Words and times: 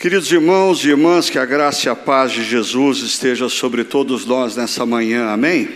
Queridos 0.00 0.32
irmãos 0.32 0.82
e 0.82 0.88
irmãs, 0.88 1.28
que 1.28 1.38
a 1.38 1.44
graça 1.44 1.86
e 1.86 1.90
a 1.90 1.94
paz 1.94 2.32
de 2.32 2.42
Jesus 2.42 3.00
esteja 3.00 3.50
sobre 3.50 3.84
todos 3.84 4.24
nós 4.24 4.56
nessa 4.56 4.86
manhã, 4.86 5.26
amém? 5.26 5.68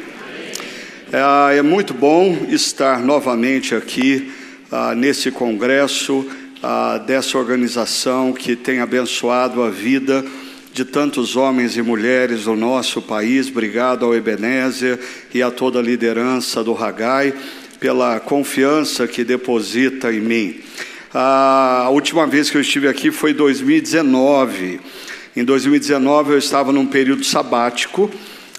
É, 1.13 1.59
é 1.59 1.61
muito 1.63 1.93
bom 1.93 2.47
estar 2.49 3.01
novamente 3.01 3.75
aqui 3.75 4.33
ah, 4.73 4.95
nesse 4.95 5.31
congresso 5.31 6.27
ah, 6.63 6.97
dessa 7.07 7.37
organização 7.37 8.33
que 8.33 8.57
tem 8.57 8.81
abençoado 8.81 9.63
a 9.63 9.69
vida 9.69 10.25
de 10.73 10.87
tantos 10.87 11.37
homens 11.37 11.77
e 11.77 11.83
mulheres 11.83 12.45
do 12.45 12.57
nosso 12.57 13.03
país. 13.03 13.49
Obrigado 13.49 14.07
ao 14.07 14.15
Ebenezer 14.15 14.99
e 15.35 15.43
a 15.43 15.51
toda 15.51 15.81
a 15.81 15.83
liderança 15.83 16.65
do 16.65 16.73
Ragai 16.73 17.35
pela 17.79 18.19
confiança 18.21 19.07
que 19.07 19.23
deposita 19.23 20.11
em 20.11 20.21
mim. 20.21 20.61
A 21.17 21.91
última 21.91 22.27
vez 22.27 22.51
que 22.51 22.57
eu 22.57 22.61
estive 22.61 22.89
aqui 22.89 23.13
foi 23.13 23.31
em 23.31 23.35
2019. 23.35 24.81
Em 25.37 25.45
2019 25.45 26.33
eu 26.33 26.39
estava 26.39 26.73
num 26.73 26.87
período 26.87 27.23
sabático, 27.23 28.11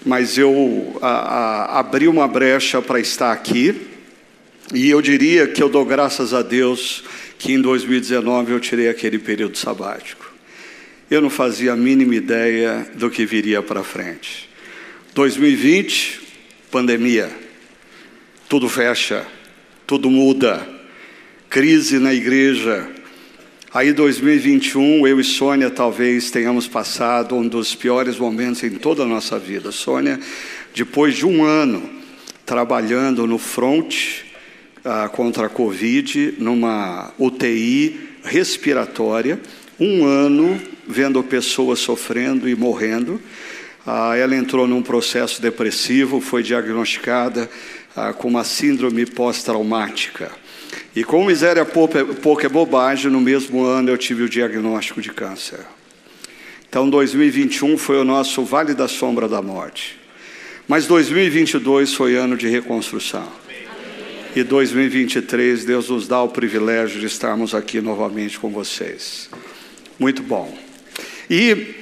mas 0.06 0.38
eu 0.38 0.98
a, 1.02 1.08
a, 1.08 1.80
abri 1.80 2.08
uma 2.08 2.26
brecha 2.26 2.80
para 2.80 2.98
estar 2.98 3.30
aqui. 3.30 3.88
E 4.72 4.88
eu 4.88 5.02
diria 5.02 5.46
que 5.46 5.62
eu 5.62 5.68
dou 5.68 5.84
graças 5.84 6.32
a 6.32 6.40
Deus 6.40 7.04
que 7.38 7.52
em 7.52 7.60
2019 7.60 8.52
eu 8.52 8.58
tirei 8.58 8.88
aquele 8.88 9.18
período 9.18 9.58
sabático. 9.58 10.32
Eu 11.10 11.20
não 11.20 11.28
fazia 11.28 11.74
a 11.74 11.76
mínima 11.76 12.14
ideia 12.14 12.90
do 12.94 13.10
que 13.10 13.26
viria 13.26 13.62
para 13.62 13.84
frente. 13.84 14.48
2020, 15.14 16.22
pandemia. 16.70 17.30
Tudo 18.48 18.66
fecha, 18.66 19.26
tudo 19.86 20.10
muda 20.10 20.75
crise 21.56 21.98
na 21.98 22.12
igreja. 22.12 22.86
Aí 23.72 23.90
2021, 23.90 25.06
eu 25.06 25.18
e 25.18 25.24
Sônia 25.24 25.70
talvez 25.70 26.30
tenhamos 26.30 26.68
passado 26.68 27.34
um 27.34 27.48
dos 27.48 27.74
piores 27.74 28.18
momentos 28.18 28.62
em 28.62 28.72
toda 28.72 29.04
a 29.04 29.06
nossa 29.06 29.38
vida. 29.38 29.72
Sônia, 29.72 30.20
depois 30.74 31.14
de 31.14 31.24
um 31.24 31.42
ano 31.42 31.88
trabalhando 32.44 33.26
no 33.26 33.38
front 33.38 34.20
ah, 34.84 35.08
contra 35.08 35.46
a 35.46 35.48
Covid, 35.48 36.34
numa 36.38 37.14
UTI 37.18 38.00
respiratória, 38.22 39.40
um 39.80 40.04
ano 40.04 40.60
vendo 40.86 41.22
pessoas 41.22 41.78
sofrendo 41.78 42.46
e 42.46 42.54
morrendo. 42.54 43.18
Ah, 43.86 44.14
ela 44.14 44.36
entrou 44.36 44.68
num 44.68 44.82
processo 44.82 45.40
depressivo, 45.40 46.20
foi 46.20 46.42
diagnosticada 46.42 47.48
ah, 47.96 48.12
com 48.12 48.28
uma 48.28 48.44
síndrome 48.44 49.06
pós-traumática. 49.06 50.30
E 50.96 51.04
com 51.04 51.22
miséria 51.26 51.62
pouca 51.62 52.46
é 52.46 52.48
bobagem, 52.48 53.10
no 53.10 53.20
mesmo 53.20 53.62
ano 53.62 53.90
eu 53.90 53.98
tive 53.98 54.22
o 54.22 54.28
diagnóstico 54.30 55.02
de 55.02 55.10
câncer. 55.10 55.60
Então 56.66 56.88
2021 56.88 57.76
foi 57.76 57.98
o 57.98 58.04
nosso 58.04 58.42
vale 58.42 58.72
da 58.72 58.88
sombra 58.88 59.28
da 59.28 59.42
morte. 59.42 60.00
Mas 60.66 60.86
2022 60.86 61.92
foi 61.92 62.16
ano 62.16 62.34
de 62.34 62.48
reconstrução. 62.48 63.30
E 64.34 64.42
2023 64.42 65.66
Deus 65.66 65.90
nos 65.90 66.08
dá 66.08 66.22
o 66.22 66.30
privilégio 66.30 66.98
de 66.98 67.04
estarmos 67.04 67.54
aqui 67.54 67.82
novamente 67.82 68.38
com 68.38 68.48
vocês. 68.48 69.28
Muito 69.98 70.22
bom. 70.22 70.56
E 71.28 71.74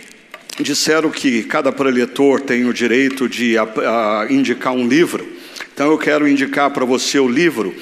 disseram 0.58 1.08
que 1.08 1.44
cada 1.44 1.70
preletor 1.70 2.40
tem 2.40 2.64
o 2.64 2.74
direito 2.74 3.28
de 3.28 3.56
a, 3.56 3.62
a, 3.62 4.26
indicar 4.28 4.72
um 4.72 4.88
livro. 4.88 5.24
Então 5.72 5.92
eu 5.92 5.98
quero 5.98 6.26
indicar 6.26 6.72
para 6.72 6.84
você 6.84 7.20
o 7.20 7.28
livro 7.28 7.72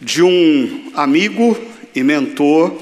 de 0.00 0.22
um 0.22 0.90
amigo 0.94 1.56
e 1.94 2.02
mentor 2.02 2.80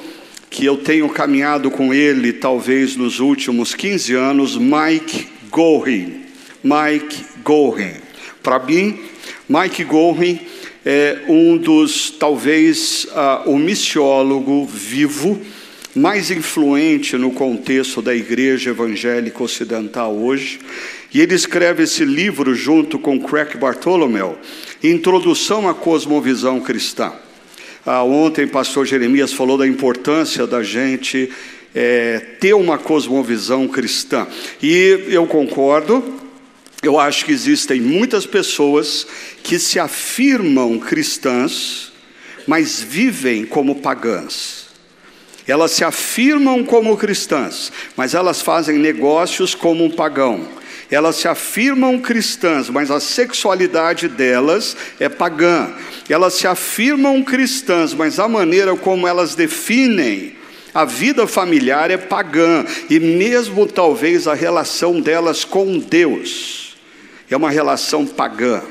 que 0.49 0.65
eu 0.65 0.77
tenho 0.77 1.09
caminhado 1.09 1.71
com 1.71 1.93
ele 1.93 2.33
talvez 2.33 2.97
nos 2.97 3.19
últimos 3.21 3.75
15 3.75 4.15
anos, 4.15 4.57
Mike 4.57 5.27
Gorin. 5.51 6.23
Mike 6.63 7.25
Gorin. 7.45 7.95
Para 8.43 8.59
mim, 8.61 8.99
Mike 9.49 9.85
Gorin 9.85 10.39
é 10.87 11.23
um 11.29 11.57
dos, 11.57 12.11
talvez, 12.11 13.05
uh, 13.07 13.51
o 13.51 13.59
missiólogo 13.59 14.65
vivo 14.65 15.41
mais 15.95 16.31
influente 16.31 17.17
no 17.17 17.33
contexto 17.33 18.01
da 18.01 18.15
igreja 18.15 18.71
evangélica 18.71 19.43
ocidental 19.43 20.17
hoje. 20.17 20.61
E 21.13 21.21
ele 21.21 21.35
escreve 21.35 21.85
esse 21.85 22.05
livro 22.05 22.55
junto 22.55 22.99
com 22.99 23.19
Craig 23.19 23.57
Bartholomew, 23.57 24.37
Introdução 24.83 25.69
à 25.69 25.75
Cosmovisão 25.75 26.61
Cristã. 26.61 27.13
Ah, 27.87 28.03
ontem, 28.03 28.47
pastor 28.47 28.85
Jeremias 28.87 29.33
falou 29.33 29.57
da 29.57 29.67
importância 29.67 30.47
da 30.47 30.63
gente 30.63 31.31
é, 31.75 32.19
ter 32.39 32.53
uma 32.53 32.77
cosmovisão 32.77 33.67
cristã. 33.67 34.27
E 34.63 35.07
eu 35.09 35.27
concordo, 35.27 36.21
eu 36.83 36.99
acho 36.99 37.25
que 37.25 37.33
existem 37.33 37.81
muitas 37.81 38.27
pessoas 38.27 39.07
que 39.43 39.59
se 39.59 39.79
afirmam 39.79 40.79
cristãs, 40.79 41.91
mas 42.47 42.83
vivem 42.83 43.47
como 43.47 43.77
pagãs. 43.77 44.69
Elas 45.47 45.71
se 45.71 45.83
afirmam 45.83 46.63
como 46.63 46.97
cristãs, 46.97 47.73
mas 47.97 48.13
elas 48.13 48.43
fazem 48.43 48.77
negócios 48.77 49.55
como 49.55 49.83
um 49.83 49.91
pagão. 49.91 50.58
Elas 50.91 51.17
se 51.17 51.29
afirmam 51.29 51.99
cristãs, 51.99 52.71
mas 52.71 52.91
a 52.91 52.99
sexualidade 52.99 54.09
delas 54.09 54.77
é 54.99 55.09
pagã. 55.09 55.71
Elas 56.09 56.35
se 56.35 56.47
afirmam 56.47 57.23
cristãs, 57.23 57.93
mas 57.93 58.19
a 58.19 58.27
maneira 58.27 58.75
como 58.77 59.07
elas 59.07 59.35
definem 59.35 60.37
a 60.75 60.85
vida 60.85 61.27
familiar 61.27 61.91
é 61.91 61.97
pagã, 61.97 62.65
e 62.89 63.01
mesmo 63.01 63.67
talvez 63.67 64.29
a 64.29 64.35
relação 64.35 65.01
delas 65.01 65.45
com 65.45 65.79
Deus 65.79 66.77
é 67.31 67.37
uma 67.37 67.51
relação 67.51 68.07
pagã. 68.07 68.63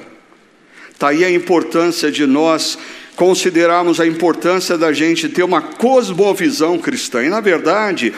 Está 0.91 1.09
aí 1.09 1.23
a 1.23 1.29
importância 1.29 2.11
de 2.11 2.25
nós 2.25 2.77
considerarmos 3.15 3.99
a 3.99 4.07
importância 4.07 4.77
da 4.77 4.93
gente 4.93 5.29
ter 5.29 5.43
uma 5.43 5.61
cosmovisão 5.61 6.77
cristã. 6.77 7.23
E, 7.23 7.29
na 7.29 7.41
verdade, 7.41 8.13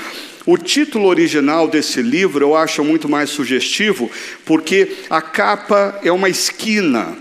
o 0.52 0.58
título 0.58 1.06
original 1.08 1.68
desse 1.68 2.02
livro 2.02 2.44
eu 2.44 2.56
acho 2.56 2.84
muito 2.84 3.08
mais 3.08 3.30
sugestivo, 3.30 4.10
porque 4.46 4.96
a 5.10 5.22
capa 5.22 6.00
é 6.04 6.12
uma 6.12 6.28
esquina, 6.28 7.16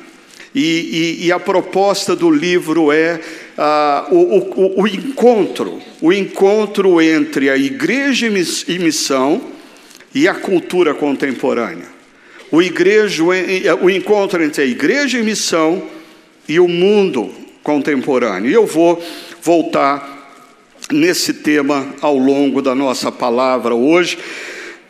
e, 0.55 1.19
e, 1.21 1.27
e 1.27 1.33
a 1.33 1.39
proposta 1.39 2.17
do 2.17 2.31
livro 2.31 2.91
é 2.91 3.21
uh, 3.59 4.15
o, 4.15 4.39
o, 4.39 4.83
o, 4.83 4.87
encontro 4.87 5.79
o 6.01 6.11
encontro 6.11 7.03
entre 7.03 7.51
a 7.51 7.57
igreja 7.57 8.27
e 8.27 8.79
missão 8.79 9.43
e 10.15 10.27
a 10.27 10.35
cultura 10.35 10.95
contemporânea. 10.95 11.87
O, 12.51 12.63
igreja, 12.63 13.23
o 13.83 13.91
encontro 13.91 14.43
entre 14.43 14.63
a 14.63 14.67
igreja 14.67 15.19
e 15.19 15.23
missão 15.23 15.83
e 16.49 16.59
o 16.59 16.67
mundo 16.67 17.31
contemporâneo. 17.63 18.51
E 18.51 18.55
eu 18.55 18.65
vou 18.65 19.05
voltar 19.43 20.18
nesse 20.93 21.35
tema 21.35 21.95
ao 22.01 22.17
longo 22.17 22.63
da 22.63 22.75
nossa 22.75 23.13
palavra 23.13 23.75
hoje. 23.75 24.19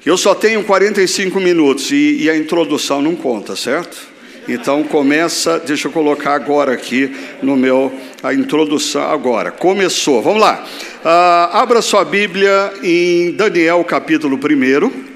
Eu 0.04 0.16
só 0.16 0.34
tenho 0.34 0.64
45 0.64 1.40
minutos 1.40 1.90
e, 1.90 2.22
e 2.22 2.30
a 2.30 2.36
introdução 2.36 3.02
não 3.02 3.16
conta, 3.16 3.56
certo? 3.56 3.96
Então 4.48 4.82
começa, 4.82 5.58
deixa 5.58 5.88
eu 5.88 5.92
colocar 5.92 6.34
agora 6.34 6.72
aqui 6.72 7.14
no 7.42 7.54
meu 7.54 7.92
a 8.22 8.32
introdução 8.32 9.02
agora. 9.02 9.50
Começou. 9.50 10.22
Vamos 10.22 10.40
lá. 10.40 10.66
Ah, 11.04 11.60
abra 11.60 11.82
sua 11.82 12.04
Bíblia 12.04 12.72
em 12.82 13.32
Daniel 13.32 13.84
capítulo 13.84 14.38
1. 14.38 15.08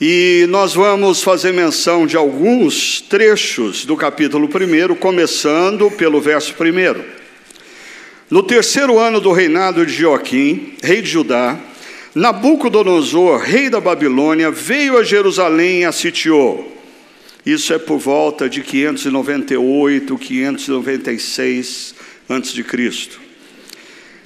E 0.00 0.46
nós 0.48 0.74
vamos 0.74 1.22
fazer 1.22 1.52
menção 1.52 2.06
de 2.06 2.16
alguns 2.16 3.00
trechos 3.00 3.84
do 3.84 3.96
capítulo 3.96 4.48
1, 4.48 4.94
começando 4.94 5.90
pelo 5.90 6.20
verso 6.20 6.52
1. 6.52 7.23
No 8.34 8.42
terceiro 8.42 8.98
ano 8.98 9.20
do 9.20 9.30
reinado 9.30 9.86
de 9.86 9.92
Joaquim, 9.92 10.72
rei 10.82 11.00
de 11.00 11.08
Judá, 11.08 11.56
Nabucodonosor, 12.16 13.38
rei 13.38 13.70
da 13.70 13.80
Babilônia, 13.80 14.50
veio 14.50 14.98
a 14.98 15.04
Jerusalém 15.04 15.82
e 15.82 15.84
a 15.84 15.92
sitiou. 15.92 16.76
Isso 17.46 17.72
é 17.72 17.78
por 17.78 18.00
volta 18.00 18.48
de 18.48 18.60
598, 18.60 20.18
596 20.18 21.94
a.C. 22.28 23.08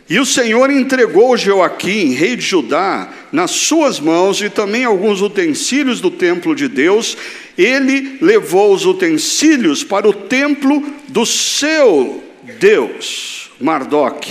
E 0.08 0.18
o 0.18 0.24
Senhor 0.24 0.70
entregou 0.70 1.36
Joaquim, 1.36 2.14
rei 2.14 2.34
de 2.34 2.46
Judá, 2.46 3.12
nas 3.30 3.50
suas 3.50 4.00
mãos 4.00 4.40
e 4.40 4.48
também 4.48 4.84
alguns 4.84 5.20
utensílios 5.20 6.00
do 6.00 6.10
templo 6.10 6.54
de 6.54 6.66
Deus. 6.66 7.14
Ele 7.58 8.16
levou 8.22 8.72
os 8.72 8.86
utensílios 8.86 9.84
para 9.84 10.08
o 10.08 10.14
templo 10.14 10.82
do 11.08 11.26
seu 11.26 12.24
Deus. 12.58 13.47
Mardoc, 13.60 14.24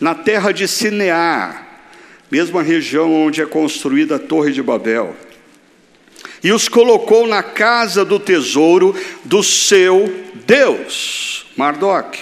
na 0.00 0.14
terra 0.14 0.50
de 0.50 0.66
Sinear, 0.66 1.66
mesma 2.30 2.62
região 2.62 3.12
onde 3.12 3.42
é 3.42 3.46
construída 3.46 4.16
a 4.16 4.18
Torre 4.18 4.52
de 4.52 4.62
Babel, 4.62 5.14
e 6.42 6.52
os 6.52 6.68
colocou 6.68 7.26
na 7.26 7.42
casa 7.42 8.02
do 8.02 8.18
tesouro 8.18 8.94
do 9.24 9.42
seu 9.42 10.10
Deus, 10.46 11.46
Mardoc. 11.54 12.16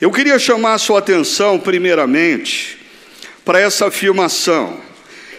Eu 0.00 0.10
queria 0.10 0.38
chamar 0.38 0.74
a 0.74 0.78
sua 0.78 1.00
atenção, 1.00 1.58
primeiramente, 1.58 2.78
para 3.44 3.60
essa 3.60 3.88
afirmação. 3.88 4.80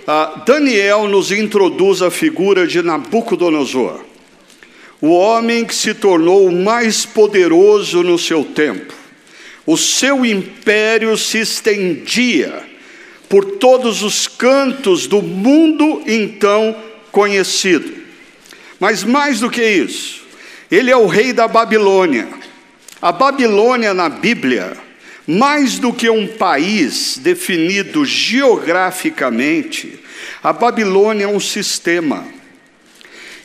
Ah, 0.06 0.44
Daniel 0.45 1.07
nos 1.07 1.31
introduz 1.31 2.04
a 2.04 2.12
figura 2.12 2.68
de 2.68 2.84
Nabucodonosor, 2.84 4.04
o 5.01 5.10
homem 5.10 5.66
que 5.66 5.74
se 5.74 5.95
tornou 5.95 6.45
o 6.45 6.51
mais 6.51 7.04
poderoso 7.04 8.04
no 8.04 8.19
seu 8.19 8.44
tempo. 8.44 9.00
O 9.66 9.78
seu 9.78 10.25
império 10.25 11.18
se 11.18 11.40
estendia 11.40 12.63
por 13.30 13.46
todos 13.58 14.04
os 14.04 14.28
cantos 14.28 15.08
do 15.08 15.22
mundo 15.22 16.04
então 16.06 16.75
conhecido. 17.12 17.94
Mas 18.80 19.04
mais 19.04 19.40
do 19.40 19.50
que 19.50 19.63
isso, 19.63 20.25
ele 20.69 20.90
é 20.90 20.98
o 20.98 21.06
rei 21.06 21.31
da 21.31 21.48
Babilônia. 21.48 22.28
A 23.02 23.12
Babilônia 23.12 23.94
na 23.94 24.10
Bíblia, 24.10 24.74
mais 25.28 25.80
do 25.80 25.94
que 25.94 26.10
um 26.10 26.28
país 26.28 27.18
definido 27.18 28.04
geograficamente, 28.04 30.00
a 30.44 30.52
Babilônia 30.52 31.25
é 31.25 31.28
um 31.28 31.40
sistema. 31.40 32.28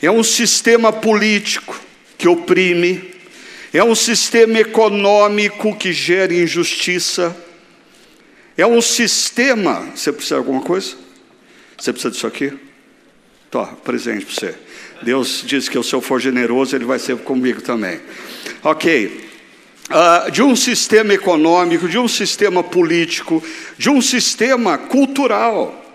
É 0.01 0.11
um 0.11 0.23
sistema 0.23 0.91
político 0.91 1.79
que 2.17 2.27
oprime, 2.27 3.16
é 3.73 3.83
um 3.83 3.95
sistema 3.95 4.59
econômico 4.59 5.75
que 5.75 5.91
gera 5.91 6.33
injustiça, 6.33 7.35
é 8.57 8.65
um 8.65 8.81
sistema. 8.81 9.91
Você 9.93 10.11
precisa 10.11 10.35
de 10.35 10.39
alguma 10.39 10.61
coisa? 10.61 10.95
Você 11.77 11.91
precisa 11.91 12.11
disso 12.11 12.27
aqui? 12.27 12.53
Tó, 13.51 13.65
presente 13.83 14.25
para 14.25 14.33
você. 14.33 14.55
Deus 15.01 15.43
diz 15.45 15.69
que 15.69 15.81
se 15.83 15.93
eu 15.93 16.01
for 16.01 16.19
generoso, 16.19 16.75
Ele 16.75 16.85
vai 16.85 16.97
ser 16.97 17.17
comigo 17.17 17.61
também. 17.61 17.99
Ok. 18.63 19.27
Uh, 19.89 20.31
de 20.31 20.41
um 20.41 20.55
sistema 20.55 21.13
econômico, 21.13 21.87
de 21.87 21.97
um 21.97 22.07
sistema 22.07 22.63
político, 22.63 23.41
de 23.77 23.89
um 23.89 24.01
sistema 24.01 24.77
cultural. 24.77 25.85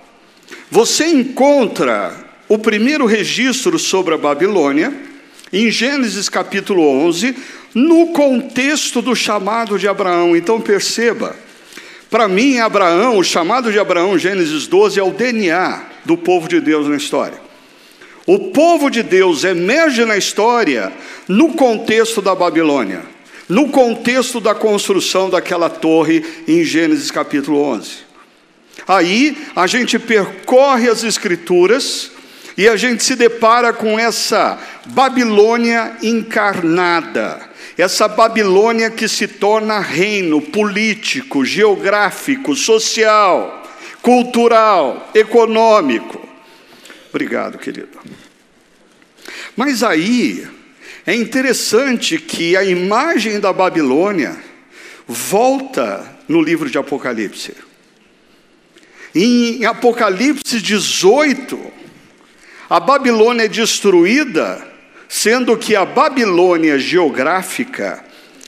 Você 0.70 1.06
encontra 1.06 2.14
o 2.48 2.58
primeiro 2.58 3.04
registro 3.04 3.78
sobre 3.78 4.14
a 4.14 4.18
Babilônia, 4.18 4.94
em 5.52 5.70
Gênesis 5.70 6.30
capítulo 6.30 6.82
11, 6.82 7.36
no 7.74 8.08
contexto 8.08 9.00
do 9.00 9.14
chamado 9.14 9.78
de 9.78 9.88
Abraão. 9.88 10.36
Então 10.36 10.60
perceba, 10.60 11.34
para 12.10 12.28
mim, 12.28 12.58
Abraão, 12.58 13.16
o 13.16 13.24
chamado 13.24 13.72
de 13.72 13.78
Abraão, 13.78 14.18
Gênesis 14.18 14.66
12, 14.66 15.00
é 15.00 15.02
o 15.02 15.10
DNA 15.10 15.82
do 16.04 16.16
povo 16.16 16.48
de 16.48 16.60
Deus 16.60 16.86
na 16.86 16.96
história. 16.96 17.40
O 18.26 18.50
povo 18.50 18.90
de 18.90 19.02
Deus 19.02 19.44
emerge 19.44 20.04
na 20.04 20.16
história 20.16 20.92
no 21.26 21.54
contexto 21.54 22.22
da 22.22 22.34
Babilônia, 22.34 23.02
no 23.48 23.68
contexto 23.68 24.40
da 24.40 24.54
construção 24.54 25.28
daquela 25.28 25.68
torre 25.68 26.24
em 26.46 26.64
Gênesis 26.64 27.10
capítulo 27.10 27.62
11. 27.62 28.12
Aí 28.86 29.36
a 29.54 29.66
gente 29.66 29.98
percorre 29.98 30.88
as 30.88 31.02
Escrituras 31.02 32.10
e 32.56 32.68
a 32.68 32.76
gente 32.76 33.02
se 33.02 33.16
depara 33.16 33.72
com 33.72 33.98
essa 33.98 34.58
Babilônia 34.86 35.96
encarnada, 36.02 37.40
essa 37.76 38.06
Babilônia 38.06 38.90
que 38.90 39.08
se 39.08 39.26
torna 39.26 39.78
reino 39.80 40.40
político, 40.40 41.44
geográfico, 41.44 42.54
social, 42.54 43.62
cultural, 44.02 45.10
econômico. 45.14 46.28
Obrigado, 47.10 47.58
querido. 47.58 47.98
Mas 49.56 49.82
aí 49.82 50.46
é 51.06 51.14
interessante 51.14 52.18
que 52.18 52.56
a 52.56 52.64
imagem 52.64 53.40
da 53.40 53.52
Babilônia 53.52 54.36
volta 55.06 56.18
no 56.28 56.40
livro 56.40 56.70
de 56.70 56.78
Apocalipse. 56.78 57.54
Em 59.14 59.64
Apocalipse 59.64 60.60
18, 60.60 61.58
a 62.70 62.80
Babilônia 62.80 63.44
é 63.44 63.48
destruída, 63.48 64.71
sendo 65.14 65.58
que 65.58 65.76
a 65.76 65.84
Babilônia 65.84 66.78
geográfica 66.78 68.02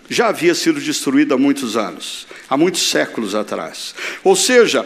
já 0.09 0.29
havia 0.29 0.55
sido 0.55 0.81
destruída 0.81 1.35
há 1.35 1.39
muitos 1.39 1.77
anos, 1.77 2.27
há 2.49 2.57
muitos 2.57 2.89
séculos 2.89 3.35
atrás. 3.35 3.95
Ou 4.25 4.35
seja, 4.35 4.85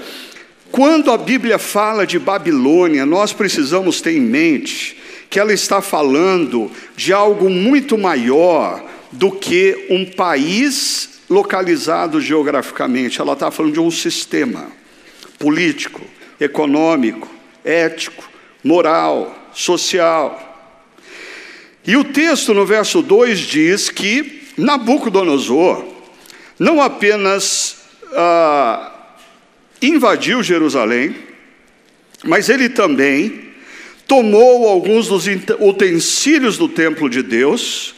quando 0.73 1.13
a 1.13 1.17
Bíblia 1.17 1.57
fala 1.57 2.05
de 2.05 2.19
Babilônia, 2.19 3.07
nós 3.07 3.33
precisamos 3.33 4.01
ter 4.01 4.17
em 4.17 4.21
mente 4.21 4.99
que 5.31 5.39
ela 5.39 5.53
está 5.53 5.81
falando 5.81 6.69
de 6.97 7.13
algo 7.13 7.49
muito 7.49 7.97
maior 7.97 8.85
do 9.13 9.31
que 9.31 9.87
um 9.89 10.05
país 10.05 11.21
localizado 11.31 12.21
geograficamente, 12.21 13.21
ela 13.21 13.35
está 13.35 13.53
falando 13.53 13.75
de 13.75 13.81
um 13.81 13.91
sistema 13.91 14.67
político, 15.39 16.01
econômico, 16.41 17.29
ético, 17.65 18.29
moral, 18.65 19.49
social. 19.55 20.48
E 21.89 21.97
o 21.97 22.05
texto 22.05 22.53
no 22.53 22.67
verso 22.67 23.01
2 23.01 23.39
diz 23.39 23.89
que 23.89 24.43
Nabucodonosor 24.59 25.85
não 26.59 26.83
apenas 26.83 27.79
ah, 28.13 28.93
invadiu 29.81 30.43
Jerusalém, 30.43 31.17
mas 32.25 32.51
ele 32.51 32.69
também 32.69 33.49
tomou 34.07 34.69
alguns 34.69 35.09
dos 35.09 35.25
utensílios 35.59 36.59
do 36.59 36.69
templo 36.69 37.09
de 37.09 37.23
Deus 37.23 37.95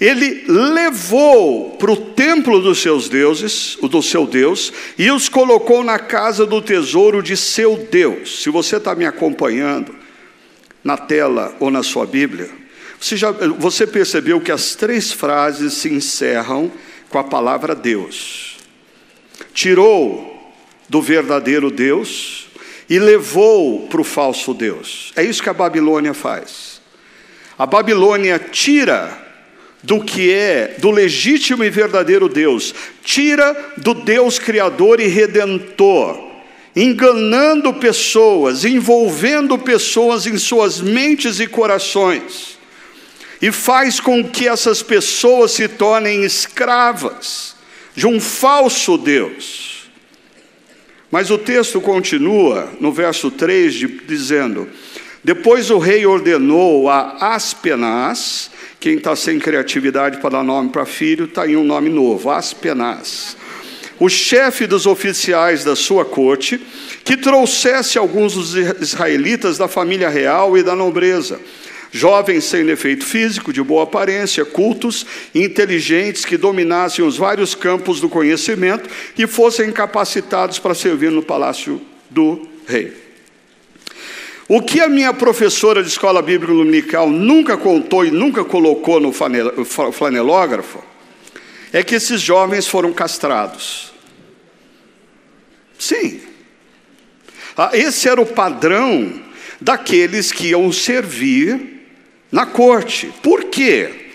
ele 0.00 0.44
levou 0.46 1.70
para 1.70 1.90
o 1.90 1.96
templo 1.96 2.60
dos 2.60 2.80
seus 2.80 3.08
deuses, 3.08 3.76
o 3.80 3.88
do 3.88 4.00
seu 4.00 4.26
Deus, 4.26 4.72
e 4.96 5.10
os 5.10 5.28
colocou 5.28 5.82
na 5.82 5.98
casa 5.98 6.46
do 6.46 6.62
tesouro 6.62 7.20
de 7.20 7.36
seu 7.36 7.76
Deus. 7.90 8.42
Se 8.42 8.48
você 8.48 8.76
está 8.76 8.94
me 8.94 9.04
acompanhando 9.04 9.92
na 10.84 10.96
tela 10.96 11.54
ou 11.58 11.68
na 11.68 11.82
sua 11.82 12.06
Bíblia, 12.06 12.48
você, 13.00 13.16
já, 13.16 13.30
você 13.30 13.86
percebeu 13.86 14.40
que 14.40 14.52
as 14.52 14.74
três 14.74 15.12
frases 15.12 15.74
se 15.74 15.88
encerram 15.88 16.70
com 17.08 17.18
a 17.18 17.24
palavra 17.24 17.74
Deus. 17.74 18.56
Tirou 19.54 20.52
do 20.88 21.00
verdadeiro 21.00 21.70
Deus 21.70 22.48
e 22.88 22.98
levou 22.98 23.86
para 23.88 24.00
o 24.00 24.04
falso 24.04 24.54
Deus. 24.54 25.12
É 25.14 25.22
isso 25.22 25.42
que 25.42 25.50
a 25.50 25.54
Babilônia 25.54 26.14
faz. 26.14 26.80
A 27.58 27.66
Babilônia 27.66 28.38
tira 28.38 29.26
do 29.82 30.02
que 30.02 30.32
é 30.32 30.76
do 30.78 30.90
legítimo 30.90 31.62
e 31.62 31.70
verdadeiro 31.70 32.28
Deus, 32.28 32.74
tira 33.02 33.74
do 33.76 33.94
Deus 33.94 34.38
Criador 34.38 35.00
e 35.00 35.06
Redentor, 35.06 36.18
enganando 36.74 37.72
pessoas, 37.74 38.64
envolvendo 38.64 39.56
pessoas 39.58 40.26
em 40.26 40.36
suas 40.36 40.80
mentes 40.80 41.38
e 41.40 41.46
corações, 41.46 42.57
e 43.40 43.52
faz 43.52 44.00
com 44.00 44.24
que 44.24 44.48
essas 44.48 44.82
pessoas 44.82 45.52
se 45.52 45.68
tornem 45.68 46.24
escravas 46.24 47.54
de 47.94 48.06
um 48.06 48.20
falso 48.20 48.96
Deus. 48.98 49.88
Mas 51.10 51.30
o 51.30 51.38
texto 51.38 51.80
continua 51.80 52.68
no 52.80 52.92
verso 52.92 53.30
3 53.30 53.74
dizendo: 54.06 54.68
Depois 55.24 55.70
o 55.70 55.78
rei 55.78 56.04
ordenou 56.04 56.88
a 56.90 57.34
Aspenaz, 57.34 58.50
quem 58.78 58.96
está 58.96 59.16
sem 59.16 59.38
criatividade 59.38 60.18
para 60.18 60.30
dar 60.30 60.44
nome 60.44 60.70
para 60.70 60.84
filho, 60.84 61.24
está 61.24 61.46
em 61.46 61.56
um 61.56 61.64
nome 61.64 61.88
novo, 61.88 62.30
Aspenaz. 62.30 63.36
O 63.98 64.08
chefe 64.08 64.66
dos 64.66 64.86
oficiais 64.86 65.64
da 65.64 65.74
sua 65.74 66.04
corte, 66.04 66.60
que 67.02 67.16
trouxesse 67.16 67.98
alguns 67.98 68.34
dos 68.34 68.54
israelitas 68.54 69.58
da 69.58 69.66
família 69.66 70.08
real 70.08 70.56
e 70.56 70.62
da 70.62 70.76
nobreza, 70.76 71.40
jovens 71.90 72.44
sem 72.44 72.64
defeito 72.64 73.04
físico, 73.04 73.52
de 73.52 73.62
boa 73.62 73.84
aparência, 73.84 74.44
cultos, 74.44 75.06
inteligentes, 75.34 76.24
que 76.24 76.36
dominassem 76.36 77.04
os 77.04 77.16
vários 77.16 77.54
campos 77.54 78.00
do 78.00 78.08
conhecimento 78.08 78.88
e 79.16 79.26
fossem 79.26 79.72
capacitados 79.72 80.58
para 80.58 80.74
servir 80.74 81.10
no 81.10 81.22
palácio 81.22 81.80
do 82.10 82.46
rei. 82.66 82.92
O 84.48 84.62
que 84.62 84.80
a 84.80 84.88
minha 84.88 85.12
professora 85.12 85.82
de 85.82 85.88
escola 85.88 86.22
bíblica 86.22 86.54
dominical 86.54 87.10
nunca 87.10 87.56
contou 87.56 88.04
e 88.04 88.10
nunca 88.10 88.44
colocou 88.44 88.98
no 88.98 89.12
flanelógrafo 89.12 90.82
é 91.70 91.82
que 91.82 91.94
esses 91.94 92.20
jovens 92.20 92.66
foram 92.66 92.92
castrados. 92.92 93.92
Sim. 95.78 96.20
Ah, 97.56 97.70
esse 97.74 98.08
era 98.08 98.20
o 98.20 98.26
padrão 98.26 99.22
daqueles 99.60 100.32
que 100.32 100.48
iam 100.48 100.72
servir 100.72 101.77
na 102.30 102.46
corte. 102.46 103.12
Por 103.22 103.44
quê? 103.44 104.08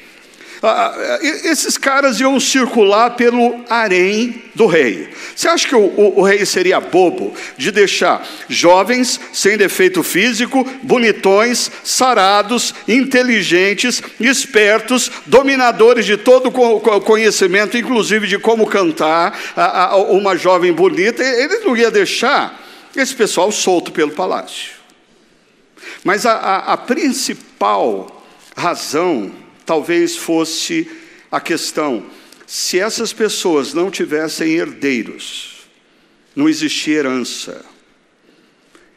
ah, 0.63 1.19
esses 1.21 1.77
caras 1.77 2.21
iam 2.21 2.39
circular 2.39 3.11
pelo 3.11 3.65
harém 3.69 4.43
do 4.55 4.65
rei. 4.65 5.09
Você 5.35 5.49
acha 5.49 5.67
que 5.67 5.75
o, 5.75 5.79
o, 5.79 6.19
o, 6.19 6.23
rei 6.23 6.45
seria 6.45 6.79
bobo 6.79 7.33
de 7.57 7.69
deixar 7.69 8.25
jovens 8.47 9.19
sem 9.33 9.57
defeito 9.57 10.01
físico, 10.01 10.65
bonitões, 10.81 11.69
sarados, 11.83 12.73
inteligentes, 12.87 14.01
espertos, 14.21 15.11
dominadores 15.25 16.05
de 16.05 16.15
todo 16.15 16.47
o 16.47 17.01
conhecimento, 17.01 17.77
inclusive 17.77 18.25
de 18.25 18.39
como 18.39 18.65
cantar, 18.65 19.37
a, 19.57 19.87
a, 19.87 19.97
uma 19.97 20.37
jovem 20.37 20.71
bonita? 20.71 21.21
Ele 21.21 21.59
não 21.59 21.75
ia 21.75 21.91
deixar 21.91 22.61
esse 22.95 23.13
pessoal 23.13 23.51
solto 23.51 23.91
pelo 23.91 24.11
palácio. 24.11 24.72
Mas 26.03 26.25
a, 26.25 26.33
a, 26.33 26.73
a 26.73 26.77
principal 26.77 28.23
razão 28.55 29.31
talvez 29.65 30.15
fosse 30.15 30.89
a 31.31 31.39
questão: 31.39 32.05
se 32.45 32.79
essas 32.79 33.13
pessoas 33.13 33.73
não 33.73 33.89
tivessem 33.89 34.53
herdeiros, 34.53 35.67
não 36.35 36.47
existia 36.49 36.99
herança, 36.99 37.65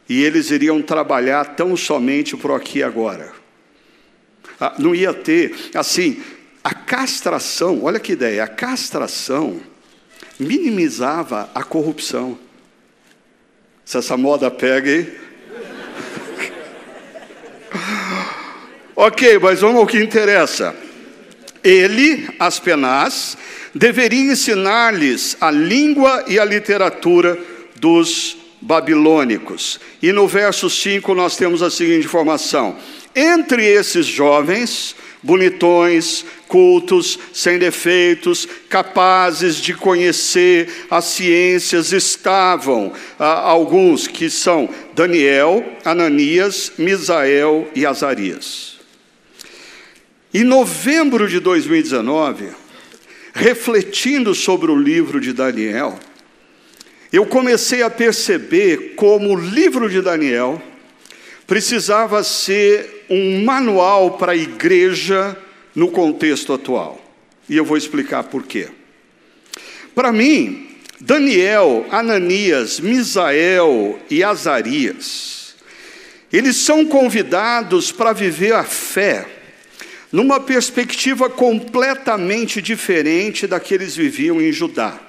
e 0.07 0.23
eles 0.23 0.51
iriam 0.51 0.81
trabalhar 0.81 1.55
tão 1.55 1.75
somente 1.75 2.35
por 2.37 2.51
aqui 2.51 2.81
agora. 2.81 3.33
Ah, 4.59 4.73
não 4.79 4.95
ia 4.95 5.13
ter, 5.13 5.55
assim, 5.75 6.21
a 6.63 6.73
castração, 6.73 7.83
olha 7.83 7.99
que 7.99 8.13
ideia, 8.13 8.43
a 8.43 8.47
castração 8.47 9.61
minimizava 10.39 11.49
a 11.53 11.63
corrupção. 11.63 12.37
Se 13.85 13.97
essa 13.97 14.17
moda 14.17 14.49
pega? 14.51 15.26
Ok, 18.95 19.39
mas 19.39 19.61
vamos 19.61 19.77
ao 19.81 19.87
que 19.87 19.97
interessa. 19.97 20.75
Ele, 21.63 22.27
Aspenaz, 22.39 23.37
deveria 23.73 24.31
ensinar-lhes 24.31 25.37
a 25.39 25.51
língua 25.51 26.25
e 26.27 26.39
a 26.39 26.45
literatura 26.45 27.37
dos 27.75 28.37
babilônicos. 28.61 29.79
E 30.01 30.11
no 30.11 30.27
verso 30.27 30.69
5 30.69 31.13
nós 31.13 31.35
temos 31.35 31.61
a 31.61 31.69
seguinte 31.69 32.05
informação: 32.05 32.77
entre 33.15 33.65
esses 33.65 34.05
jovens, 34.05 34.95
bonitões, 35.27 36.23
cultos, 36.47 37.19
sem 37.33 37.59
defeitos, 37.59 38.47
capazes 38.69 39.57
de 39.57 39.73
conhecer 39.73 40.69
as 40.89 41.03
ciências, 41.03 41.91
estavam 41.91 42.93
ah, 43.19 43.41
alguns 43.41 44.07
que 44.07 44.29
são 44.29 44.69
Daniel, 44.95 45.65
Ananias, 45.83 46.71
Misael 46.77 47.69
e 47.75 47.85
Azarias. 47.85 48.79
Em 50.33 50.45
novembro 50.45 51.27
de 51.27 51.41
2019, 51.41 52.47
refletindo 53.33 54.33
sobre 54.33 54.71
o 54.71 54.79
livro 54.79 55.19
de 55.19 55.33
Daniel, 55.33 55.99
eu 57.11 57.25
comecei 57.25 57.83
a 57.83 57.89
perceber 57.89 58.93
como 58.95 59.33
o 59.33 59.39
livro 59.39 59.89
de 59.89 60.01
Daniel 60.01 60.61
precisava 61.47 62.21
ser 62.23 63.05
um 63.09 63.43
manual 63.45 64.17
para 64.17 64.33
a 64.33 64.35
igreja 64.35 65.35
no 65.73 65.89
contexto 65.89 66.51
atual. 66.51 67.01
E 67.49 67.55
eu 67.55 67.63
vou 67.63 67.77
explicar 67.77 68.25
por 68.25 68.43
quê. 68.43 68.67
Para 69.95 70.11
mim, 70.11 70.67
Daniel, 70.99 71.85
Ananias, 71.89 72.81
Misael 72.81 73.97
e 74.09 74.23
Azarias, 74.23 75.55
eles 76.31 76.57
são 76.57 76.85
convidados 76.85 77.91
para 77.91 78.11
viver 78.11 78.53
a 78.53 78.65
fé 78.65 79.25
numa 80.11 80.39
perspectiva 80.39 81.29
completamente 81.29 82.61
diferente 82.61 83.47
da 83.47 83.59
que 83.59 83.73
eles 83.73 83.95
viviam 83.95 84.41
em 84.41 84.51
Judá. 84.51 85.06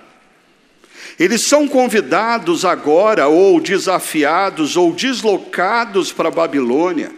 Eles 1.19 1.43
são 1.43 1.67
convidados 1.67 2.65
agora, 2.65 3.27
ou 3.27 3.61
desafiados, 3.61 4.77
ou 4.77 4.93
deslocados 4.93 6.13
para 6.13 6.29
a 6.29 6.33
Babilônia 6.33 7.11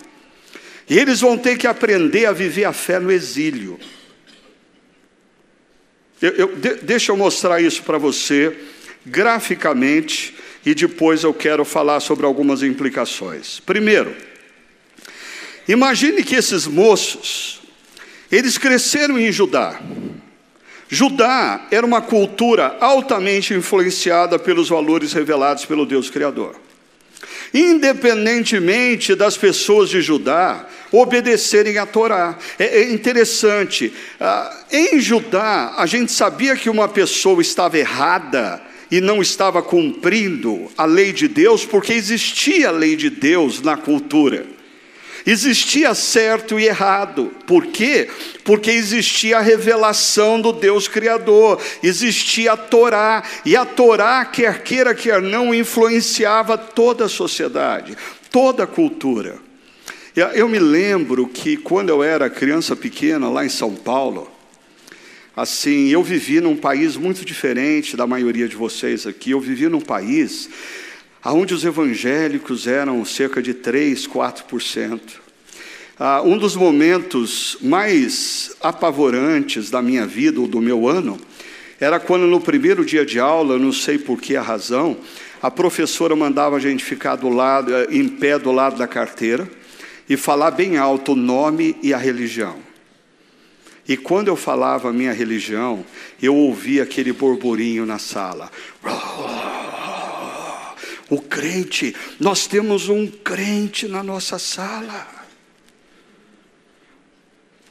e 0.91 0.99
eles 0.99 1.21
vão 1.21 1.39
ter 1.39 1.57
que 1.57 1.69
aprender 1.69 2.27
a 2.27 2.33
viver 2.33 2.65
a 2.65 2.73
fé 2.73 2.99
no 2.99 3.13
exílio. 3.13 3.79
Eu, 6.21 6.31
eu, 6.33 6.57
de, 6.57 6.75
deixa 6.83 7.13
eu 7.13 7.17
mostrar 7.17 7.63
isso 7.63 7.85
para 7.85 7.97
você 7.97 8.59
graficamente 9.07 10.35
e 10.67 10.75
depois 10.75 11.23
eu 11.23 11.33
quero 11.33 11.65
falar 11.65 12.01
sobre 12.01 12.27
algumas 12.27 12.65
implicações. 12.65 13.61
Primeiro, 13.61 14.17
imagine 15.69 16.25
que 16.25 16.35
esses 16.35 16.67
moços, 16.67 17.63
eles 18.31 18.59
cresceram 18.59 19.17
em 19.17 19.31
Judá. 19.31 19.81
Judá 20.91 21.69
era 21.71 21.87
uma 21.87 22.03
cultura 22.03 22.77
altamente 22.81 23.55
influenciada 23.55 24.41
pelos 24.41 24.69
valores 24.69 25.13
revelados 25.13 25.65
pelo 25.65 25.87
Deus 25.87 26.11
Criador. 26.11 26.57
Independentemente 27.55 29.15
das 29.15 29.37
pessoas 29.37 29.89
de 29.89 30.03
Judá 30.03 30.67
obedecerem 30.91 31.79
a 31.79 31.87
Torá. 31.87 32.37
É, 32.59 32.81
é 32.81 32.93
interessante, 32.93 33.93
ah, 34.21 34.65
em 34.73 35.01
Judá, 35.01 35.75
a 35.77 35.87
gente 35.87 36.11
sabia 36.11 36.57
que 36.57 36.69
uma 36.69 36.89
pessoa 36.89 37.41
estava 37.41 37.79
errada 37.79 38.61
e 38.91 39.01
não 39.01 39.23
estava 39.23 39.63
cumprindo 39.63 40.69
a 40.77 40.85
lei 40.85 41.13
de 41.13 41.29
Deus, 41.29 41.65
porque 41.65 41.93
existia 41.93 42.69
a 42.69 42.73
lei 42.73 42.97
de 42.97 43.09
Deus 43.09 43.63
na 43.63 43.77
cultura. 43.77 44.45
Existia 45.27 45.95
certo 45.95 46.59
e 46.59 46.67
errado. 46.67 47.33
Por 47.47 47.67
quê? 47.67 48.09
Porque 48.45 48.71
existia 48.71 49.39
a 49.39 49.43
revelação 49.43 50.41
do 50.41 50.53
Deus 50.53 50.89
Criador, 50.89 51.61
existia 51.83 52.53
a 52.53 52.57
Torá, 52.57 53.23
e 53.45 53.57
a 53.57 53.65
Torá, 53.65 54.25
quer 54.25 54.63
queira, 54.63 54.95
quer 54.95 55.21
não, 55.21 55.55
influenciava 55.55 56.57
toda 56.57 57.05
a 57.05 57.09
sociedade, 57.09 57.97
toda 58.31 58.65
a 58.65 58.67
cultura. 58.67 59.37
Eu 60.35 60.49
me 60.49 60.59
lembro 60.59 61.29
que 61.29 61.57
quando 61.57 61.91
eu 61.91 62.03
era 62.03 62.29
criança 62.29 62.75
pequena, 62.75 63.29
lá 63.29 63.45
em 63.45 63.49
São 63.49 63.75
Paulo, 63.75 64.31
assim, 65.37 65.89
eu 65.89 66.03
vivi 66.03 66.41
num 66.41 66.57
país 66.57 66.97
muito 66.97 67.25
diferente 67.25 67.97
da 67.97 68.07
maioria 68.07 68.49
de 68.49 68.57
vocês 68.57 69.07
aqui. 69.07 69.31
Eu 69.31 69.41
vivi 69.41 69.69
num 69.69 69.81
país 69.81 70.49
onde 71.25 71.53
os 71.53 71.65
evangélicos 71.65 72.67
eram 72.67 73.05
cerca 73.05 73.43
de 73.43 73.53
3, 73.53 74.07
4%. 74.07 75.01
Ah, 75.99 76.23
um 76.23 76.39
dos 76.39 76.57
momentos 76.57 77.59
mais 77.61 78.57
apavorantes 78.61 79.71
da 79.71 79.83
minha 79.83 80.07
vida 80.07 80.41
ou 80.41 80.49
do 80.49 80.61
meu 80.61 80.89
ano 80.89 81.21
era 81.79 82.01
quando 82.01 82.27
no 82.27 82.41
primeiro 82.41 82.85
dia 82.85 83.05
de 83.05 83.21
aula, 83.21 83.59
não 83.59 83.73
sei 83.73 83.99
por 83.99 84.21
que 84.21 84.37
a 84.37 84.43
razão, 84.43 84.97
a 85.43 85.51
professora 85.51 86.15
mandava 86.15 86.57
a 86.57 86.61
gente 86.61 86.85
ficar 86.85 87.17
do 87.17 87.29
lado, 87.29 87.75
eh, 87.75 87.89
em 87.91 88.09
pé 88.09 88.39
do 88.39 88.53
lado 88.53 88.77
da 88.77 88.87
carteira 88.87 89.49
e 90.09 90.17
falar 90.17 90.51
bem 90.51 90.77
alto 90.77 91.13
o 91.13 91.17
nome 91.17 91.77
e 91.83 91.95
a 91.95 91.99
religião. 91.99 92.57
E 93.89 93.97
quando 93.97 94.29
eu 94.29 94.37
falava 94.37 94.91
a 94.91 94.93
minha 94.93 95.13
religião, 95.13 95.85
eu 96.23 96.35
ouvia 96.35 96.83
aquele 96.83 97.13
burburinho 97.13 97.85
na 97.85 97.99
sala. 97.99 98.51
O 101.11 101.21
crente, 101.21 101.95
nós 102.21 102.47
temos 102.47 102.89
um 102.89 103.07
crente 103.07 103.89
na 103.89 104.03
nossa 104.03 104.39
sala. 104.39 105.21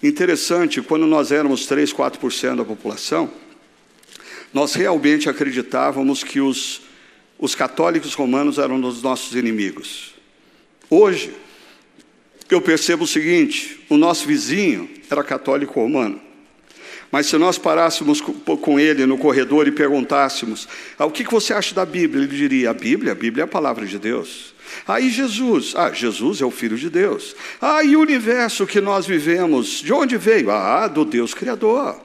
Interessante, 0.04 0.82
quando 0.82 1.08
nós 1.08 1.32
éramos 1.32 1.66
3, 1.66 1.94
4% 1.94 2.58
da 2.58 2.66
população, 2.66 3.32
nós 4.54 4.74
realmente 4.74 5.30
acreditávamos 5.30 6.24
que 6.24 6.42
os, 6.42 6.82
os 7.38 7.56
católicos 7.56 8.14
romanos 8.14 8.58
eram 8.58 8.82
os 8.84 9.02
nossos 9.02 9.34
inimigos. 9.36 10.14
Hoje, 10.90 11.34
eu 12.50 12.62
percebo 12.62 13.06
o 13.06 13.08
seguinte: 13.08 13.80
o 13.90 13.98
nosso 13.98 14.28
vizinho 14.28 14.90
era 15.10 15.24
católico 15.24 15.80
romano. 15.80 16.29
Mas 17.12 17.26
se 17.26 17.38
nós 17.38 17.58
parássemos 17.58 18.22
com 18.22 18.80
ele 18.80 19.06
no 19.06 19.18
corredor 19.18 19.68
e 19.68 19.72
perguntássemos: 19.72 20.68
ah, 20.98 21.06
o 21.06 21.12
que 21.12 21.24
você 21.24 21.54
acha 21.54 21.74
da 21.74 21.86
Bíblia? 21.86 22.24
Ele 22.24 22.36
diria: 22.36 22.70
a 22.70 22.74
Bíblia? 22.74 23.14
A 23.14 23.16
Bíblia 23.16 23.44
é 23.44 23.46
a 23.46 23.48
palavra 23.48 23.86
de 23.86 23.98
Deus. 23.98 24.54
Aí 24.88 25.08
ah, 25.08 25.10
Jesus, 25.10 25.74
ah, 25.76 25.92
Jesus 25.92 26.42
é 26.42 26.46
o 26.46 26.52
Filho 26.52 26.78
de 26.78 26.90
Deus. 26.90 27.36
Ah, 27.60 27.84
e 27.84 27.96
o 27.96 28.02
universo 28.02 28.68
que 28.68 28.80
nós 28.80 29.08
vivemos, 29.08 29.82
de 29.82 29.92
onde 29.92 30.18
veio? 30.18 30.52
Ah, 30.52 30.88
do 30.88 31.04
Deus 31.04 31.34
Criador. 31.34 32.00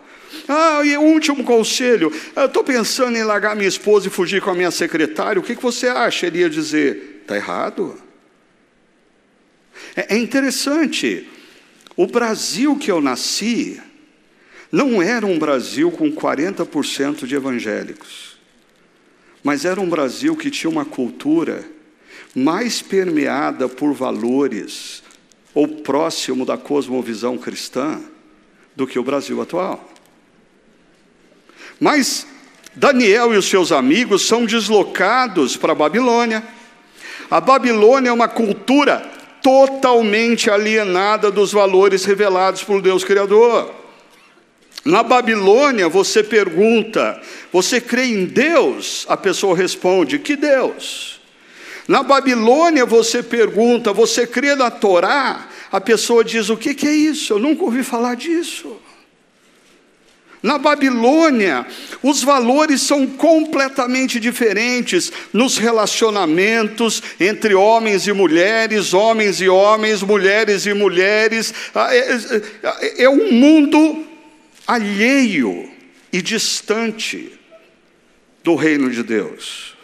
Ah, 0.49 0.81
e 0.85 0.97
o 0.97 1.03
último 1.03 1.45
conselho, 1.45 2.11
estou 2.37 2.65
pensando 2.65 3.17
em 3.17 3.23
largar 3.23 3.55
minha 3.55 3.69
esposa 3.69 4.09
e 4.09 4.11
fugir 4.11 4.41
com 4.41 4.51
a 4.51 4.55
minha 4.55 4.71
secretária, 4.71 5.39
o 5.39 5.43
que, 5.43 5.55
que 5.55 5.63
você 5.63 5.89
acha? 5.89 6.27
Ele 6.27 6.39
ia 6.39 6.51
dizer: 6.51 7.21
está 7.21 7.37
errado. 7.37 7.97
É, 9.95 10.15
é 10.15 10.19
interessante, 10.19 11.29
o 11.95 12.07
Brasil 12.07 12.77
que 12.77 12.91
eu 12.91 13.01
nasci 13.01 13.81
não 14.75 15.01
era 15.01 15.25
um 15.25 15.39
Brasil 15.39 15.89
com 15.93 16.11
40% 16.11 17.27
de 17.27 17.37
evangélicos, 17.37 18.37
mas 19.41 19.65
era 19.65 19.81
um 19.81 19.89
Brasil 19.89 20.35
que 20.35 20.51
tinha 20.51 20.69
uma 20.69 20.85
cultura 20.85 21.65
mais 22.35 22.83
permeada 22.83 23.69
por 23.69 23.95
valores 23.95 25.01
ou 25.55 25.69
próximo 25.69 26.45
da 26.45 26.57
cosmovisão 26.57 27.39
cristã 27.39 28.01
do 28.75 28.85
que 28.85 28.99
o 28.99 29.05
Brasil 29.05 29.41
atual. 29.41 29.89
Mas 31.79 32.27
Daniel 32.75 33.33
e 33.33 33.37
os 33.37 33.49
seus 33.49 33.71
amigos 33.71 34.27
são 34.27 34.45
deslocados 34.45 35.57
para 35.57 35.71
a 35.71 35.77
Babilônia. 35.77 36.43
A 37.31 37.41
Babilônia 37.41 38.09
é 38.09 38.13
uma 38.13 38.27
cultura 38.27 39.09
totalmente 39.41 40.51
alienada 40.51 41.31
dos 41.31 41.53
valores 41.53 42.05
revelados 42.05 42.65
por 42.65 42.83
Deus 42.83 43.05
Criador. 43.05 43.84
Na 44.85 45.03
Babilônia, 45.03 45.89
você 45.89 46.23
pergunta: 46.23 47.21
Você 47.53 47.81
crê 47.81 48.05
em 48.05 48.27
Deus? 48.27 49.07
A 49.09 49.17
pessoa 49.17 49.57
responde: 49.57 50.19
Que 50.19 50.37
Deus? 50.37 51.21
Na 51.89 52.03
Babilônia, 52.03 52.85
você 52.85 53.23
pergunta: 53.23 53.93
Você 53.93 54.27
crê 54.27 54.55
na 54.55 54.71
Torá? 54.71 55.49
A 55.73 55.81
pessoa 55.81 56.23
diz: 56.23 56.51
O 56.51 56.57
que, 56.57 56.75
que 56.75 56.87
é 56.87 56.93
isso? 56.93 57.33
Eu 57.33 57.39
nunca 57.39 57.65
ouvi 57.65 57.83
falar 57.83 58.15
disso. 58.15 58.77
Na 60.43 60.59
Babilônia, 60.59 61.67
os 62.03 62.23
valores 62.23 62.83
são 62.83 63.07
completamente 63.07 64.21
diferentes 64.21 65.11
nos 65.33 65.57
relacionamentos 65.57 67.03
entre 67.19 67.55
homens 67.55 68.07
e 68.07 68.13
mulheres, 68.13 68.93
homens 68.93 69.41
e 69.41 69.49
homens, 69.49 70.03
mulheres 70.03 70.67
e 70.67 70.75
mulheres. 70.75 71.55
Ah, 71.75 71.97
é, 71.97 72.19
é, 72.63 73.05
é 73.05 73.09
um 73.09 73.33
mundo 73.33 74.05
alheio 74.67 75.71
e 76.13 76.23
distante 76.23 77.39
do 78.43 78.55
reino 78.55 78.91
de 78.91 79.03
Deus. 79.03 79.75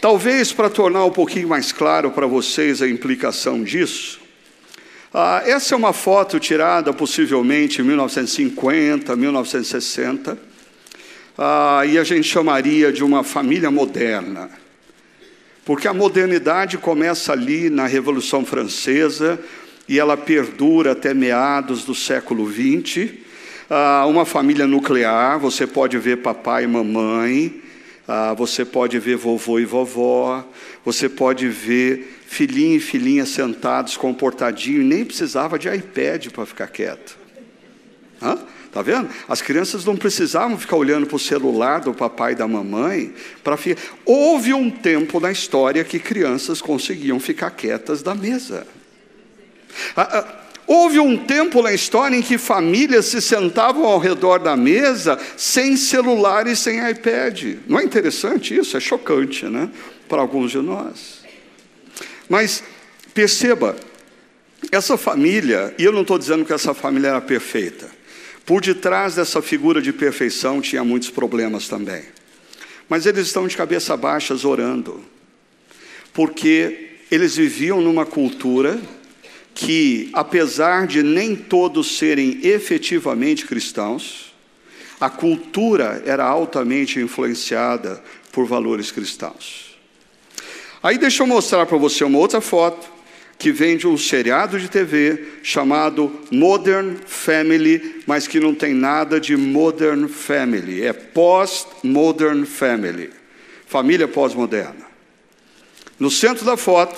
Talvez 0.00 0.52
para 0.52 0.70
tornar 0.70 1.04
um 1.04 1.10
pouquinho 1.10 1.48
mais 1.48 1.72
claro 1.72 2.12
para 2.12 2.26
vocês 2.26 2.80
a 2.80 2.88
implicação 2.88 3.64
disso, 3.64 4.20
ah, 5.12 5.42
essa 5.44 5.74
é 5.74 5.76
uma 5.76 5.92
foto 5.92 6.38
tirada 6.38 6.92
possivelmente 6.92 7.80
em 7.80 7.84
1950, 7.84 9.16
1960, 9.16 10.38
ah, 11.36 11.82
e 11.86 11.98
a 11.98 12.04
gente 12.04 12.28
chamaria 12.28 12.92
de 12.92 13.02
uma 13.02 13.24
família 13.24 13.70
moderna. 13.70 14.50
Porque 15.64 15.88
a 15.88 15.94
modernidade 15.94 16.78
começa 16.78 17.32
ali 17.32 17.68
na 17.68 17.86
Revolução 17.86 18.44
Francesa 18.44 19.40
e 19.88 19.98
ela 19.98 20.16
perdura 20.16 20.92
até 20.92 21.14
meados 21.14 21.84
do 21.84 21.94
século 21.94 22.50
XX. 22.50 23.10
Ah, 23.70 24.04
uma 24.06 24.24
família 24.24 24.66
nuclear, 24.66 25.38
você 25.38 25.66
pode 25.66 25.96
ver 25.98 26.18
papai 26.18 26.64
e 26.64 26.66
mamãe, 26.66 27.62
ah, 28.06 28.34
você 28.34 28.64
pode 28.64 28.98
ver 28.98 29.16
vovô 29.16 29.58
e 29.58 29.64
vovó, 29.64 30.46
você 30.84 31.08
pode 31.08 31.48
ver 31.48 32.18
filhinho 32.26 32.76
e 32.76 32.80
filhinha 32.80 33.24
sentados, 33.24 33.96
comportadinho, 33.96 34.82
e 34.82 34.84
nem 34.84 35.04
precisava 35.04 35.58
de 35.58 35.68
iPad 35.68 36.28
para 36.28 36.46
ficar 36.46 36.66
quieto. 36.68 37.18
Hã? 38.20 38.38
Tá 38.70 38.82
vendo? 38.82 39.08
As 39.26 39.40
crianças 39.40 39.84
não 39.86 39.96
precisavam 39.96 40.58
ficar 40.58 40.76
olhando 40.76 41.06
para 41.06 41.16
o 41.16 41.18
celular 41.18 41.80
do 41.80 41.94
papai 41.94 42.32
e 42.32 42.36
da 42.36 42.46
mamãe 42.46 43.14
para 43.42 43.56
ficar. 43.56 43.80
Houve 44.04 44.52
um 44.52 44.70
tempo 44.70 45.18
na 45.18 45.32
história 45.32 45.82
que 45.84 45.98
crianças 45.98 46.60
conseguiam 46.60 47.18
ficar 47.18 47.50
quietas 47.50 48.02
da 48.02 48.14
mesa. 48.14 48.66
Ah, 49.96 50.18
ah, 50.18 50.38
houve 50.66 50.98
um 50.98 51.16
tempo 51.16 51.62
na 51.62 51.72
história 51.72 52.14
em 52.16 52.22
que 52.22 52.36
famílias 52.36 53.06
se 53.06 53.20
sentavam 53.20 53.84
ao 53.84 53.98
redor 53.98 54.38
da 54.38 54.56
mesa 54.56 55.18
sem 55.36 55.76
celular 55.76 56.46
e 56.46 56.54
sem 56.54 56.78
iPad. 56.90 57.56
Não 57.66 57.78
é 57.78 57.84
interessante 57.84 58.56
isso? 58.56 58.76
É 58.76 58.80
chocante, 58.80 59.46
né? 59.46 59.70
Para 60.08 60.20
alguns 60.20 60.50
de 60.50 60.58
nós. 60.58 61.22
Mas 62.28 62.62
perceba, 63.14 63.76
essa 64.70 64.96
família, 64.96 65.74
e 65.78 65.84
eu 65.84 65.92
não 65.92 66.02
estou 66.02 66.18
dizendo 66.18 66.44
que 66.44 66.52
essa 66.52 66.74
família 66.74 67.08
era 67.08 67.20
perfeita, 67.20 67.88
por 68.44 68.60
detrás 68.60 69.14
dessa 69.14 69.40
figura 69.40 69.80
de 69.80 69.92
perfeição 69.92 70.60
tinha 70.60 70.84
muitos 70.84 71.10
problemas 71.10 71.68
também. 71.68 72.02
Mas 72.88 73.06
eles 73.06 73.26
estão 73.26 73.46
de 73.46 73.56
cabeça 73.56 73.96
baixa 73.96 74.34
orando, 74.46 75.04
porque 76.12 76.96
eles 77.10 77.36
viviam 77.36 77.80
numa 77.80 78.06
cultura 78.06 78.78
que, 79.58 80.08
apesar 80.12 80.86
de 80.86 81.02
nem 81.02 81.34
todos 81.34 81.98
serem 81.98 82.38
efetivamente 82.44 83.44
cristãos, 83.44 84.32
a 85.00 85.10
cultura 85.10 86.00
era 86.06 86.24
altamente 86.24 87.00
influenciada 87.00 88.00
por 88.30 88.46
valores 88.46 88.92
cristãos. 88.92 89.76
Aí 90.80 90.96
deixa 90.96 91.24
eu 91.24 91.26
mostrar 91.26 91.66
para 91.66 91.76
você 91.76 92.04
uma 92.04 92.20
outra 92.20 92.40
foto 92.40 92.88
que 93.36 93.50
vem 93.50 93.76
de 93.76 93.88
um 93.88 93.98
seriado 93.98 94.60
de 94.60 94.68
TV 94.68 95.26
chamado 95.42 96.20
Modern 96.30 96.94
Family, 97.04 98.02
mas 98.06 98.28
que 98.28 98.38
não 98.38 98.54
tem 98.54 98.72
nada 98.72 99.20
de 99.20 99.36
Modern 99.36 100.06
Family, 100.06 100.82
é 100.86 100.92
Post-Modern 100.92 102.44
Family, 102.44 103.10
família 103.66 104.06
pós-moderna. 104.06 104.86
No 105.98 106.12
centro 106.12 106.44
da 106.44 106.56
foto, 106.56 106.96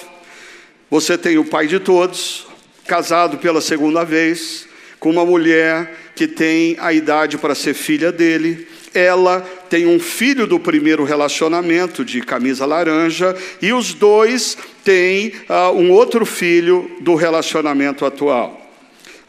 você 0.91 1.17
tem 1.17 1.39
o 1.39 1.45
pai 1.47 1.67
de 1.67 1.81
todos, 1.81 2.50
casado 2.91 3.39
pela 3.39 3.61
segunda 3.61 4.03
vez, 4.03 4.67
com 4.99 5.11
uma 5.11 5.25
mulher 5.25 5.95
que 6.17 6.27
tem 6.27 6.77
a 6.81 6.93
idade 6.93 7.39
para 7.39 7.55
ser 7.55 7.73
filha 7.73 8.11
dele, 8.11 8.67
ela 8.93 9.43
tem 9.71 9.87
um 9.87 10.01
filho 10.01 10.45
do 10.45 10.59
primeiro 10.59 11.05
relacionamento, 11.05 12.05
de 12.05 12.21
camisa 12.21 12.67
laranja, 12.67 13.37
e 13.63 13.73
os 13.73 13.95
dois 13.95 14.59
têm 14.83 15.29
uh, 15.49 15.71
um 15.73 15.93
outro 15.93 16.27
filho 16.27 16.91
do 17.01 17.15
relacionamento 17.15 18.05
atual. 18.05 18.61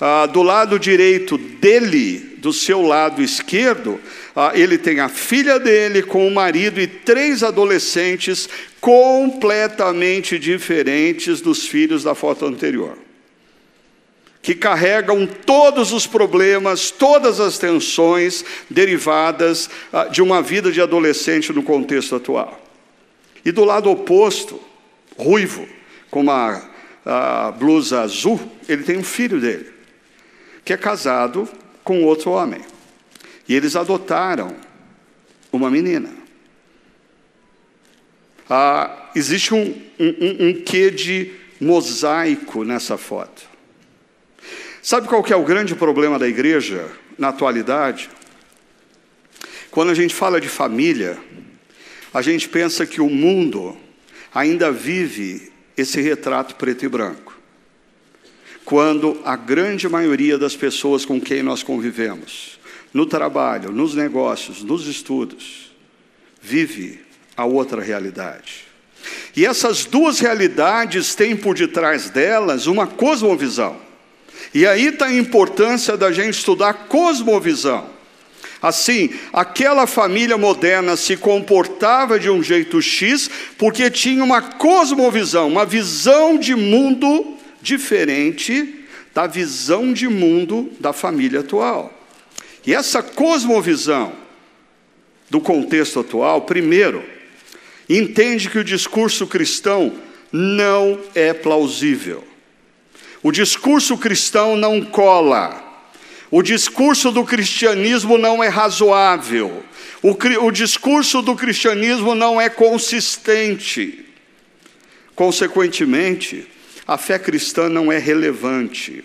Uh, 0.02 0.28
do 0.30 0.41
lado 0.41 0.80
direito 0.80 1.38
dele, 1.38 2.38
do 2.39 2.52
seu 2.52 2.82
lado 2.82 3.21
esquerdo, 3.21 4.00
uh, 4.36 4.56
ele 4.56 4.80
tem 4.80 5.00
a 5.00 5.08
filha 5.08 5.60
dele 5.60 6.02
com 6.02 6.28
o 6.28 6.34
marido 6.34 6.82
e 6.82 6.88
três 6.88 7.43
adolescentes 7.43 8.50
completamente 8.80 10.39
diferentes 10.39 11.41
dos 11.41 11.67
filhos 11.67 12.04
da 12.04 12.15
foto 12.15 12.47
anterior 12.47 12.97
que 14.41 14.56
carregam 14.56 15.27
todos 15.27 15.91
os 15.91 16.08
problemas, 16.08 16.89
todas 16.89 17.39
as 17.39 17.58
tensões 17.58 18.43
derivadas 18.69 19.69
ah, 19.93 20.06
de 20.06 20.21
uma 20.21 20.41
vida 20.41 20.71
de 20.71 20.82
adolescente 20.82 21.54
no 21.54 21.62
contexto 21.62 22.15
atual. 22.15 22.60
E 23.45 23.51
do 23.51 23.63
lado 23.63 23.89
oposto, 23.89 24.60
ruivo, 25.17 25.67
com 26.10 26.21
uma 26.21 26.71
a 27.06 27.51
blusa 27.51 28.01
azul, 28.01 28.39
ele 28.67 28.84
tem 28.84 28.97
um 28.97 29.04
filho 29.04 29.39
dele, 29.39 29.71
que 30.63 30.73
é 30.73 30.77
casado 30.77 31.49
com 31.84 32.04
outro 32.04 32.32
homem. 32.32 32.62
E 33.47 33.56
eles 33.56 33.75
adotaram 33.75 34.56
uma 35.51 35.69
menina. 35.69 36.10
Ah, 38.49 39.10
existe 39.15 39.54
um, 39.54 39.82
um, 39.99 40.47
um 40.47 40.62
quê 40.62 40.91
de 40.91 41.32
mosaico 41.60 42.63
nessa 42.63 42.97
foto. 42.97 43.51
Sabe 44.82 45.08
qual 45.08 45.22
que 45.22 45.32
é 45.32 45.36
o 45.36 45.44
grande 45.44 45.76
problema 45.76 46.17
da 46.17 46.28
igreja 46.28 46.89
na 47.15 47.30
atualidade? 47.30 48.10
Quando 49.70 49.91
a 49.91 49.94
gente 49.94 50.15
fala 50.15 50.41
de 50.41 50.50
família, 50.50 51.20
a 52.12 52.22
gente 52.22 52.50
pensa 52.50 52.86
que 52.86 53.00
o 53.00 53.10
mundo 53.10 53.78
ainda 54.34 54.72
vive 54.72 55.52
esse 55.78 56.02
retrato 56.02 56.56
preto 56.56 56.84
e 56.84 56.89
branco. 56.89 57.38
Quando 58.65 59.22
a 59.24 59.36
grande 59.36 59.88
maioria 59.88 60.38
das 60.38 60.56
pessoas 60.56 61.06
com 61.06 61.22
quem 61.22 61.44
nós 61.44 61.62
convivemos, 61.62 62.60
no 62.91 63.06
trabalho, 63.06 63.72
nos 63.72 63.94
negócios, 63.94 64.63
nos 64.63 64.88
estudos, 64.88 65.72
vive 66.41 67.00
a 67.38 67.46
outra 67.46 67.82
realidade. 67.82 68.65
E 69.36 69.46
essas 69.46 69.86
duas 69.86 70.20
realidades 70.20 71.13
têm 71.13 71.36
por 71.36 71.56
detrás 71.56 72.10
delas 72.10 72.65
uma 72.65 72.88
cosmovisão. 72.88 73.90
E 74.54 74.66
aí 74.66 74.88
está 74.88 75.06
a 75.06 75.14
importância 75.14 75.96
da 75.96 76.12
gente 76.12 76.36
estudar 76.36 76.74
cosmovisão. 76.74 77.90
Assim, 78.62 79.10
aquela 79.34 79.88
família 79.88 80.38
moderna 80.38 80.96
se 80.96 81.18
comportava 81.18 82.20
de 82.20 82.30
um 82.30 82.44
jeito 82.44 82.80
X 82.82 83.30
porque 83.58 83.90
tinha 83.90 84.24
uma 84.24 84.42
cosmovisão, 84.42 85.48
uma 85.48 85.66
visão 85.66 86.38
de 86.38 86.54
mundo 86.56 87.38
diferente 87.62 88.86
da 89.16 89.26
visão 89.26 89.92
de 89.92 90.08
mundo 90.08 90.72
da 90.80 90.94
família 90.94 91.40
atual. 91.40 91.92
E 92.66 92.74
essa 92.74 93.02
cosmovisão 93.02 94.14
do 95.30 95.42
contexto 95.42 96.00
atual, 96.00 96.42
primeiro, 96.42 97.04
entende 97.90 98.50
que 98.50 98.60
o 98.60 98.64
discurso 98.64 99.26
cristão 99.26 99.94
não 100.32 101.00
é 101.16 101.34
plausível. 101.34 102.24
O 103.23 103.31
discurso 103.31 103.97
cristão 103.97 104.55
não 104.55 104.81
cola. 104.81 105.69
O 106.29 106.41
discurso 106.41 107.12
do 107.12 107.23
cristianismo 107.23 108.17
não 108.17 108.43
é 108.43 108.47
razoável. 108.47 109.63
O, 110.01 110.17
o 110.45 110.51
discurso 110.51 111.21
do 111.21 111.36
cristianismo 111.36 112.15
não 112.15 112.39
é 112.39 112.49
consistente. 112.49 114.05
Consequentemente, 115.15 116.47
a 116.88 116.97
fé 116.97 117.19
cristã 117.19 117.69
não 117.69 117.91
é 117.91 117.97
relevante. 117.97 119.03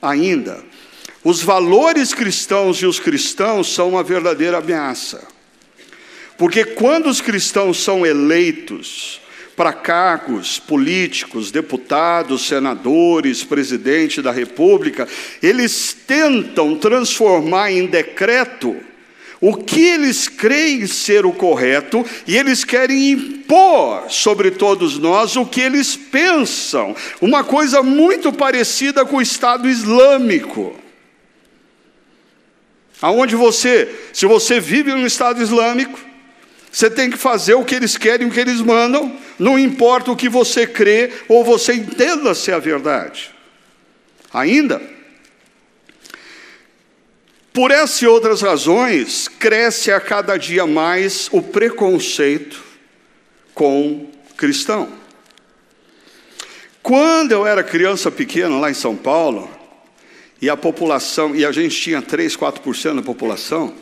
Ainda, 0.00 0.64
Os 1.24 1.40
valores 1.40 2.12
cristãos 2.12 2.78
e 2.78 2.86
os 2.86 2.98
cristãos 2.98 3.72
são 3.72 3.90
uma 3.90 4.02
verdadeira 4.02 4.58
ameaça. 4.58 5.26
Porque 6.36 6.64
quando 6.64 7.08
os 7.08 7.20
cristãos 7.20 7.80
são 7.80 8.04
eleitos 8.04 9.20
para 9.56 9.72
cargos 9.72 10.58
políticos, 10.58 11.50
deputados, 11.50 12.46
senadores, 12.46 13.44
presidente 13.44 14.22
da 14.22 14.32
República, 14.32 15.06
eles 15.42 15.96
tentam 16.06 16.76
transformar 16.76 17.70
em 17.70 17.86
decreto 17.86 18.76
o 19.42 19.56
que 19.56 19.80
eles 19.80 20.28
creem 20.28 20.86
ser 20.86 21.26
o 21.26 21.32
correto 21.32 22.06
e 22.28 22.36
eles 22.36 22.64
querem 22.64 23.10
impor 23.10 24.08
sobre 24.08 24.52
todos 24.52 24.98
nós 24.98 25.34
o 25.34 25.44
que 25.44 25.60
eles 25.60 25.96
pensam. 25.96 26.94
Uma 27.20 27.42
coisa 27.42 27.82
muito 27.82 28.32
parecida 28.32 29.04
com 29.04 29.16
o 29.16 29.22
Estado 29.22 29.68
Islâmico. 29.68 30.76
Aonde 33.02 33.34
você, 33.34 33.92
se 34.12 34.26
você 34.26 34.60
vive 34.60 34.92
no 34.92 35.04
Estado 35.04 35.42
Islâmico, 35.42 35.98
você 36.72 36.88
tem 36.88 37.10
que 37.10 37.18
fazer 37.18 37.52
o 37.52 37.64
que 37.64 37.74
eles 37.74 37.98
querem, 37.98 38.26
o 38.26 38.30
que 38.30 38.40
eles 38.40 38.62
mandam, 38.62 39.14
não 39.38 39.58
importa 39.58 40.10
o 40.10 40.16
que 40.16 40.28
você 40.28 40.66
crê 40.66 41.12
ou 41.28 41.44
você 41.44 41.74
entenda 41.74 42.34
ser 42.34 42.54
a 42.54 42.58
verdade. 42.58 43.30
Ainda, 44.32 44.80
por 47.52 47.70
essas 47.70 48.00
e 48.00 48.06
outras 48.06 48.40
razões, 48.40 49.28
cresce 49.28 49.92
a 49.92 50.00
cada 50.00 50.38
dia 50.38 50.66
mais 50.66 51.28
o 51.30 51.42
preconceito 51.42 52.64
com 53.52 54.10
cristão. 54.38 54.88
Quando 56.82 57.32
eu 57.32 57.46
era 57.46 57.62
criança 57.62 58.10
pequena 58.10 58.58
lá 58.58 58.70
em 58.70 58.74
São 58.74 58.96
Paulo, 58.96 59.50
e 60.40 60.50
a 60.50 60.56
população, 60.56 61.36
e 61.36 61.46
a 61.46 61.52
gente 61.52 61.80
tinha 61.80 62.02
3, 62.02 62.36
4% 62.36 62.96
da 62.96 63.02
população, 63.02 63.72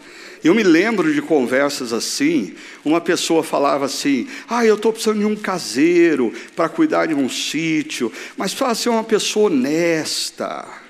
eu 0.42 0.54
me 0.54 0.62
lembro 0.62 1.12
de 1.12 1.20
conversas 1.20 1.92
assim, 1.92 2.54
uma 2.84 3.00
pessoa 3.00 3.42
falava 3.42 3.84
assim: 3.84 4.26
"Ah, 4.48 4.64
eu 4.64 4.76
estou 4.76 4.92
precisando 4.92 5.18
de 5.18 5.26
um 5.26 5.36
caseiro 5.36 6.32
para 6.56 6.68
cuidar 6.68 7.06
de 7.06 7.14
um 7.14 7.28
sítio, 7.28 8.12
mas 8.36 8.54
para 8.54 8.74
ser 8.74 8.88
uma 8.88 9.04
pessoa 9.04 9.50
honesta" 9.50 10.80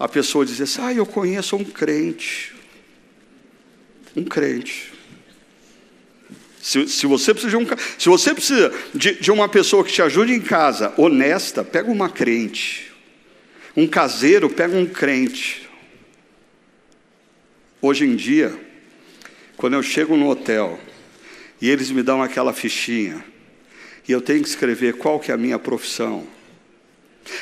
a 0.00 0.08
pessoa 0.08 0.46
dizer 0.46 0.62
assim: 0.62 0.80
Ah, 0.80 0.94
eu 0.94 1.04
conheço 1.04 1.54
um 1.54 1.64
crente. 1.64 2.54
Um 4.16 4.24
crente. 4.24 4.94
Se, 6.62 6.88
se, 6.88 7.06
você 7.06 7.34
precisa, 7.34 7.50
de, 7.50 7.62
um, 7.62 7.66
se 7.98 8.08
você 8.08 8.34
precisa 8.34 8.72
de, 8.94 9.14
de 9.20 9.30
uma 9.30 9.48
pessoa 9.48 9.84
que 9.84 9.92
te 9.92 10.00
ajude 10.00 10.32
em 10.32 10.40
casa, 10.40 10.92
honesta, 10.96 11.62
pega 11.62 11.90
uma 11.90 12.08
crente. 12.08 12.90
Um 13.76 13.86
caseiro, 13.86 14.48
pega 14.48 14.74
um 14.74 14.86
crente. 14.86 15.68
Hoje 17.82 18.04
em 18.04 18.14
dia, 18.14 18.52
quando 19.56 19.72
eu 19.72 19.82
chego 19.82 20.14
no 20.14 20.28
hotel 20.28 20.78
e 21.60 21.70
eles 21.70 21.90
me 21.90 22.02
dão 22.02 22.22
aquela 22.22 22.52
fichinha, 22.52 23.24
e 24.06 24.12
eu 24.12 24.20
tenho 24.20 24.42
que 24.42 24.48
escrever 24.48 24.94
qual 24.94 25.18
que 25.18 25.30
é 25.30 25.34
a 25.34 25.38
minha 25.38 25.58
profissão, 25.58 26.26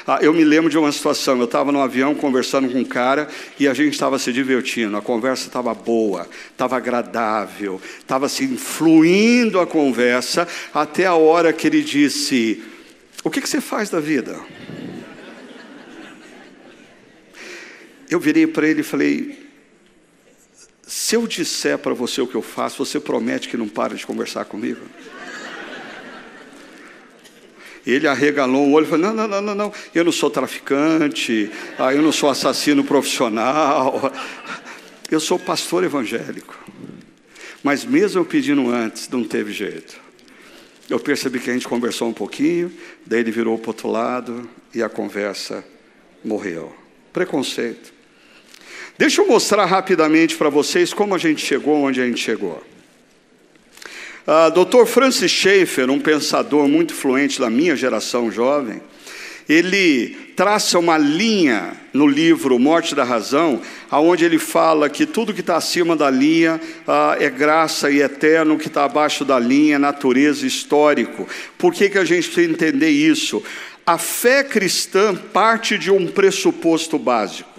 ah, 0.06 0.18
eu 0.22 0.32
me 0.32 0.44
lembro 0.44 0.70
de 0.70 0.78
uma 0.78 0.92
situação, 0.92 1.38
eu 1.38 1.44
estava 1.44 1.72
no 1.72 1.80
avião 1.80 2.14
conversando 2.14 2.68
com 2.68 2.78
um 2.78 2.84
cara 2.84 3.28
e 3.58 3.66
a 3.66 3.74
gente 3.74 3.94
estava 3.94 4.18
se 4.18 4.32
divertindo, 4.32 4.96
a 4.96 5.02
conversa 5.02 5.48
estava 5.48 5.74
boa, 5.74 6.28
estava 6.50 6.76
agradável, 6.76 7.80
estava 7.98 8.26
assim, 8.26 8.56
fluindo 8.56 9.58
a 9.58 9.66
conversa, 9.66 10.46
até 10.72 11.06
a 11.06 11.14
hora 11.14 11.52
que 11.52 11.66
ele 11.66 11.82
disse: 11.82 12.62
O 13.24 13.30
que, 13.30 13.40
que 13.40 13.48
você 13.48 13.60
faz 13.60 13.90
da 13.90 13.98
vida? 13.98 14.38
Eu 18.10 18.20
virei 18.20 18.46
para 18.46 18.68
ele 18.68 18.80
e 18.80 18.84
falei: 18.84 19.47
Se 20.88 21.16
eu 21.16 21.26
disser 21.26 21.76
para 21.76 21.92
você 21.92 22.22
o 22.22 22.26
que 22.26 22.34
eu 22.34 22.40
faço, 22.40 22.82
você 22.82 22.98
promete 22.98 23.46
que 23.46 23.58
não 23.58 23.68
para 23.68 23.94
de 23.94 24.06
conversar 24.06 24.46
comigo? 24.46 24.80
Ele 27.86 28.08
arregalou 28.08 28.66
o 28.66 28.72
olho 28.72 28.86
e 28.86 28.88
falou: 28.88 29.06
não, 29.06 29.14
não, 29.14 29.28
não, 29.28 29.42
não, 29.42 29.54
não, 29.54 29.72
eu 29.94 30.02
não 30.02 30.10
sou 30.10 30.30
traficante, 30.30 31.50
ah, 31.78 31.92
eu 31.92 32.00
não 32.00 32.10
sou 32.10 32.30
assassino 32.30 32.82
profissional, 32.82 34.10
eu 35.12 35.20
sou 35.20 35.38
pastor 35.38 35.84
evangélico. 35.84 36.58
Mas 37.62 37.84
mesmo 37.84 38.22
eu 38.22 38.24
pedindo 38.24 38.70
antes, 38.70 39.10
não 39.10 39.24
teve 39.24 39.52
jeito. 39.52 40.00
Eu 40.88 40.98
percebi 40.98 41.38
que 41.38 41.50
a 41.50 41.52
gente 41.52 41.68
conversou 41.68 42.08
um 42.08 42.14
pouquinho, 42.14 42.72
daí 43.04 43.20
ele 43.20 43.30
virou 43.30 43.58
para 43.58 43.66
o 43.66 43.70
outro 43.70 43.90
lado 43.90 44.48
e 44.74 44.82
a 44.82 44.88
conversa 44.88 45.62
morreu. 46.24 46.74
Preconceito. 47.12 47.97
Deixa 48.98 49.22
eu 49.22 49.28
mostrar 49.28 49.64
rapidamente 49.64 50.36
para 50.36 50.50
vocês 50.50 50.92
como 50.92 51.14
a 51.14 51.18
gente 51.18 51.46
chegou 51.46 51.84
onde 51.84 52.00
a 52.00 52.04
gente 52.04 52.20
chegou. 52.20 52.60
Uh, 54.26 54.64
Dr. 54.64 54.86
Francis 54.86 55.30
Schaeffer, 55.30 55.88
um 55.88 56.00
pensador 56.00 56.66
muito 56.66 56.92
fluente 56.92 57.38
da 57.38 57.48
minha 57.48 57.76
geração 57.76 58.28
jovem, 58.28 58.82
ele 59.48 60.16
traça 60.34 60.80
uma 60.80 60.98
linha 60.98 61.74
no 61.92 62.08
livro 62.08 62.58
Morte 62.58 62.92
da 62.92 63.04
Razão, 63.04 63.62
aonde 63.88 64.24
ele 64.24 64.38
fala 64.38 64.90
que 64.90 65.06
tudo 65.06 65.32
que 65.32 65.40
está 65.40 65.56
acima 65.56 65.94
da 65.94 66.10
linha 66.10 66.60
uh, 66.86 67.22
é 67.22 67.30
graça 67.30 67.92
e 67.92 68.02
eterno, 68.02 68.56
o 68.56 68.58
que 68.58 68.66
está 68.66 68.84
abaixo 68.84 69.24
da 69.24 69.38
linha 69.38 69.76
é 69.76 69.78
natureza 69.78 70.44
histórico. 70.44 71.26
Por 71.56 71.72
que, 71.72 71.88
que 71.88 71.98
a 71.98 72.04
gente 72.04 72.28
precisa 72.28 72.50
entender 72.50 72.90
isso? 72.90 73.40
A 73.86 73.96
fé 73.96 74.42
cristã 74.42 75.14
parte 75.14 75.78
de 75.78 75.88
um 75.88 76.08
pressuposto 76.08 76.98
básico. 76.98 77.57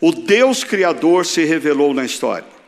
O 0.00 0.12
Deus 0.12 0.64
Criador 0.64 1.26
se 1.26 1.44
revelou 1.44 1.92
na 1.92 2.04
história. 2.04 2.59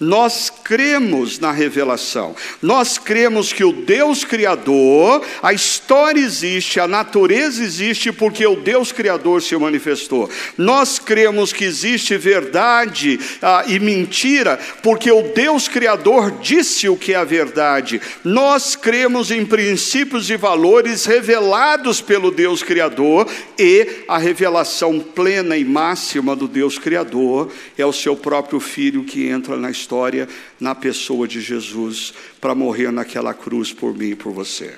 Nós 0.00 0.50
cremos 0.50 1.38
na 1.38 1.52
revelação, 1.52 2.34
nós 2.60 2.98
cremos 2.98 3.52
que 3.52 3.64
o 3.64 3.72
Deus 3.72 4.24
Criador, 4.24 5.24
a 5.42 5.52
história 5.52 6.20
existe, 6.20 6.80
a 6.80 6.88
natureza 6.88 7.62
existe 7.62 8.10
porque 8.12 8.46
o 8.46 8.56
Deus 8.56 8.92
Criador 8.92 9.42
se 9.42 9.56
manifestou. 9.56 10.28
Nós 10.58 10.98
cremos 10.98 11.52
que 11.52 11.64
existe 11.64 12.16
verdade 12.16 13.18
ah, 13.40 13.64
e 13.66 13.78
mentira 13.78 14.58
porque 14.82 15.10
o 15.10 15.22
Deus 15.34 15.68
Criador 15.68 16.32
disse 16.40 16.88
o 16.88 16.96
que 16.96 17.12
é 17.12 17.16
a 17.16 17.24
verdade. 17.24 18.00
Nós 18.22 18.76
cremos 18.76 19.30
em 19.30 19.44
princípios 19.44 20.28
e 20.30 20.36
valores 20.36 21.04
revelados 21.04 22.00
pelo 22.00 22.30
Deus 22.30 22.62
Criador 22.62 23.28
e 23.58 24.04
a 24.08 24.18
revelação 24.18 25.00
plena 25.00 25.56
e 25.56 25.64
máxima 25.64 26.34
do 26.34 26.48
Deus 26.48 26.78
Criador 26.78 27.50
é 27.76 27.84
o 27.84 27.92
seu 27.92 28.16
próprio 28.16 28.60
Filho 28.60 29.04
que 29.04 29.26
entra 29.28 29.56
na 29.56 29.70
história 29.74 30.28
na 30.58 30.74
pessoa 30.74 31.28
de 31.28 31.40
Jesus 31.40 32.14
para 32.40 32.54
morrer 32.54 32.90
naquela 32.90 33.34
cruz 33.34 33.72
por 33.72 33.94
mim 33.94 34.10
e 34.10 34.16
por 34.16 34.32
você. 34.32 34.74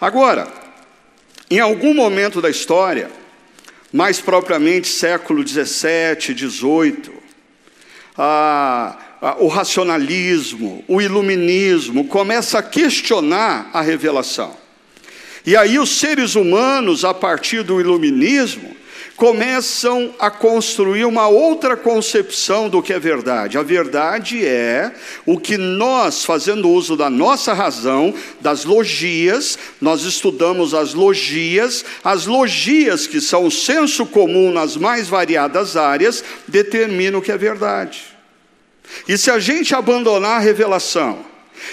Agora, 0.00 0.46
em 1.50 1.60
algum 1.60 1.94
momento 1.94 2.42
da 2.42 2.50
história, 2.50 3.10
mais 3.92 4.20
propriamente 4.20 4.88
século 4.88 5.42
17, 5.42 6.34
18, 6.34 7.12
a, 8.16 8.98
a, 9.20 9.36
o 9.38 9.48
racionalismo, 9.48 10.84
o 10.86 11.00
iluminismo 11.00 12.06
começa 12.06 12.58
a 12.58 12.62
questionar 12.62 13.70
a 13.72 13.80
revelação. 13.80 14.56
E 15.46 15.56
aí 15.56 15.78
os 15.78 15.98
seres 15.98 16.34
humanos, 16.34 17.04
a 17.04 17.14
partir 17.14 17.62
do 17.62 17.80
iluminismo, 17.80 18.76
começam 19.18 20.14
a 20.16 20.30
construir 20.30 21.04
uma 21.04 21.26
outra 21.26 21.76
concepção 21.76 22.68
do 22.68 22.80
que 22.80 22.92
é 22.92 23.00
verdade. 23.00 23.58
A 23.58 23.64
verdade 23.64 24.46
é 24.46 24.94
o 25.26 25.40
que 25.40 25.58
nós, 25.58 26.24
fazendo 26.24 26.70
uso 26.70 26.96
da 26.96 27.10
nossa 27.10 27.52
razão, 27.52 28.14
das 28.40 28.64
logias, 28.64 29.58
nós 29.80 30.02
estudamos 30.02 30.72
as 30.72 30.94
logias, 30.94 31.84
as 32.04 32.26
logias 32.26 33.08
que 33.08 33.20
são 33.20 33.44
o 33.44 33.50
senso 33.50 34.06
comum 34.06 34.52
nas 34.52 34.76
mais 34.76 35.08
variadas 35.08 35.76
áreas, 35.76 36.22
determinam 36.46 37.18
o 37.18 37.22
que 37.22 37.32
é 37.32 37.36
verdade. 37.36 38.04
E 39.08 39.18
se 39.18 39.32
a 39.32 39.40
gente 39.40 39.74
abandonar 39.74 40.36
a 40.36 40.44
revelação 40.44 41.26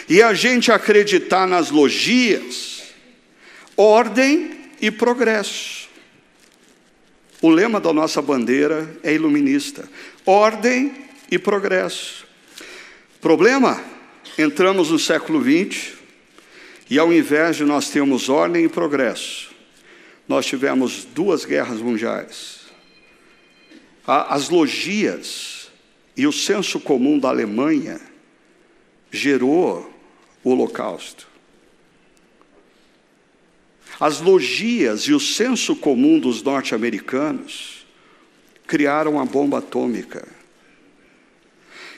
e 0.10 0.20
a 0.20 0.34
gente 0.34 0.72
acreditar 0.72 1.48
nas 1.48 1.70
logias, 1.70 2.82
ordem 3.78 4.50
e 4.82 4.90
progresso. 4.90 5.85
O 7.42 7.50
lema 7.50 7.80
da 7.80 7.92
nossa 7.94 8.22
bandeira 8.22 8.98
é 9.04 9.14
iluminista: 9.14 9.88
ordem 10.26 11.06
e 11.30 11.38
progresso. 11.38 12.26
Problema? 13.22 13.84
Entramos 14.38 14.92
no 14.92 15.00
século 15.00 15.42
XX 15.42 15.94
e, 16.90 17.00
ao 17.00 17.12
invés 17.14 17.56
de 17.56 17.64
nós 17.64 17.90
termos 17.90 18.30
ordem 18.30 18.66
e 18.66 18.70
progresso, 18.70 19.52
nós 20.28 20.46
tivemos 20.46 21.06
duas 21.06 21.46
guerras 21.46 21.80
mundiais. 21.80 22.62
As 24.06 24.50
logias 24.50 25.72
e 26.16 26.28
o 26.28 26.32
senso 26.32 26.80
comum 26.80 27.18
da 27.18 27.30
Alemanha 27.30 28.00
gerou 29.12 29.92
o 30.44 30.52
Holocausto. 30.52 31.35
As 34.00 34.20
logias 34.20 35.02
e 35.04 35.14
o 35.14 35.20
senso 35.20 35.76
comum 35.76 36.20
dos 36.20 36.44
norte-americanos 36.44 37.86
criaram 38.68 39.20
a 39.20 39.26
bomba 39.26 39.60
atômica. 39.60 40.28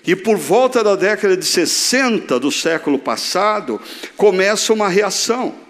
E 0.06 0.16
por 0.16 0.38
volta 0.38 0.84
da 0.84 0.96
década 0.96 1.36
de 1.36 1.46
60 1.46 2.40
do 2.40 2.52
século 2.52 2.98
passado, 2.98 3.82
começa 4.16 4.72
uma 4.72 4.88
reação. 4.88 5.67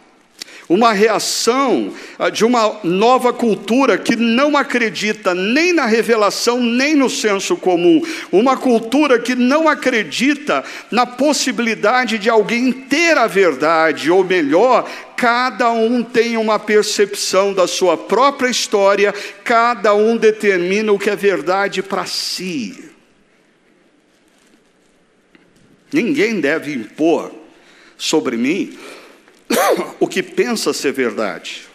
Uma 0.70 0.92
reação 0.92 1.94
ah, 2.20 2.30
de 2.30 2.44
uma 2.44 2.82
nova 2.84 3.32
cultura 3.32 3.98
que 3.98 4.18
não 4.18 4.58
acredita 4.58 5.34
nem 5.34 5.72
na 5.72 5.86
revelação, 5.86 6.60
nem 6.62 6.94
no 6.94 7.10
senso 7.10 7.56
comum. 7.56 8.02
Uma 8.34 8.58
cultura 8.58 9.18
que 9.18 9.34
não 9.34 9.70
acredita 9.70 10.66
na 10.92 11.06
possibilidade 11.06 12.18
de 12.18 12.30
alguém 12.30 12.74
ter 12.74 13.18
a 13.18 13.28
verdade, 13.28 14.12
ou 14.12 14.26
melhor, 14.26 14.90
cada 15.16 15.72
um 15.72 16.04
tem 16.04 16.36
uma 16.36 16.60
percepção 16.60 17.54
da 17.54 17.66
sua 17.66 17.96
própria 17.96 18.50
história, 18.50 19.14
cada 19.46 19.94
um 19.94 20.18
determina 20.18 20.92
o 20.92 21.00
que 21.00 21.10
é 21.10 21.16
verdade 21.16 21.82
para 21.82 22.06
si. 22.06 22.92
Ninguém 25.94 26.42
deve 26.42 26.74
impor 26.74 27.32
sobre 27.98 28.36
mim 28.36 28.78
o 30.00 30.08
que 30.08 30.22
pensa 30.22 30.74
ser 30.74 30.92
verdade. 30.92 31.66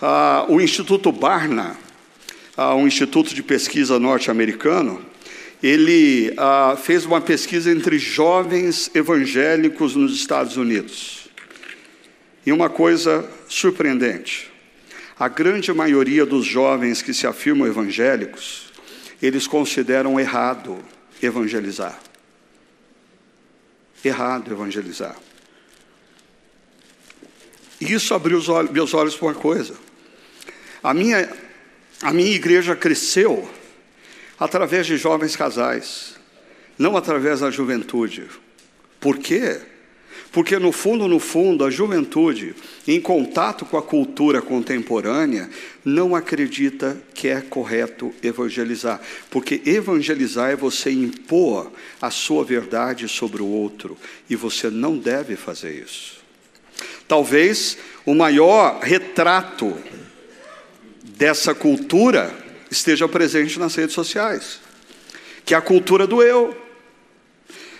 Ah, 0.00 0.46
o 0.48 0.60
Instituto 0.60 1.12
Barna, 1.12 1.76
ah, 2.56 2.74
um 2.74 2.86
instituto 2.86 3.34
de 3.34 3.42
pesquisa 3.42 3.98
norte-americano, 3.98 5.04
ele 5.62 6.34
ah, 6.36 6.76
fez 6.76 7.06
uma 7.06 7.20
pesquisa 7.20 7.70
entre 7.70 7.98
jovens 7.98 8.90
evangélicos 8.94 9.94
nos 9.94 10.14
Estados 10.14 10.56
Unidos. 10.56 11.28
E 12.44 12.50
uma 12.52 12.68
coisa 12.68 13.28
surpreendente: 13.48 14.50
a 15.18 15.28
grande 15.28 15.72
maioria 15.72 16.26
dos 16.26 16.44
jovens 16.44 17.00
que 17.00 17.14
se 17.14 17.26
afirmam 17.26 17.68
evangélicos, 17.68 18.72
eles 19.22 19.46
consideram 19.46 20.18
errado 20.18 20.78
evangelizar. 21.22 21.98
Errado 24.04 24.52
evangelizar. 24.52 25.14
E 27.82 27.94
isso 27.94 28.14
abriu 28.14 28.38
os 28.38 28.48
olhos, 28.48 28.70
meus 28.70 28.94
olhos 28.94 29.16
para 29.16 29.26
uma 29.26 29.34
coisa. 29.34 29.74
A 30.80 30.94
minha, 30.94 31.28
a 32.00 32.12
minha 32.12 32.30
igreja 32.30 32.76
cresceu 32.76 33.50
através 34.38 34.86
de 34.86 34.96
jovens 34.96 35.34
casais, 35.34 36.14
não 36.78 36.96
através 36.96 37.40
da 37.40 37.50
juventude. 37.50 38.28
Por 39.00 39.18
quê? 39.18 39.60
Porque 40.30 40.60
no 40.60 40.70
fundo, 40.70 41.08
no 41.08 41.18
fundo, 41.18 41.64
a 41.64 41.70
juventude, 41.70 42.54
em 42.86 43.00
contato 43.00 43.66
com 43.66 43.76
a 43.76 43.82
cultura 43.82 44.40
contemporânea, 44.40 45.50
não 45.84 46.14
acredita 46.14 47.02
que 47.12 47.26
é 47.26 47.40
correto 47.40 48.14
evangelizar. 48.22 49.00
Porque 49.28 49.60
evangelizar 49.66 50.50
é 50.50 50.56
você 50.56 50.92
impor 50.92 51.72
a 52.00 52.12
sua 52.12 52.44
verdade 52.44 53.08
sobre 53.08 53.42
o 53.42 53.46
outro, 53.46 53.98
e 54.30 54.36
você 54.36 54.70
não 54.70 54.96
deve 54.96 55.34
fazer 55.34 55.82
isso. 55.82 56.21
Talvez 57.06 57.76
o 58.04 58.14
maior 58.14 58.80
retrato 58.80 59.76
dessa 61.02 61.54
cultura 61.54 62.34
esteja 62.70 63.06
presente 63.06 63.58
nas 63.58 63.74
redes 63.74 63.94
sociais, 63.94 64.60
que 65.44 65.54
é 65.54 65.56
a 65.56 65.60
cultura 65.60 66.06
do 66.06 66.22
eu. 66.22 66.56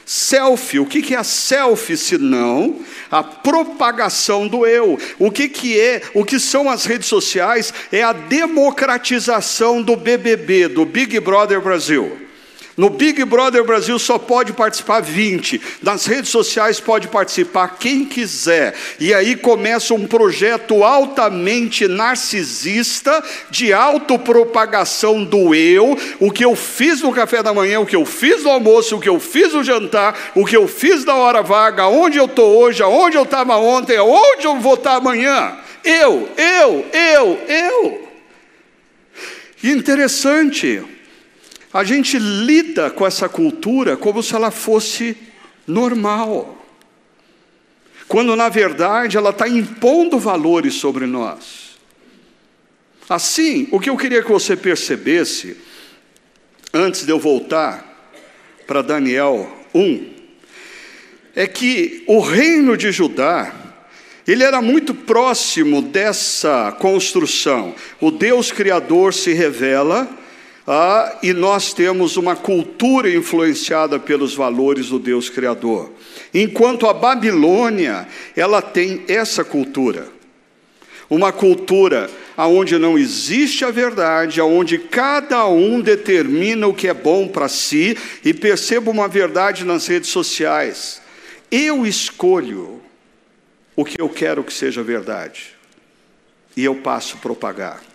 Selfie, 0.05 0.81
o 0.81 0.87
que 0.87 1.15
é 1.15 1.17
a 1.17 1.25
selfie 1.25 1.97
senão 1.97 2.81
a 3.11 3.23
propagação 3.23 4.49
do 4.49 4.67
eu? 4.67 4.99
O 5.19 5.31
que, 5.31 5.49
que 5.49 5.81
é, 5.81 6.03
o 6.13 6.25
que 6.25 6.39
são 6.39 6.69
as 6.69 6.85
redes 6.85 7.09
sociais? 7.09 7.73
É 7.91 8.03
a 8.03 8.13
democratização 8.13 9.81
do 9.81 9.97
BBB, 9.97 10.69
do 10.69 10.85
Big 10.85 11.19
Brother 11.21 11.61
Brasil. 11.61 12.19
No 12.77 12.89
Big 12.89 13.23
Brother 13.25 13.63
Brasil 13.65 13.99
só 13.99 14.19
pode 14.19 14.53
participar 14.55 15.01
20. 15.01 15.61
Nas 15.83 16.07
redes 16.07 16.31
sociais 16.31 16.81
pode 16.81 17.09
participar 17.09 17.77
quem 17.79 18.05
quiser. 18.05 18.75
E 18.99 19.13
aí 19.13 19.37
começa 19.37 19.93
um 19.93 20.07
projeto 20.07 20.83
altamente 20.83 21.87
narcisista 21.87 23.23
de 23.51 23.73
autopropagação 23.73 25.23
do 25.23 25.55
eu, 25.55 25.99
o 26.19 26.31
que 26.31 26.45
eu 26.45 26.57
fiz 26.57 27.03
no 27.03 27.13
café 27.13 27.43
da 27.43 27.53
manhã, 27.53 27.81
o 27.81 27.87
que 27.87 27.97
eu 27.97 28.07
fiz 28.07 28.43
no 28.43 28.51
almoço, 28.51 28.97
o 28.97 29.01
que 29.01 29.09
eu 29.09 29.21
fiz 29.21 29.53
no 29.53 29.63
jantar, 29.63 30.33
o 30.35 30.45
que 30.47 30.57
eu 30.57 30.67
fiz 30.67 31.05
na 31.05 31.15
hora 31.15 31.43
vaga, 31.43 31.89
onde 31.89 32.17
eu 32.17 32.25
estou 32.25 32.59
hoje, 32.59 32.83
aonde 32.83 33.17
eu 33.17 33.25
estava 33.25 33.57
ontem, 33.57 33.99
aonde 33.99 34.47
eu 34.47 34.59
vou 34.59 34.75
estar 34.75 34.97
amanhã. 34.97 35.59
Eu, 35.85 36.29
eu, 36.39 36.87
eu, 36.93 37.41
eu. 37.49 38.09
Interessante 39.63 40.83
a 41.73 41.85
gente 41.85 42.19
lida 42.19 42.91
com 42.91 43.07
essa 43.07 43.29
cultura 43.29 43.97
como 43.97 44.23
se 44.23 44.35
ela 44.35 44.51
fosse 44.51 45.17
normal, 45.67 46.59
quando 48.07 48.37
na 48.37 48.49
verdade 48.49 49.17
ela 49.17 49.31
está 49.31 49.49
impondo 49.49 50.19
valores 50.19 50.75
sobre 50.75 51.07
nós. 51.07 51.79
Assim, 53.09 53.69
o 53.71 53.81
que 53.81 53.89
eu 53.89 53.97
queria 53.97 54.23
que 54.23 54.31
você 54.31 54.57
percebesse, 54.57 55.57
antes 56.75 57.07
de 57.07 57.11
eu 57.11 57.19
voltar 57.19 58.11
para 58.67 58.83
Daniel 58.83 59.51
1, 59.75 60.13
é 61.35 61.47
que 61.47 62.05
o 62.07 62.21
reino 62.21 62.77
de 62.77 62.93
Judá, 62.93 63.55
ele 64.27 64.45
era 64.45 64.61
muito 64.61 64.95
próximo 64.95 65.81
dessa 65.81 66.73
construção. 66.79 67.75
O 68.01 68.11
Deus 68.11 68.53
Criador 68.53 69.15
se 69.15 69.33
revela 69.33 70.22
ah, 70.66 71.18
e 71.22 71.33
nós 71.33 71.72
temos 71.72 72.16
uma 72.16 72.37
cultura 72.37 73.12
influenciada 73.12 73.98
pelos 73.98 74.35
valores 74.35 74.88
do 74.88 74.98
Deus 74.98 75.29
Criador. 75.29 75.90
Enquanto 76.33 76.87
a 76.87 76.94
Babilônia, 76.94 78.07
ela 78.37 78.62
tem 78.62 79.03
essa 79.09 79.44
cultura. 79.44 80.09
Uma 81.11 81.33
cultura 81.33 82.09
onde 82.38 82.79
não 82.79 82.96
existe 82.96 83.64
a 83.64 83.70
verdade, 83.70 84.40
onde 84.40 84.79
cada 84.79 85.46
um 85.46 85.81
determina 85.81 86.66
o 86.66 86.75
que 86.75 86.88
é 86.88 86.94
bom 86.94 87.29
para 87.29 87.48
si, 87.48 87.96
e 88.25 88.33
perceba 88.33 88.90
uma 88.90 89.09
verdade 89.09 89.64
nas 89.64 89.87
redes 89.87 90.11
sociais. 90.11 91.03
Eu 91.51 91.85
escolho 91.85 92.81
o 93.77 93.85
que 93.85 94.01
eu 94.01 94.09
quero 94.09 94.44
que 94.44 94.53
seja 94.53 94.83
verdade, 94.83 95.55
e 96.57 96.64
eu 96.64 96.77
passo 96.77 97.16
a 97.16 97.20
propagar. 97.20 97.92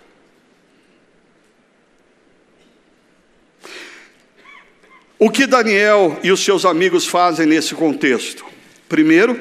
O 5.20 5.32
que 5.32 5.48
Daniel 5.48 6.20
e 6.22 6.32
os 6.32 6.46
seus 6.46 6.64
amigos 6.64 7.08
fazem 7.08 7.48
nesse 7.48 7.74
contexto? 7.74 8.46
Primeiro, 8.88 9.40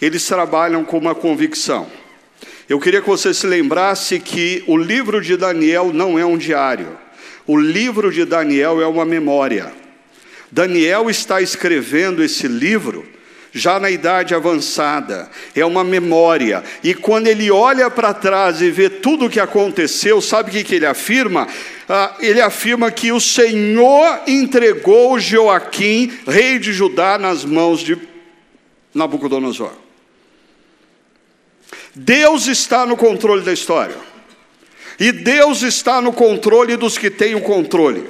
eles 0.00 0.24
trabalham 0.24 0.84
com 0.84 0.96
uma 0.96 1.14
convicção. 1.14 1.86
Eu 2.66 2.80
queria 2.80 3.02
que 3.02 3.08
você 3.08 3.34
se 3.34 3.46
lembrasse 3.46 4.18
que 4.18 4.64
o 4.66 4.74
livro 4.74 5.20
de 5.20 5.36
Daniel 5.36 5.92
não 5.92 6.18
é 6.18 6.24
um 6.24 6.38
diário. 6.38 6.98
O 7.46 7.58
livro 7.58 8.10
de 8.10 8.24
Daniel 8.24 8.80
é 8.80 8.86
uma 8.86 9.04
memória. 9.04 9.70
Daniel 10.50 11.10
está 11.10 11.42
escrevendo 11.42 12.24
esse 12.24 12.48
livro 12.48 13.06
já 13.52 13.80
na 13.80 13.90
idade 13.90 14.34
avançada, 14.34 15.30
é 15.54 15.64
uma 15.64 15.82
memória. 15.82 16.62
E 16.84 16.94
quando 16.94 17.26
ele 17.26 17.50
olha 17.50 17.90
para 17.90 18.12
trás 18.12 18.60
e 18.60 18.70
vê 18.70 18.90
tudo 18.90 19.26
o 19.26 19.30
que 19.30 19.40
aconteceu, 19.40 20.20
sabe 20.20 20.50
o 20.50 20.64
que, 20.64 20.74
ele 20.74 20.84
afirma? 20.84 21.48
Ah, 21.88 22.16
ele 22.18 22.40
afirma 22.40 22.90
que 22.90 23.12
o 23.12 23.20
Senhor 23.20 24.22
entregou 24.26 25.20
Joaquim, 25.20 26.12
rei 26.26 26.58
de 26.58 26.72
Judá, 26.72 27.16
nas 27.16 27.44
mãos 27.44 27.80
de 27.80 27.96
Nabucodonosor. 28.92 29.72
Deus 31.94 32.46
está 32.46 32.84
no 32.84 32.96
controle 32.96 33.42
da 33.42 33.52
história. 33.52 33.96
E 34.98 35.12
Deus 35.12 35.62
está 35.62 36.00
no 36.00 36.12
controle 36.12 36.76
dos 36.76 36.98
que 36.98 37.10
têm 37.10 37.34
o 37.34 37.40
controle. 37.40 38.08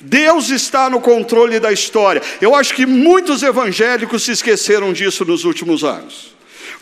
Deus 0.00 0.50
está 0.50 0.88
no 0.88 1.00
controle 1.00 1.60
da 1.60 1.72
história. 1.72 2.22
Eu 2.40 2.54
acho 2.54 2.74
que 2.74 2.86
muitos 2.86 3.42
evangélicos 3.42 4.22
se 4.22 4.32
esqueceram 4.32 4.92
disso 4.92 5.24
nos 5.24 5.44
últimos 5.44 5.84
anos. 5.84 6.31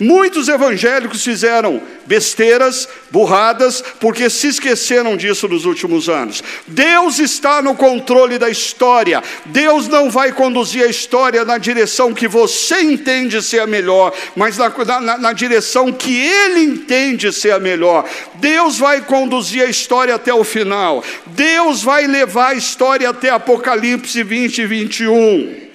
Muitos 0.00 0.48
evangélicos 0.48 1.22
fizeram 1.22 1.82
besteiras, 2.06 2.88
burradas, 3.10 3.84
porque 4.00 4.30
se 4.30 4.48
esqueceram 4.48 5.14
disso 5.14 5.46
nos 5.46 5.66
últimos 5.66 6.08
anos. 6.08 6.42
Deus 6.66 7.18
está 7.18 7.60
no 7.60 7.74
controle 7.74 8.38
da 8.38 8.48
história. 8.48 9.22
Deus 9.44 9.88
não 9.88 10.10
vai 10.10 10.32
conduzir 10.32 10.82
a 10.82 10.88
história 10.88 11.44
na 11.44 11.58
direção 11.58 12.14
que 12.14 12.26
você 12.26 12.80
entende 12.80 13.42
ser 13.42 13.60
a 13.60 13.66
melhor, 13.66 14.12
mas 14.34 14.56
na, 14.56 14.70
na, 15.00 15.18
na 15.18 15.32
direção 15.34 15.92
que 15.92 16.18
Ele 16.18 16.60
entende 16.60 17.30
ser 17.30 17.52
a 17.52 17.60
melhor. 17.60 18.08
Deus 18.36 18.78
vai 18.78 19.02
conduzir 19.02 19.62
a 19.62 19.70
história 19.70 20.14
até 20.14 20.32
o 20.32 20.44
final. 20.44 21.04
Deus 21.26 21.82
vai 21.82 22.06
levar 22.06 22.48
a 22.48 22.54
história 22.54 23.10
até 23.10 23.28
Apocalipse 23.28 24.22
20 24.22 24.58
e 24.62 24.66
21. 24.66 25.69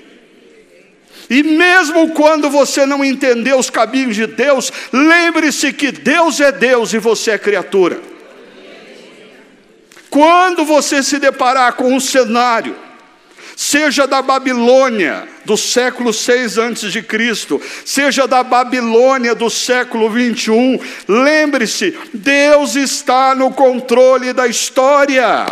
E 1.30 1.44
mesmo 1.44 2.12
quando 2.12 2.50
você 2.50 2.86
não 2.86 3.04
entender 3.04 3.56
os 3.56 3.70
caminhos 3.70 4.16
de 4.16 4.28
Deus, 4.28 4.72
lembre-se 4.92 5.74
que 5.74 5.92
Deus 5.92 6.40
é 6.40 6.52
Deus 6.52 6.94
e 6.94 7.00
você 7.00 7.32
é 7.32 7.38
criatura. 7.38 8.00
Quando 10.10 10.64
você 10.64 11.04
se 11.04 11.20
deparar 11.20 11.74
com 11.74 11.94
um 11.94 12.00
cenário, 12.00 12.76
seja 13.56 14.08
da 14.08 14.22
Babilônia 14.22 15.28
do 15.44 15.58
século 15.58 16.14
6 16.14 16.58
antes 16.58 16.92
de 16.92 17.02
Cristo, 17.02 17.62
seja 17.84 18.28
da 18.28 18.44
Babilônia 18.44 19.36
do 19.36 19.50
século 19.50 20.10
21, 20.10 20.80
lembre-se, 21.08 21.98
Deus 22.14 22.76
está 22.76 23.36
no 23.36 23.52
controle 23.52 24.32
da 24.32 24.48
história. 24.48 25.46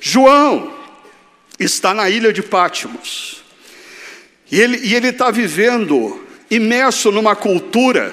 João 0.00 0.72
está 1.58 1.92
na 1.92 2.08
ilha 2.08 2.32
de 2.32 2.42
Pátimos. 2.42 3.39
E 4.50 4.60
ele 4.60 5.08
está 5.08 5.30
vivendo 5.30 6.26
imerso 6.50 7.12
numa 7.12 7.36
cultura 7.36 8.12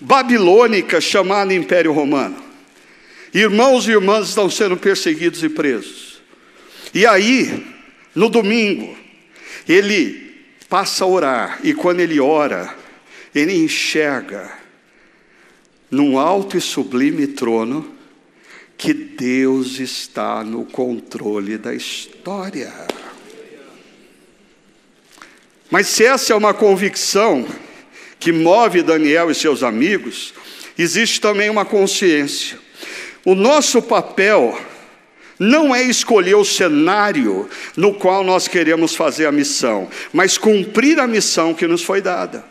babilônica 0.00 1.00
chamada 1.00 1.54
Império 1.54 1.92
Romano. 1.92 2.36
Irmãos 3.32 3.86
e 3.86 3.92
irmãs 3.92 4.28
estão 4.28 4.50
sendo 4.50 4.76
perseguidos 4.76 5.42
e 5.42 5.48
presos. 5.48 6.20
E 6.92 7.06
aí, 7.06 7.66
no 8.14 8.28
domingo, 8.28 8.96
ele 9.68 10.34
passa 10.68 11.04
a 11.04 11.06
orar, 11.06 11.60
e 11.62 11.74
quando 11.74 12.00
ele 12.00 12.18
ora, 12.18 12.74
ele 13.34 13.54
enxerga 13.54 14.50
num 15.90 16.18
alto 16.18 16.56
e 16.56 16.60
sublime 16.60 17.26
trono 17.28 17.94
que 18.76 18.92
Deus 18.92 19.78
está 19.78 20.42
no 20.42 20.64
controle 20.64 21.56
da 21.56 21.74
história. 21.74 22.72
Mas 25.70 25.88
se 25.88 26.04
essa 26.04 26.32
é 26.32 26.36
uma 26.36 26.54
convicção 26.54 27.46
que 28.18 28.32
move 28.32 28.82
Daniel 28.82 29.30
e 29.30 29.34
seus 29.34 29.62
amigos, 29.62 30.32
existe 30.78 31.20
também 31.20 31.50
uma 31.50 31.64
consciência. 31.64 32.58
O 33.24 33.34
nosso 33.34 33.82
papel 33.82 34.58
não 35.38 35.74
é 35.74 35.82
escolher 35.82 36.36
o 36.36 36.44
cenário 36.44 37.48
no 37.76 37.94
qual 37.94 38.24
nós 38.24 38.48
queremos 38.48 38.94
fazer 38.94 39.26
a 39.26 39.32
missão, 39.32 39.88
mas 40.12 40.38
cumprir 40.38 40.98
a 40.98 41.06
missão 41.06 41.52
que 41.52 41.66
nos 41.66 41.82
foi 41.82 42.00
dada. 42.00 42.44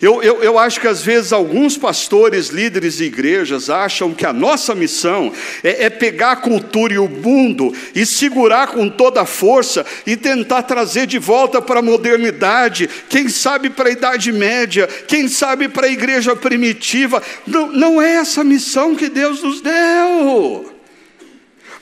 Eu, 0.00 0.22
eu, 0.22 0.42
eu, 0.42 0.58
acho 0.58 0.78
que 0.78 0.86
às 0.86 1.00
vezes 1.02 1.32
alguns 1.32 1.78
pastores, 1.78 2.48
líderes 2.48 2.98
de 2.98 3.04
igrejas, 3.04 3.70
acham 3.70 4.12
que 4.12 4.26
a 4.26 4.32
nossa 4.32 4.74
missão 4.74 5.32
é, 5.64 5.84
é, 5.84 5.90
pegar 5.90 6.32
a 6.32 6.36
cultura 6.36 6.92
e 6.92 6.98
o 6.98 7.08
mundo 7.08 7.74
e 7.94 8.04
segurar 8.04 8.68
com 8.68 8.90
toda 8.90 9.22
a 9.22 9.26
força 9.26 9.86
e 10.06 10.14
tentar 10.14 10.64
trazer 10.64 11.06
de 11.06 11.18
volta 11.18 11.62
para 11.62 11.78
a 11.80 11.82
modernidade, 11.82 12.90
quem 13.08 13.30
sabe 13.30 13.70
para 13.70 13.88
a 13.88 13.92
Idade 13.92 14.32
Média, 14.32 14.86
quem 14.86 15.28
sabe 15.28 15.66
para 15.66 15.86
a 15.86 15.90
igreja 15.90 16.36
primitiva. 16.36 17.22
Não, 17.46 17.72
não 17.72 18.02
é 18.02 18.16
essa 18.16 18.44
missão 18.44 18.94
que 18.94 19.08
Deus 19.08 19.42
nos 19.42 19.62
deu. 19.62 20.74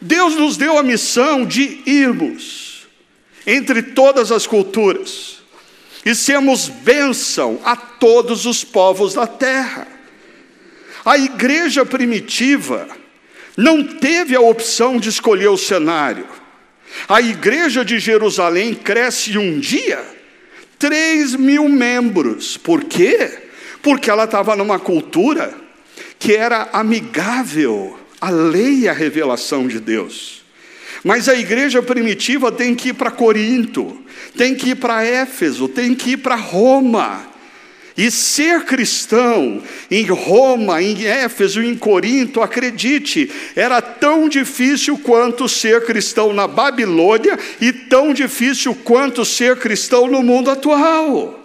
Deus 0.00 0.36
nos 0.36 0.56
deu 0.56 0.78
a 0.78 0.84
missão 0.84 1.44
de 1.44 1.80
irmos 1.84 2.86
entre 3.44 3.82
todas 3.82 4.30
as 4.30 4.46
culturas 4.46 5.43
e 6.04 6.14
sermos 6.14 6.68
bênção 6.68 7.60
a 7.64 7.74
todos 7.74 8.46
os 8.46 8.62
povos 8.62 9.14
da 9.14 9.26
terra. 9.26 9.86
A 11.04 11.18
igreja 11.18 11.84
primitiva 11.84 12.88
não 13.56 13.82
teve 13.82 14.34
a 14.34 14.40
opção 14.40 14.98
de 14.98 15.08
escolher 15.08 15.48
o 15.48 15.56
cenário. 15.56 16.26
A 17.08 17.20
igreja 17.20 17.84
de 17.84 17.98
Jerusalém 17.98 18.74
cresce 18.74 19.36
um 19.38 19.58
dia, 19.58 20.02
3 20.78 21.34
mil 21.36 21.68
membros. 21.68 22.56
Por 22.56 22.84
quê? 22.84 23.38
Porque 23.82 24.10
ela 24.10 24.24
estava 24.24 24.56
numa 24.56 24.78
cultura 24.78 25.54
que 26.18 26.34
era 26.34 26.68
amigável 26.72 27.98
à 28.20 28.30
lei 28.30 28.80
e 28.80 28.88
à 28.88 28.92
revelação 28.92 29.66
de 29.66 29.80
Deus. 29.80 30.43
Mas 31.04 31.28
a 31.28 31.34
igreja 31.34 31.82
primitiva 31.82 32.50
tem 32.50 32.74
que 32.74 32.88
ir 32.88 32.94
para 32.94 33.10
Corinto, 33.10 34.02
tem 34.38 34.54
que 34.54 34.70
ir 34.70 34.76
para 34.76 35.04
Éfeso, 35.04 35.68
tem 35.68 35.94
que 35.94 36.12
ir 36.12 36.16
para 36.16 36.34
Roma. 36.34 37.34
E 37.96 38.10
ser 38.10 38.64
cristão 38.64 39.62
em 39.88 40.04
Roma, 40.06 40.82
em 40.82 41.04
Éfeso, 41.04 41.62
em 41.62 41.76
Corinto, 41.76 42.40
acredite, 42.40 43.30
era 43.54 43.80
tão 43.80 44.28
difícil 44.28 44.98
quanto 44.98 45.48
ser 45.48 45.84
cristão 45.84 46.32
na 46.32 46.48
Babilônia 46.48 47.38
e 47.60 47.72
tão 47.72 48.12
difícil 48.12 48.74
quanto 48.74 49.24
ser 49.24 49.58
cristão 49.58 50.08
no 50.08 50.22
mundo 50.22 50.50
atual. 50.50 51.38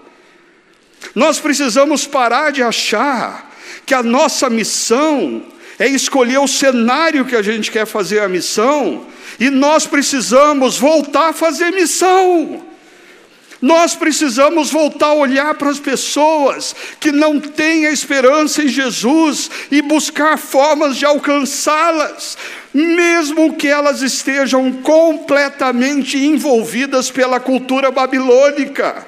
Nós 1.14 1.38
precisamos 1.38 2.08
parar 2.08 2.52
de 2.52 2.64
achar 2.64 3.56
que 3.86 3.94
a 3.94 4.02
nossa 4.02 4.50
missão 4.50 5.44
é 5.78 5.88
escolher 5.88 6.40
o 6.40 6.48
cenário 6.48 7.26
que 7.26 7.36
a 7.36 7.42
gente 7.42 7.70
quer 7.72 7.86
fazer 7.86 8.22
a 8.22 8.28
missão, 8.28 9.06
e 9.40 9.50
nós 9.50 9.86
precisamos 9.88 10.78
voltar 10.78 11.30
a 11.30 11.34
fazer 11.34 11.72
missão. 11.72 12.66
Nós 13.62 13.94
precisamos 13.94 14.72
voltar 14.72 15.08
a 15.08 15.14
olhar 15.14 15.54
para 15.56 15.70
as 15.70 15.80
pessoas 15.80 16.74
que 17.00 17.12
não 17.12 17.40
têm 17.40 17.88
a 17.88 17.92
esperança 17.92 18.64
em 18.64 18.70
Jesus 18.70 19.52
e 19.70 19.82
buscar 19.82 20.38
formas 20.38 20.96
de 20.96 21.06
alcançá-las, 21.06 22.38
mesmo 22.74 23.56
que 23.56 23.68
elas 23.68 24.02
estejam 24.02 24.72
completamente 24.72 26.18
envolvidas 26.18 27.12
pela 27.12 27.40
cultura 27.40 27.92
babilônica. 27.92 29.06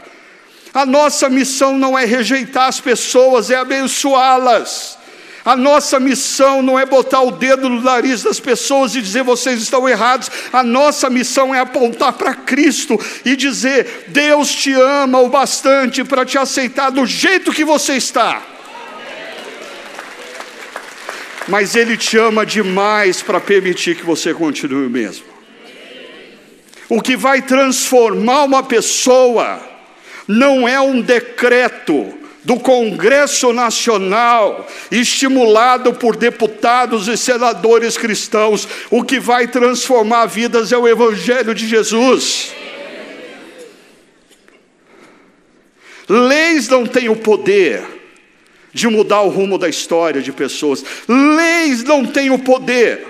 A 0.74 0.86
nossa 0.86 1.30
missão 1.30 1.78
não 1.78 1.98
é 1.98 2.04
rejeitar 2.04 2.68
as 2.68 2.82
pessoas, 2.82 3.50
é 3.50 3.56
abençoá-las. 3.56 4.98
A 5.44 5.56
nossa 5.56 6.00
missão 6.00 6.62
não 6.62 6.78
é 6.78 6.86
botar 6.86 7.22
o 7.22 7.32
dedo 7.32 7.68
no 7.68 7.82
nariz 7.82 8.22
das 8.22 8.40
pessoas 8.40 8.96
e 8.96 9.02
dizer 9.02 9.24
vocês 9.24 9.62
estão 9.62 9.90
errados. 9.90 10.30
A 10.54 10.62
nossa 10.62 11.10
missão 11.10 11.54
é 11.54 11.60
apontar 11.60 12.14
para 12.14 12.36
Cristo 12.36 13.00
e 13.26 13.36
dizer: 13.36 14.06
Deus 14.10 14.54
te 14.54 14.72
ama 14.74 15.20
o 15.20 15.30
bastante 15.30 16.04
para 16.04 16.26
te 16.26 16.38
aceitar 16.38 16.92
do 16.92 17.06
jeito 17.06 17.52
que 17.52 17.66
você 17.66 17.94
está. 17.94 18.42
Mas 21.48 21.76
Ele 21.76 21.98
te 21.98 22.18
ama 22.18 22.46
demais 22.46 23.24
para 23.24 23.40
permitir 23.40 23.96
que 23.96 24.06
você 24.06 24.34
continue 24.34 24.88
mesmo. 24.88 25.26
O 26.88 27.02
que 27.02 27.16
vai 27.16 27.42
transformar 27.42 28.44
uma 28.44 28.62
pessoa 28.62 29.60
não 30.28 30.68
é 30.68 30.80
um 30.80 31.02
decreto, 31.02 32.21
do 32.44 32.60
Congresso 32.60 33.54
Nacional, 33.54 34.68
estimulado 34.92 35.94
por 35.94 36.16
deputados 36.16 37.08
e 37.08 37.16
senadores 37.16 37.98
cristãos, 37.98 38.68
o 38.90 39.04
que 39.04 39.20
vai 39.20 39.48
transformar 39.48 40.26
vidas 40.26 40.72
é 40.72 40.78
o 40.78 40.88
Evangelho 40.88 41.54
de 41.54 41.68
Jesus. 41.68 42.54
Leis 46.10 46.68
não 46.68 46.86
têm 46.86 47.10
o 47.10 47.16
poder 47.16 47.84
de 48.74 48.88
mudar 48.88 49.22
o 49.22 49.30
rumo 49.30 49.58
da 49.58 49.70
história 49.70 50.22
de 50.22 50.32
pessoas, 50.32 50.84
leis 51.08 51.84
não 51.84 52.06
têm 52.06 52.32
o 52.32 52.40
poder 52.40 53.06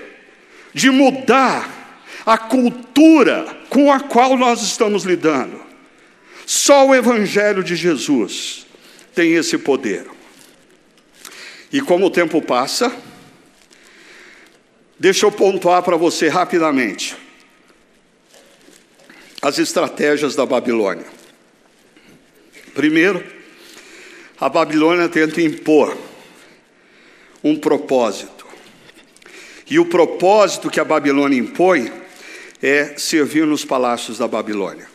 de 0.73 0.89
mudar 0.89 1.69
a 2.25 2.37
cultura 2.37 3.45
com 3.69 3.91
a 3.91 3.99
qual 3.99 4.37
nós 4.37 4.61
estamos 4.61 5.03
lidando. 5.03 5.61
Só 6.45 6.87
o 6.87 6.95
Evangelho 6.95 7.63
de 7.63 7.75
Jesus 7.75 8.65
tem 9.13 9.33
esse 9.33 9.57
poder. 9.57 10.05
E 11.71 11.81
como 11.81 12.07
o 12.07 12.11
tempo 12.11 12.41
passa, 12.41 12.91
deixa 14.99 15.25
eu 15.25 15.31
pontuar 15.31 15.81
para 15.83 15.95
você 15.95 16.27
rapidamente 16.27 17.15
as 19.41 19.57
estratégias 19.57 20.35
da 20.35 20.45
Babilônia. 20.45 21.05
Primeiro, 22.73 23.23
a 24.39 24.49
Babilônia 24.49 25.09
tenta 25.09 25.41
impor 25.41 25.97
um 27.43 27.55
propósito. 27.55 28.45
E 29.69 29.79
o 29.79 29.85
propósito 29.85 30.69
que 30.69 30.79
a 30.79 30.85
Babilônia 30.85 31.39
impõe 31.39 31.91
é 32.61 32.97
servir 32.97 33.47
nos 33.47 33.63
palácios 33.63 34.17
da 34.17 34.27
Babilônia. 34.27 34.90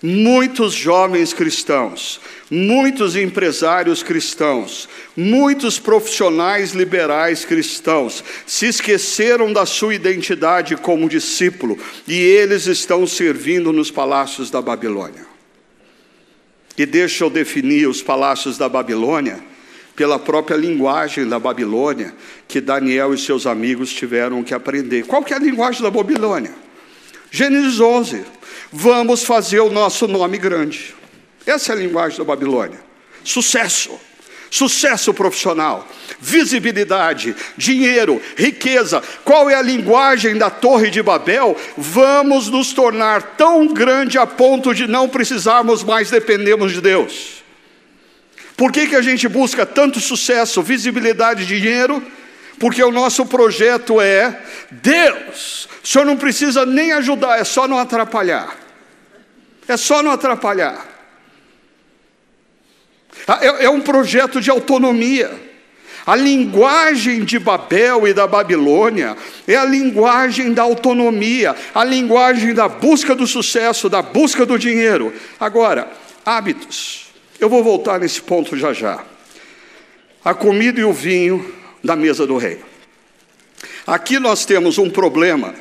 Muitos 0.00 0.74
jovens 0.74 1.32
cristãos, 1.32 2.20
muitos 2.48 3.16
empresários 3.16 4.00
cristãos, 4.00 4.88
muitos 5.16 5.80
profissionais 5.80 6.70
liberais 6.70 7.44
cristãos 7.44 8.22
se 8.46 8.66
esqueceram 8.66 9.52
da 9.52 9.66
sua 9.66 9.96
identidade 9.96 10.76
como 10.76 11.08
discípulo 11.08 11.76
e 12.06 12.14
eles 12.14 12.66
estão 12.66 13.08
servindo 13.08 13.72
nos 13.72 13.90
palácios 13.90 14.50
da 14.50 14.62
Babilônia. 14.62 15.26
E 16.76 16.86
deixa 16.86 17.24
eu 17.24 17.30
definir 17.30 17.88
os 17.88 18.00
palácios 18.00 18.56
da 18.56 18.68
Babilônia 18.68 19.40
pela 19.96 20.16
própria 20.16 20.56
linguagem 20.56 21.28
da 21.28 21.40
Babilônia 21.40 22.14
que 22.46 22.60
Daniel 22.60 23.12
e 23.12 23.18
seus 23.18 23.48
amigos 23.48 23.92
tiveram 23.92 24.44
que 24.44 24.54
aprender. 24.54 25.06
Qual 25.06 25.24
que 25.24 25.32
é 25.34 25.36
a 25.36 25.40
linguagem 25.40 25.82
da 25.82 25.90
Babilônia? 25.90 26.67
Gênesis 27.30 27.80
11. 27.80 28.24
Vamos 28.72 29.24
fazer 29.24 29.60
o 29.60 29.70
nosso 29.70 30.06
nome 30.06 30.38
grande. 30.38 30.94
Essa 31.46 31.72
é 31.72 31.74
a 31.74 31.78
linguagem 31.78 32.18
da 32.18 32.24
Babilônia. 32.24 32.78
Sucesso. 33.24 33.98
sucesso 34.50 35.12
profissional, 35.12 35.86
visibilidade, 36.18 37.36
dinheiro, 37.54 38.20
riqueza. 38.34 39.02
Qual 39.22 39.50
é 39.50 39.54
a 39.54 39.60
linguagem 39.60 40.38
da 40.38 40.48
Torre 40.48 40.88
de 40.90 41.02
Babel? 41.02 41.54
Vamos 41.76 42.48
nos 42.48 42.72
tornar 42.72 43.36
tão 43.36 43.66
grande 43.66 44.16
a 44.16 44.26
ponto 44.26 44.74
de 44.74 44.86
não 44.86 45.06
precisarmos 45.06 45.84
mais 45.84 46.10
dependermos 46.10 46.72
de 46.72 46.80
Deus. 46.80 47.44
Por 48.56 48.72
que, 48.72 48.86
que 48.86 48.96
a 48.96 49.02
gente 49.02 49.28
busca 49.28 49.66
tanto 49.66 50.00
sucesso, 50.00 50.62
visibilidade, 50.62 51.46
dinheiro? 51.46 52.02
Porque 52.58 52.82
o 52.82 52.90
nosso 52.90 53.24
projeto 53.26 54.00
é 54.00 54.40
Deus. 54.70 55.68
O 55.82 55.86
senhor 55.86 56.04
não 56.04 56.16
precisa 56.16 56.66
nem 56.66 56.92
ajudar, 56.92 57.38
é 57.38 57.44
só 57.44 57.68
não 57.68 57.78
atrapalhar. 57.78 58.56
É 59.66 59.76
só 59.76 60.02
não 60.02 60.10
atrapalhar. 60.10 60.86
Ah, 63.26 63.38
é, 63.42 63.64
é 63.64 63.70
um 63.70 63.80
projeto 63.80 64.40
de 64.40 64.50
autonomia. 64.50 65.48
A 66.06 66.16
linguagem 66.16 67.22
de 67.22 67.38
Babel 67.38 68.08
e 68.08 68.14
da 68.14 68.26
Babilônia 68.26 69.14
é 69.46 69.56
a 69.56 69.64
linguagem 69.66 70.54
da 70.54 70.62
autonomia, 70.62 71.54
a 71.74 71.84
linguagem 71.84 72.54
da 72.54 72.66
busca 72.66 73.14
do 73.14 73.26
sucesso, 73.26 73.90
da 73.90 74.00
busca 74.00 74.46
do 74.46 74.58
dinheiro. 74.58 75.12
Agora, 75.38 75.86
hábitos. 76.24 77.08
Eu 77.38 77.50
vou 77.50 77.62
voltar 77.62 78.00
nesse 78.00 78.22
ponto 78.22 78.56
já 78.56 78.72
já. 78.72 79.04
A 80.24 80.32
comida 80.32 80.80
e 80.80 80.84
o 80.84 80.92
vinho 80.94 81.57
da 81.82 81.96
mesa 81.96 82.26
do 82.26 82.36
rei. 82.36 82.60
Aqui 83.86 84.18
nós 84.18 84.44
temos 84.44 84.78
um 84.78 84.90
problema 84.90 85.54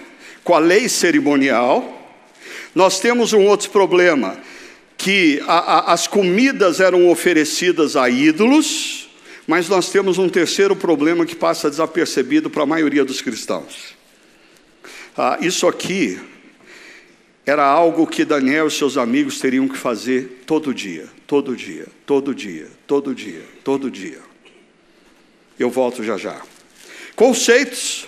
com 0.44 0.54
a 0.54 0.60
lei 0.60 0.90
cerimonial, 0.90 1.94
nós 2.74 3.00
temos 3.00 3.34
um 3.34 3.46
outro 3.46 3.70
problema 3.70 4.38
que 4.98 5.42
a, 5.48 5.58
a, 5.58 5.94
as 5.94 6.08
comidas 6.08 6.80
eram 6.80 7.10
oferecidas 7.10 7.96
a 7.96 8.10
ídolos, 8.10 9.10
mas 9.46 9.70
nós 9.70 9.90
temos 9.90 10.18
um 10.18 10.28
terceiro 10.28 10.76
problema 10.76 11.26
que 11.26 11.36
passa 11.36 11.70
desapercebido 11.70 12.50
para 12.50 12.64
a 12.64 12.66
maioria 12.66 13.06
dos 13.06 13.22
cristãos. 13.22 13.96
Ah, 15.18 15.38
isso 15.42 15.68
aqui 15.68 16.20
era 17.46 17.66
algo 17.66 18.06
que 18.06 18.26
Daniel 18.26 18.68
e 18.68 18.72
seus 18.72 18.98
amigos 18.98 19.40
teriam 19.40 19.68
que 19.68 19.78
fazer 19.78 20.44
todo 20.46 20.74
dia, 20.74 21.08
todo 21.26 21.56
dia, 21.56 21.88
todo 22.06 22.36
dia, 22.36 22.68
todo 22.86 23.16
dia, 23.16 23.42
todo 23.64 23.90
dia. 23.90 24.27
Eu 25.60 25.70
volto 25.70 26.04
já 26.04 26.18
já. 26.18 26.42
Conceitos. 27.16 28.08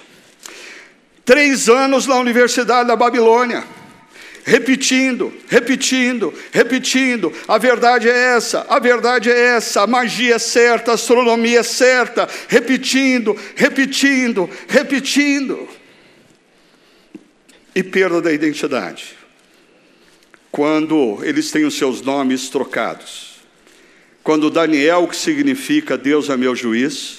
Três 1.26 1.70
anos 1.70 2.08
na 2.08 2.16
Universidade 2.16 2.88
da 2.88 2.95
Babilônia 2.95 3.64
repetindo, 4.50 5.32
repetindo, 5.47 6.34
repetindo. 6.52 7.32
A 7.47 7.60
verdade 7.60 8.10
é 8.10 8.36
essa, 8.36 8.66
a 8.68 8.80
verdade 8.80 9.30
é 9.30 9.56
essa, 9.56 9.84
a 9.84 9.88
magia 9.88 10.36
é 10.36 10.39
certa, 10.39 10.91
a 10.91 10.93
astronomia 10.95 11.60
é 11.60 11.64
certa, 11.64 12.28
repetindo, 12.47 13.38
repetindo, 13.56 14.50
repetindo. 14.68 15.70
E 17.76 17.84
perda 17.84 18.22
da 18.22 18.34
identidade. 18.34 19.16
Quando 20.52 21.20
eles 21.24 21.52
têm 21.52 21.66
os 21.66 21.78
seus 21.78 22.02
nomes 22.02 22.50
trocados. 22.50 23.39
Quando 24.24 24.50
Daniel, 24.50 25.08
que 25.08 25.16
significa 25.16 25.95
Deus 25.95 26.28
é 26.28 26.36
meu 26.36 26.56
juiz, 26.56 27.19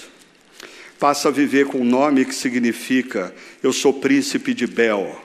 passa 1.01 1.29
a 1.29 1.33
viver 1.33 1.67
com 1.67 1.79
um 1.79 1.85
nome 1.85 2.27
que 2.27 2.35
significa 2.35 3.35
eu 3.63 3.73
sou 3.73 3.95
príncipe 3.95 4.53
de 4.53 4.67
Bel 4.67 5.19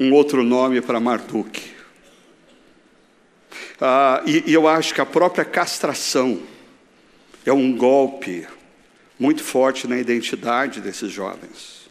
um 0.00 0.12
outro 0.12 0.44
nome 0.44 0.80
para 0.80 1.00
Marduk. 1.00 1.60
Ah, 3.80 4.22
e, 4.26 4.44
e 4.46 4.54
eu 4.54 4.68
acho 4.68 4.94
que 4.94 5.00
a 5.00 5.06
própria 5.06 5.44
castração 5.44 6.40
é 7.44 7.52
um 7.52 7.76
golpe 7.76 8.46
muito 9.18 9.42
forte 9.42 9.88
na 9.88 9.98
identidade 9.98 10.80
desses 10.80 11.10
jovens. 11.10 11.88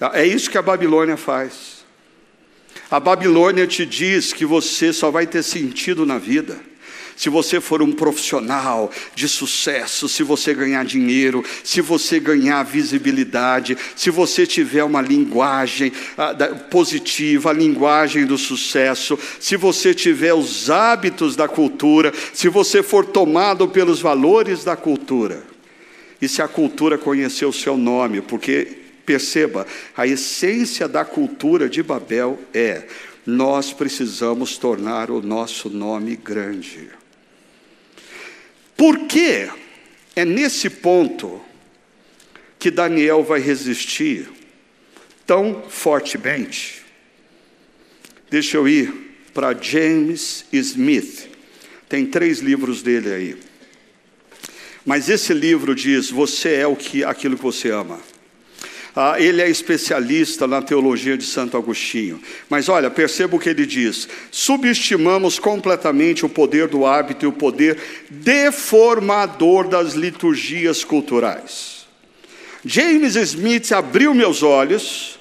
Ah, 0.00 0.12
é 0.14 0.26
isso 0.26 0.50
que 0.50 0.56
a 0.56 0.62
Babilônia 0.62 1.16
faz. 1.16 1.84
A 2.90 2.98
Babilônia 2.98 3.66
te 3.66 3.84
diz 3.84 4.32
que 4.32 4.46
você 4.46 4.92
só 4.92 5.10
vai 5.10 5.26
ter 5.26 5.42
sentido 5.42 6.06
na 6.06 6.18
vida 6.18 6.58
se 7.16 7.28
você 7.28 7.60
for 7.60 7.82
um 7.82 7.92
profissional 7.92 8.90
de 9.14 9.28
sucesso, 9.28 10.08
se 10.08 10.22
você 10.22 10.54
ganhar 10.54 10.84
dinheiro, 10.84 11.44
se 11.62 11.80
você 11.80 12.18
ganhar 12.18 12.62
visibilidade, 12.64 13.76
se 13.94 14.10
você 14.10 14.46
tiver 14.46 14.84
uma 14.84 15.00
linguagem 15.00 15.92
ah, 16.18 16.34
positiva, 16.70 17.50
a 17.50 17.52
linguagem 17.52 18.26
do 18.26 18.36
sucesso, 18.36 19.18
se 19.38 19.56
você 19.56 19.94
tiver 19.94 20.34
os 20.34 20.70
hábitos 20.70 21.36
da 21.36 21.48
cultura, 21.48 22.12
se 22.32 22.48
você 22.48 22.82
for 22.82 23.04
tomado 23.06 23.68
pelos 23.68 24.00
valores 24.00 24.64
da 24.64 24.76
cultura, 24.76 25.42
e 26.20 26.28
se 26.28 26.40
a 26.40 26.48
cultura 26.48 26.96
conhecer 26.96 27.44
o 27.44 27.52
seu 27.52 27.76
nome, 27.76 28.22
porque 28.22 28.78
perceba, 29.04 29.66
a 29.96 30.06
essência 30.06 30.88
da 30.88 31.04
cultura 31.04 31.68
de 31.68 31.82
Babel 31.82 32.38
é 32.52 32.84
nós 33.26 33.72
precisamos 33.72 34.58
tornar 34.58 35.10
o 35.10 35.22
nosso 35.22 35.70
nome 35.70 36.16
grande. 36.16 36.90
Por 38.76 39.06
que 39.06 39.48
é 40.16 40.24
nesse 40.24 40.68
ponto 40.68 41.40
que 42.58 42.70
Daniel 42.70 43.22
vai 43.22 43.40
resistir 43.40 44.28
tão 45.26 45.64
fortemente? 45.68 46.82
Deixa 48.30 48.56
eu 48.56 48.68
ir 48.68 48.92
para 49.32 49.54
James 49.54 50.44
Smith. 50.52 51.28
Tem 51.88 52.06
três 52.06 52.40
livros 52.40 52.82
dele 52.82 53.12
aí. 53.12 53.36
Mas 54.84 55.08
esse 55.08 55.32
livro 55.32 55.74
diz: 55.74 56.10
Você 56.10 56.54
é 56.54 56.66
o 56.66 56.76
que, 56.76 57.04
aquilo 57.04 57.36
que 57.36 57.42
você 57.42 57.70
ama. 57.70 58.00
Ah, 58.96 59.20
ele 59.20 59.42
é 59.42 59.50
especialista 59.50 60.46
na 60.46 60.62
teologia 60.62 61.18
de 61.18 61.24
Santo 61.24 61.56
Agostinho. 61.56 62.20
Mas 62.48 62.68
olha, 62.68 62.88
perceba 62.88 63.34
o 63.34 63.40
que 63.40 63.48
ele 63.48 63.66
diz: 63.66 64.08
subestimamos 64.30 65.38
completamente 65.38 66.24
o 66.24 66.28
poder 66.28 66.68
do 66.68 66.86
hábito 66.86 67.24
e 67.24 67.28
o 67.28 67.32
poder 67.32 67.76
deformador 68.08 69.66
das 69.66 69.94
liturgias 69.94 70.84
culturais. 70.84 71.86
James 72.64 73.16
Smith 73.16 73.72
abriu 73.72 74.14
meus 74.14 74.42
olhos 74.42 75.18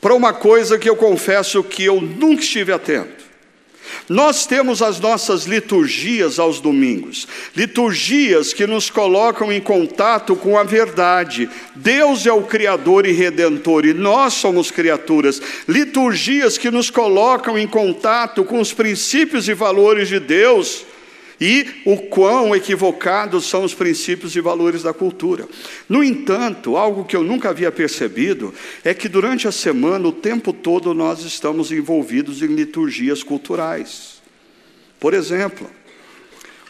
para 0.00 0.14
uma 0.14 0.32
coisa 0.32 0.78
que 0.78 0.88
eu 0.88 0.96
confesso 0.96 1.62
que 1.62 1.84
eu 1.84 2.00
nunca 2.00 2.42
estive 2.42 2.72
atento. 2.72 3.19
Nós 4.10 4.44
temos 4.44 4.82
as 4.82 4.98
nossas 4.98 5.44
liturgias 5.44 6.40
aos 6.40 6.58
domingos, 6.58 7.28
liturgias 7.54 8.52
que 8.52 8.66
nos 8.66 8.90
colocam 8.90 9.52
em 9.52 9.60
contato 9.60 10.34
com 10.34 10.58
a 10.58 10.64
verdade. 10.64 11.48
Deus 11.76 12.26
é 12.26 12.32
o 12.32 12.42
Criador 12.42 13.06
e 13.06 13.12
Redentor 13.12 13.86
e 13.86 13.94
nós 13.94 14.34
somos 14.34 14.68
criaturas. 14.68 15.40
Liturgias 15.68 16.58
que 16.58 16.72
nos 16.72 16.90
colocam 16.90 17.56
em 17.56 17.68
contato 17.68 18.42
com 18.42 18.58
os 18.58 18.72
princípios 18.72 19.48
e 19.48 19.54
valores 19.54 20.08
de 20.08 20.18
Deus 20.18 20.89
e 21.40 21.66
o 21.86 21.96
quão 21.96 22.54
equivocados 22.54 23.46
são 23.46 23.64
os 23.64 23.72
princípios 23.72 24.36
e 24.36 24.40
valores 24.40 24.82
da 24.82 24.92
cultura. 24.92 25.48
No 25.88 26.04
entanto, 26.04 26.76
algo 26.76 27.04
que 27.04 27.16
eu 27.16 27.22
nunca 27.22 27.48
havia 27.48 27.72
percebido 27.72 28.52
é 28.84 28.92
que 28.92 29.08
durante 29.08 29.48
a 29.48 29.52
semana, 29.52 30.06
o 30.06 30.12
tempo 30.12 30.52
todo, 30.52 30.92
nós 30.92 31.24
estamos 31.24 31.72
envolvidos 31.72 32.42
em 32.42 32.48
liturgias 32.48 33.22
culturais. 33.22 34.20
Por 34.98 35.14
exemplo, 35.14 35.70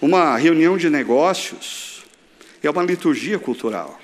uma 0.00 0.36
reunião 0.36 0.78
de 0.78 0.88
negócios 0.88 2.04
é 2.62 2.70
uma 2.70 2.84
liturgia 2.84 3.38
cultural. 3.38 4.00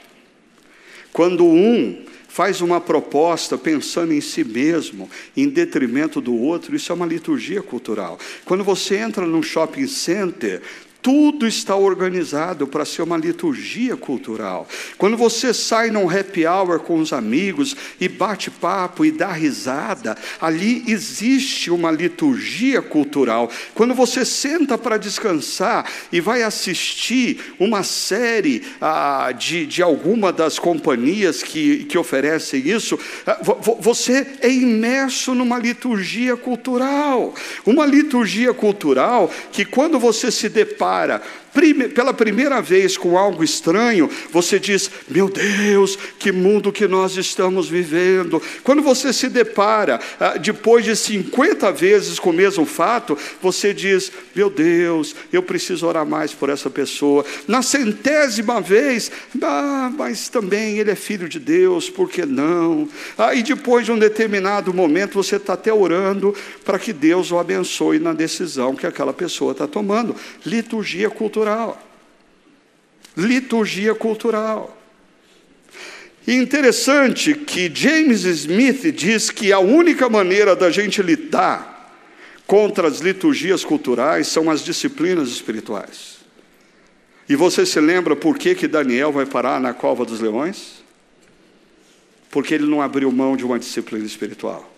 Quando 1.13 1.47
um 1.47 2.05
faz 2.37 2.61
uma 2.61 2.83
proposta 2.83 3.57
pensando 3.57 4.13
em 4.13 4.21
si 4.21 4.45
mesmo, 4.45 5.09
em 5.35 5.49
detrimento 5.49 6.21
do 6.21 6.37
outro, 6.37 6.77
isso 6.77 6.93
é 6.93 6.95
uma 6.95 7.07
liturgia 7.07 7.63
cultural. 7.63 8.19
Quando 8.45 8.63
você 8.63 8.97
entra 8.97 9.25
num 9.25 9.43
shopping 9.43 9.87
center, 9.87 10.61
tudo 11.07 11.47
está 11.47 11.77
organizado 11.77 12.67
para 12.67 12.85
ser 12.85 13.03
uma 13.03 13.17
liturgia 13.17 13.97
cultural. 13.97 14.67
Quando 14.99 15.17
você 15.17 15.55
sai 15.55 15.91
num 15.91 16.11
happy 16.11 16.45
hour 16.45 16.81
com 16.81 16.99
os 16.99 17.13
amigos 17.13 17.77
e 18.01 18.09
bate 18.09 18.51
papo 18.51 19.05
e 19.05 19.13
dá 19.13 19.31
risada, 19.31 20.17
ali 20.41 20.83
existe 20.89 21.71
uma 21.71 21.93
liturgia 21.93 22.83
cultural. 22.83 23.49
Quando 23.73 23.95
você 23.95 24.25
senta 24.25 24.77
para 24.77 24.97
descansar 24.97 25.89
e 26.11 26.21
vai 26.21 26.43
assistir 26.43 27.55
uma 27.61 27.85
série 27.85 28.65
ah, 28.81 29.31
de, 29.31 29.65
de 29.65 29.83
alguma 29.83 30.33
das 30.33 30.59
companhias 30.59 31.41
que, 31.41 31.85
que 31.85 31.97
oferecem 31.97 32.69
isso, 32.69 32.99
ah, 33.25 33.39
você 33.79 34.27
é 34.41 34.51
imerso 34.51 35.35
numa 35.35 35.59
liturgia 35.59 36.37
cultural. 36.37 37.33
Uma 37.65 37.87
liturgia 37.87 38.53
cultural 38.53 39.31
que, 39.53 39.65
quando 39.65 40.01
você 40.01 40.33
se 40.33 40.49
depara 40.49 40.86
para 40.87 41.21
pela 41.95 42.13
primeira 42.13 42.61
vez 42.61 42.97
com 42.97 43.17
algo 43.17 43.43
estranho, 43.43 44.11
você 44.31 44.59
diz: 44.59 44.91
Meu 45.09 45.29
Deus, 45.29 45.99
que 46.19 46.31
mundo 46.31 46.73
que 46.73 46.87
nós 46.87 47.17
estamos 47.17 47.69
vivendo. 47.69 48.43
Quando 48.63 48.83
você 48.83 49.13
se 49.13 49.29
depara, 49.29 49.99
ah, 50.21 50.37
depois 50.37 50.85
de 50.85 50.95
50 50.95 51.73
vezes 51.73 52.19
com 52.19 52.31
o 52.31 52.35
mesmo 52.35 52.67
fato, 52.67 53.17
você 53.41 53.73
diz: 53.73 54.13
Meu 54.35 54.51
Deus, 54.51 55.15
eu 55.33 55.43
preciso 55.43 55.87
orar 55.87 56.05
mais 56.05 56.33
por 56.33 56.51
essa 56.51 56.69
pessoa. 56.69 57.25
Na 57.49 57.63
centésima 57.63 58.61
vez, 58.61 59.11
ah, 59.43 59.91
mas 59.97 60.29
também 60.29 60.79
ele 60.79 60.91
é 60.91 60.97
filho 60.97 61.29
de 61.29 61.39
Deus, 61.39 61.89
por 61.89 62.11
que 62.11 62.27
não? 62.27 62.89
Ah, 63.17 63.35
e 63.35 63.43
depois 63.43 63.87
de 63.87 63.93
um 63.93 63.99
determinado 63.99 64.75
momento, 64.75 65.15
você 65.15 65.37
está 65.37 65.55
até 65.55 65.73
orando 65.73 66.35
para 66.65 66.79
que 66.79 66.93
Deus 66.93 67.31
o 67.31 67.39
abençoe 67.39 67.99
na 67.99 68.13
decisão 68.13 68.75
que 68.75 68.87
aquela 68.87 69.13
pessoa 69.13 69.53
está 69.53 69.67
tomando. 69.67 70.15
Liturgia 70.45 71.09
cultural. 71.09 71.46
Liturgia 73.17 73.95
cultural. 73.95 74.77
E 76.27 76.35
interessante 76.35 77.35
que 77.35 77.71
James 77.73 78.25
Smith 78.25 78.93
diz 78.93 79.31
que 79.31 79.53
a 79.53 79.59
única 79.59 80.09
maneira 80.09 80.57
da 80.57 80.71
gente 80.71 81.01
lidar 81.01 81.75
contra 82.47 82.89
as 82.89 82.99
liturgias 82.99 83.65
culturais 83.65 84.27
são 84.27 84.51
as 84.51 84.65
disciplinas 84.65 85.29
espirituais. 85.29 86.17
E 87.29 87.37
você 87.37 87.65
se 87.65 87.81
lembra 87.81 88.17
por 88.17 88.39
que, 88.39 88.55
que 88.55 88.69
Daniel 88.69 89.13
vai 89.13 89.27
parar 89.27 89.61
na 89.61 89.73
cova 89.73 90.05
dos 90.05 90.21
leões? 90.21 90.85
Porque 92.31 92.55
ele 92.55 92.67
não 92.67 92.83
abriu 92.83 93.11
mão 93.11 93.37
de 93.37 93.45
uma 93.45 93.59
disciplina 93.59 94.05
espiritual 94.05 94.73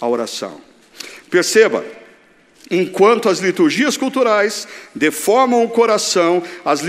a 0.00 0.08
oração. 0.08 0.60
Perceba, 1.30 1.84
Enquanto 2.68 3.28
as 3.28 3.38
liturgias 3.38 3.96
culturais 3.96 4.66
deformam 4.92 5.62
o 5.62 5.68
coração, 5.68 6.42
as, 6.64 6.82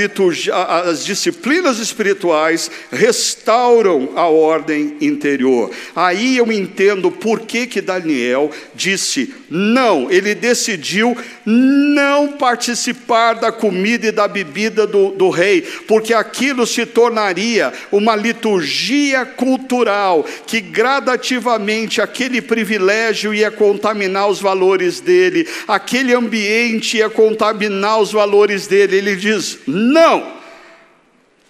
as, 0.85 1.05
disciplinas 1.05 1.77
espirituais 1.77 2.71
restauram 2.91 4.13
a 4.15 4.25
ordem 4.27 4.97
interior. 4.99 5.69
Aí 5.95 6.35
eu 6.35 6.51
entendo 6.51 7.11
por 7.11 7.41
que, 7.41 7.67
que 7.67 7.79
Daniel 7.79 8.49
disse 8.73 9.35
não, 9.49 10.11
ele 10.11 10.33
decidiu 10.33 11.15
não 11.49 12.33
participar 12.33 13.35
da 13.35 13.51
comida 13.51 14.07
e 14.07 14.11
da 14.11 14.27
bebida 14.27 14.85
do, 14.85 15.11
do 15.11 15.29
rei, 15.29 15.61
porque 15.87 16.13
aquilo 16.13 16.67
se 16.67 16.85
tornaria 16.85 17.71
uma 17.91 18.15
liturgia 18.15 19.25
cultural 19.25 20.25
que 20.45 20.59
gradativamente 20.59 22.01
aquele 22.01 22.41
privilégio 22.41 23.33
ia 23.33 23.49
contaminar 23.49 24.27
os 24.27 24.41
valores 24.41 24.99
dele 24.99 25.47
aquele 25.67 26.13
ambiente 26.13 26.97
ia 26.97 27.09
contaminar 27.09 27.99
os 27.99 28.11
valores 28.11 28.67
dele. 28.67 28.97
Ele 28.97 29.15
diz: 29.15 29.59
não, 29.67 30.35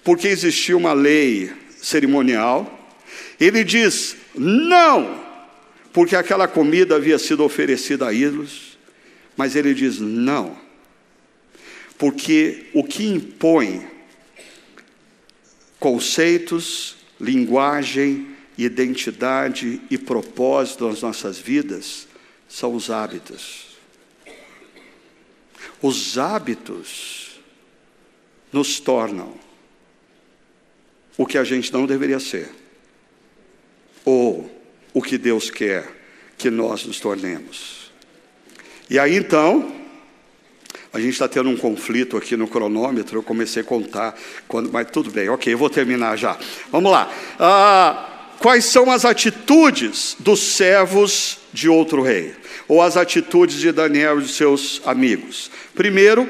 porque 0.04 0.28
existia 0.28 0.76
uma 0.76 0.94
lei 0.94 1.52
cerimonial. 1.82 2.74
Ele 3.40 3.64
diz: 3.64 4.16
não, 4.36 5.24
porque 5.94 6.16
aquela 6.16 6.48
comida 6.48 6.96
havia 6.96 7.20
sido 7.20 7.44
oferecida 7.44 8.08
a 8.08 8.14
ídolos. 8.14 8.67
Mas 9.38 9.56
ele 9.56 9.74
diz: 9.74 10.00
não, 10.00 10.58
porque 11.98 12.66
o 12.74 12.84
que 12.84 13.06
impõe 13.06 13.88
conceitos, 15.80 16.98
linguagem, 17.22 18.36
identidade 18.58 19.80
e 19.90 19.98
propósito 19.98 20.88
nas 20.88 21.02
nossas 21.02 21.38
vidas 21.38 22.08
são 22.50 22.74
os 22.74 22.90
hábitos. 22.90 23.68
Os 25.80 26.18
hábitos 26.18 27.40
nos 28.52 28.80
tornam 28.80 29.36
o 31.16 31.26
que 31.26 31.38
a 31.38 31.44
gente 31.44 31.72
não 31.72 31.86
deveria 31.86 32.20
ser, 32.20 32.50
ou 34.04 34.50
o 34.94 35.02
que 35.02 35.18
Deus 35.18 35.50
quer 35.52 35.96
que 36.38 36.50
nós 36.50 36.86
nos 36.86 37.00
tornemos. 37.00 37.77
E 38.90 38.98
aí 38.98 39.16
então, 39.16 39.72
a 40.94 41.00
gente 41.00 41.14
está 41.14 41.28
tendo 41.28 41.50
um 41.50 41.58
conflito 41.58 42.18
aqui 42.18 42.38
no 42.38 42.48
cronômetro, 42.48 43.20
eu 43.20 43.24
comecei 43.24 43.62
a 43.62 43.66
contar, 43.66 44.18
quando, 44.48 44.72
mas 44.72 44.90
tudo 44.92 45.12
bem, 45.12 45.30
ok, 45.30 45.54
eu 45.54 45.58
vou 45.58 45.70
terminar 45.70 46.18
já. 46.18 46.38
Vamos 46.72 46.92
lá. 46.92 47.12
Ah, 47.40 48.34
quais 48.40 48.66
são 48.66 48.92
as 48.92 49.06
atitudes 49.06 50.16
dos 50.20 50.40
servos 50.40 51.40
de 51.54 51.68
outro 51.68 52.02
rei? 52.02 52.34
ou 52.68 52.82
as 52.82 52.98
atitudes 52.98 53.58
de 53.58 53.72
Daniel 53.72 54.20
e 54.20 54.24
de 54.24 54.32
seus 54.32 54.82
amigos. 54.86 55.50
Primeiro, 55.74 56.30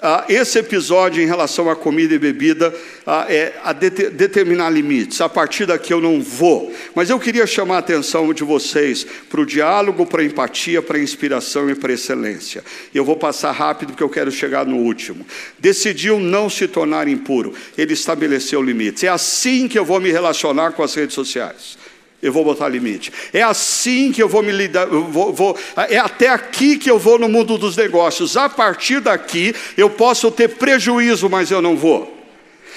ah, 0.00 0.24
esse 0.28 0.60
episódio 0.60 1.20
em 1.20 1.26
relação 1.26 1.68
à 1.68 1.74
comida 1.74 2.14
e 2.14 2.18
bebida 2.20 2.72
ah, 3.04 3.26
é 3.28 3.54
a 3.64 3.72
determinar 3.72 4.70
limites. 4.70 5.20
A 5.20 5.28
partir 5.28 5.66
daqui 5.66 5.92
eu 5.92 6.00
não 6.00 6.20
vou. 6.20 6.72
Mas 6.94 7.10
eu 7.10 7.18
queria 7.18 7.46
chamar 7.48 7.76
a 7.76 7.78
atenção 7.78 8.32
de 8.32 8.44
vocês 8.44 9.04
para 9.28 9.40
o 9.40 9.46
diálogo, 9.46 10.06
para 10.06 10.22
a 10.22 10.24
empatia, 10.24 10.80
para 10.80 10.98
a 10.98 11.02
inspiração 11.02 11.68
e 11.68 11.74
para 11.74 11.90
a 11.90 11.94
excelência. 11.94 12.62
Eu 12.94 13.04
vou 13.04 13.16
passar 13.16 13.50
rápido 13.50 13.88
porque 13.88 14.02
eu 14.02 14.08
quero 14.08 14.30
chegar 14.30 14.64
no 14.64 14.76
último. 14.76 15.26
Decidiu 15.58 16.20
não 16.20 16.48
se 16.48 16.68
tornar 16.68 17.08
impuro. 17.08 17.52
Ele 17.76 17.92
estabeleceu 17.92 18.62
limites. 18.62 19.02
É 19.02 19.08
assim 19.08 19.66
que 19.66 19.78
eu 19.78 19.84
vou 19.84 20.00
me 20.00 20.12
relacionar 20.12 20.72
com 20.72 20.82
as 20.84 20.94
redes 20.94 21.14
sociais 21.14 21.76
eu 22.20 22.32
vou 22.32 22.44
botar 22.44 22.68
limite. 22.68 23.12
É 23.32 23.42
assim 23.42 24.10
que 24.10 24.22
eu 24.22 24.28
vou 24.28 24.42
me 24.42 24.50
lidar, 24.50 24.86
vou, 24.86 25.32
vou, 25.32 25.58
é 25.88 25.98
até 25.98 26.28
aqui 26.28 26.76
que 26.76 26.90
eu 26.90 26.98
vou 26.98 27.18
no 27.18 27.28
mundo 27.28 27.56
dos 27.56 27.76
negócios. 27.76 28.36
A 28.36 28.48
partir 28.48 29.00
daqui 29.00 29.54
eu 29.76 29.88
posso 29.88 30.30
ter 30.30 30.48
prejuízo, 30.48 31.28
mas 31.30 31.50
eu 31.50 31.62
não 31.62 31.76
vou. 31.76 32.16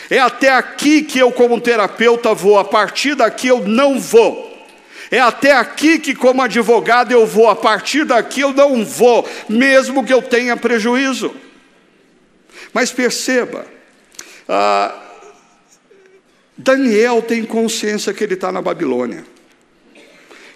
É 0.09 0.19
até 0.19 0.51
aqui 0.51 1.03
que 1.03 1.17
eu, 1.19 1.31
como 1.31 1.59
terapeuta, 1.59 2.33
vou, 2.33 2.59
a 2.59 2.65
partir 2.65 3.15
daqui 3.15 3.47
eu 3.47 3.61
não 3.65 3.99
vou. 3.99 4.51
É 5.09 5.19
até 5.19 5.51
aqui 5.53 5.99
que, 5.99 6.13
como 6.13 6.41
advogado, 6.41 7.11
eu 7.11 7.25
vou, 7.25 7.49
a 7.49 7.55
partir 7.55 8.05
daqui 8.05 8.41
eu 8.41 8.53
não 8.53 8.85
vou, 8.85 9.27
mesmo 9.49 10.05
que 10.05 10.13
eu 10.13 10.21
tenha 10.21 10.55
prejuízo. 10.55 11.35
Mas 12.73 12.91
perceba, 12.91 13.65
ah, 14.47 15.00
Daniel 16.57 17.21
tem 17.21 17.43
consciência 17.43 18.13
que 18.13 18.23
ele 18.23 18.33
está 18.33 18.51
na 18.51 18.61
Babilônia. 18.61 19.23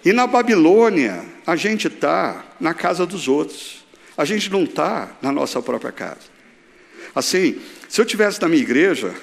E 0.04 0.12
na 0.12 0.26
Babilônia, 0.26 1.24
a 1.46 1.56
gente 1.56 1.88
está 1.88 2.44
na 2.60 2.74
casa 2.74 3.06
dos 3.06 3.28
outros. 3.28 3.84
A 4.16 4.24
gente 4.24 4.50
não 4.50 4.64
está 4.64 5.16
na 5.20 5.32
nossa 5.32 5.60
própria 5.60 5.92
casa. 5.92 6.36
Assim, 7.14 7.60
se 7.88 8.00
eu 8.00 8.04
tivesse 8.04 8.40
na 8.40 8.48
minha 8.48 8.62
igreja, 8.62 9.14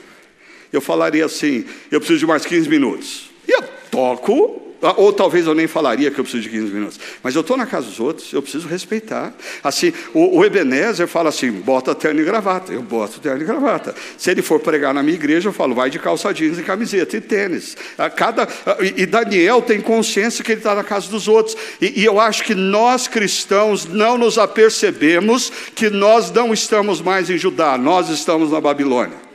eu 0.72 0.82
falaria 0.82 1.26
assim: 1.26 1.66
eu 1.92 2.00
preciso 2.00 2.20
de 2.20 2.26
mais 2.26 2.46
15 2.46 2.68
minutos. 2.70 3.30
E 3.48 3.52
eu 3.52 3.64
toco 3.92 4.63
ou 4.98 5.14
talvez 5.14 5.48
eu 5.48 5.56
nem 5.56 5.68
falaria 5.68 6.12
que 6.12 6.20
eu 6.20 6.24
preciso 6.24 6.44
de 6.44 6.50
15 6.50 6.74
minutos. 6.74 7.00
Mas 7.22 7.36
eu 7.36 7.42
estou 7.42 7.56
na 7.56 7.66
casa 7.66 7.88
dos 7.88 8.00
outros, 8.00 8.32
eu 8.34 8.42
preciso 8.42 8.68
respeitar. 8.68 9.34
Assim, 9.64 9.94
o, 10.14 10.40
o 10.40 10.46
Ebenezer 10.46 11.08
fala 11.08 11.30
assim: 11.30 11.52
bota 11.52 11.96
terno 11.96 12.22
e 12.22 12.24
gravata. 12.24 12.74
Eu 12.74 12.82
boto 12.82 13.20
terno 13.20 13.42
e 13.42 13.46
gravata. 13.46 13.96
Se 14.18 14.32
ele 14.32 14.42
for 14.42 14.60
pregar 14.60 14.94
na 14.94 15.02
minha 15.02 15.16
igreja, 15.16 15.50
eu 15.50 15.54
falo, 15.54 15.74
vai 15.74 15.90
de 15.90 16.00
calça 16.00 16.34
jeans 16.34 16.60
e 16.60 16.64
camiseta 16.64 17.18
e 17.18 17.22
tênis. 17.22 17.78
A 17.98 18.10
cada, 18.10 18.48
e 18.96 19.06
Daniel 19.06 19.62
tem 19.62 19.80
consciência 19.80 20.44
que 20.44 20.52
ele 20.52 20.60
está 20.60 20.76
na 20.76 20.84
casa 20.84 21.10
dos 21.10 21.28
outros. 21.28 21.56
E, 21.82 22.02
e 22.02 22.06
eu 22.06 22.20
acho 22.20 22.44
que 22.44 22.56
nós 22.56 23.08
cristãos 23.08 23.86
não 23.86 24.18
nos 24.18 24.38
apercebemos 24.38 25.52
que 25.76 25.90
nós 25.90 26.32
não 26.32 26.54
estamos 26.54 27.02
mais 27.02 27.30
em 27.30 27.38
Judá, 27.38 27.78
nós 27.78 28.10
estamos 28.10 28.52
na 28.52 28.60
Babilônia. 28.60 29.33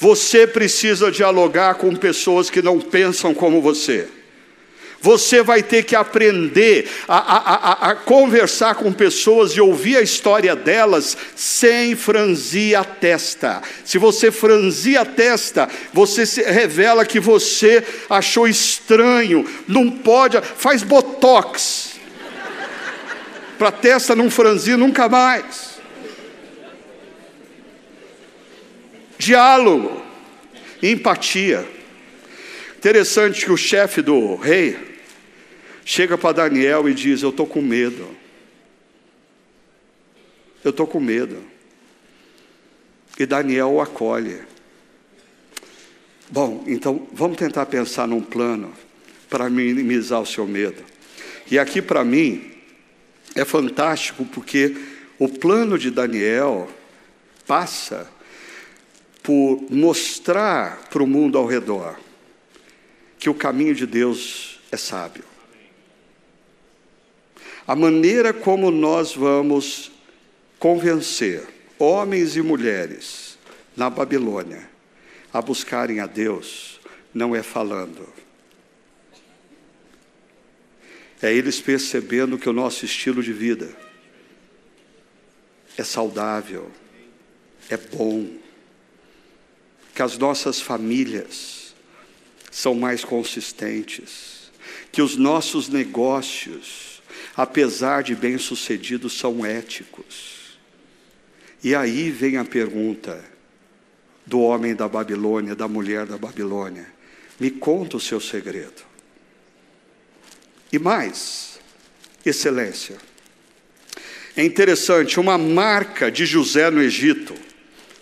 Você 0.00 0.46
precisa 0.46 1.10
dialogar 1.10 1.74
com 1.74 1.94
pessoas 1.94 2.48
que 2.48 2.62
não 2.62 2.80
pensam 2.80 3.34
como 3.34 3.60
você. 3.60 4.08
Você 5.02 5.42
vai 5.42 5.62
ter 5.62 5.82
que 5.84 5.94
aprender 5.94 6.88
a, 7.06 7.18
a, 7.18 7.36
a, 7.36 7.90
a, 7.90 7.94
conversar 7.94 8.74
com 8.74 8.92
pessoas 8.92 9.52
e 9.52 9.60
ouvir 9.60 9.98
a 9.98 10.02
história 10.02 10.56
delas 10.56 11.16
sem 11.36 11.94
franzir 11.94 12.78
a 12.78 12.84
testa. 12.84 13.62
Se 13.84 13.98
você 13.98 14.30
franzir 14.30 14.98
a 14.98 15.04
testa, 15.04 15.68
você 15.92 16.24
revela 16.42 17.04
que 17.04 17.20
você 17.20 17.82
achou 18.08 18.48
estranho. 18.48 19.46
Não 19.68 19.90
pode, 19.90 20.40
faz 20.40 20.82
botox 20.82 21.90
para 23.58 23.68
a 23.68 23.72
testa 23.72 24.16
não 24.16 24.30
franzir 24.30 24.78
nunca 24.78 25.10
mais. 25.10 25.69
Diálogo, 29.20 30.02
empatia. 30.82 31.68
Interessante 32.78 33.44
que 33.44 33.52
o 33.52 33.56
chefe 33.56 34.00
do 34.00 34.34
rei 34.34 34.98
chega 35.84 36.16
para 36.16 36.48
Daniel 36.48 36.88
e 36.88 36.94
diz: 36.94 37.22
Eu 37.22 37.28
estou 37.28 37.46
com 37.46 37.60
medo. 37.60 38.08
Eu 40.64 40.70
estou 40.70 40.86
com 40.86 40.98
medo. 40.98 41.36
E 43.18 43.26
Daniel 43.26 43.72
o 43.72 43.82
acolhe. 43.82 44.40
Bom, 46.30 46.64
então 46.66 47.06
vamos 47.12 47.36
tentar 47.36 47.66
pensar 47.66 48.08
num 48.08 48.22
plano 48.22 48.72
para 49.28 49.50
minimizar 49.50 50.22
o 50.22 50.26
seu 50.26 50.46
medo. 50.46 50.82
E 51.50 51.58
aqui 51.58 51.82
para 51.82 52.02
mim 52.02 52.52
é 53.34 53.44
fantástico 53.44 54.24
porque 54.24 54.74
O 55.18 55.28
plano 55.28 55.78
de 55.78 55.90
Daniel 55.90 56.66
passa 57.46 58.08
por 59.22 59.60
mostrar 59.70 60.88
para 60.88 61.02
o 61.02 61.06
mundo 61.06 61.36
ao 61.36 61.46
redor 61.46 61.98
que 63.18 63.28
o 63.28 63.34
caminho 63.34 63.74
de 63.74 63.86
Deus 63.86 64.60
é 64.72 64.76
sábio. 64.76 65.24
A 67.66 67.76
maneira 67.76 68.32
como 68.32 68.70
nós 68.70 69.14
vamos 69.14 69.92
convencer 70.58 71.46
homens 71.78 72.36
e 72.36 72.42
mulheres 72.42 73.38
na 73.76 73.88
Babilônia 73.88 74.68
a 75.32 75.40
buscarem 75.40 76.00
a 76.00 76.06
Deus 76.06 76.80
não 77.14 77.34
é 77.34 77.42
falando. 77.42 78.08
É 81.22 81.32
eles 81.32 81.60
percebendo 81.60 82.38
que 82.38 82.48
o 82.48 82.52
nosso 82.52 82.84
estilo 82.84 83.22
de 83.22 83.32
vida 83.32 83.70
é 85.76 85.84
saudável, 85.84 86.70
é 87.68 87.76
bom, 87.76 88.28
que 90.00 90.04
as 90.04 90.16
nossas 90.16 90.58
famílias 90.62 91.74
são 92.50 92.74
mais 92.74 93.04
consistentes, 93.04 94.50
que 94.90 95.02
os 95.02 95.14
nossos 95.14 95.68
negócios, 95.68 97.02
apesar 97.36 98.02
de 98.02 98.14
bem-sucedidos, 98.14 99.18
são 99.18 99.44
éticos. 99.44 100.58
E 101.62 101.74
aí 101.74 102.10
vem 102.10 102.38
a 102.38 102.46
pergunta 102.46 103.22
do 104.24 104.40
homem 104.40 104.74
da 104.74 104.88
Babilônia, 104.88 105.54
da 105.54 105.68
mulher 105.68 106.06
da 106.06 106.16
Babilônia: 106.16 106.86
me 107.38 107.50
conta 107.50 107.98
o 107.98 108.00
seu 108.00 108.22
segredo. 108.22 108.82
E 110.72 110.78
mais, 110.78 111.60
excelência. 112.24 112.96
É 114.34 114.42
interessante, 114.42 115.20
uma 115.20 115.36
marca 115.36 116.10
de 116.10 116.24
José 116.24 116.70
no 116.70 116.80
Egito. 116.80 117.49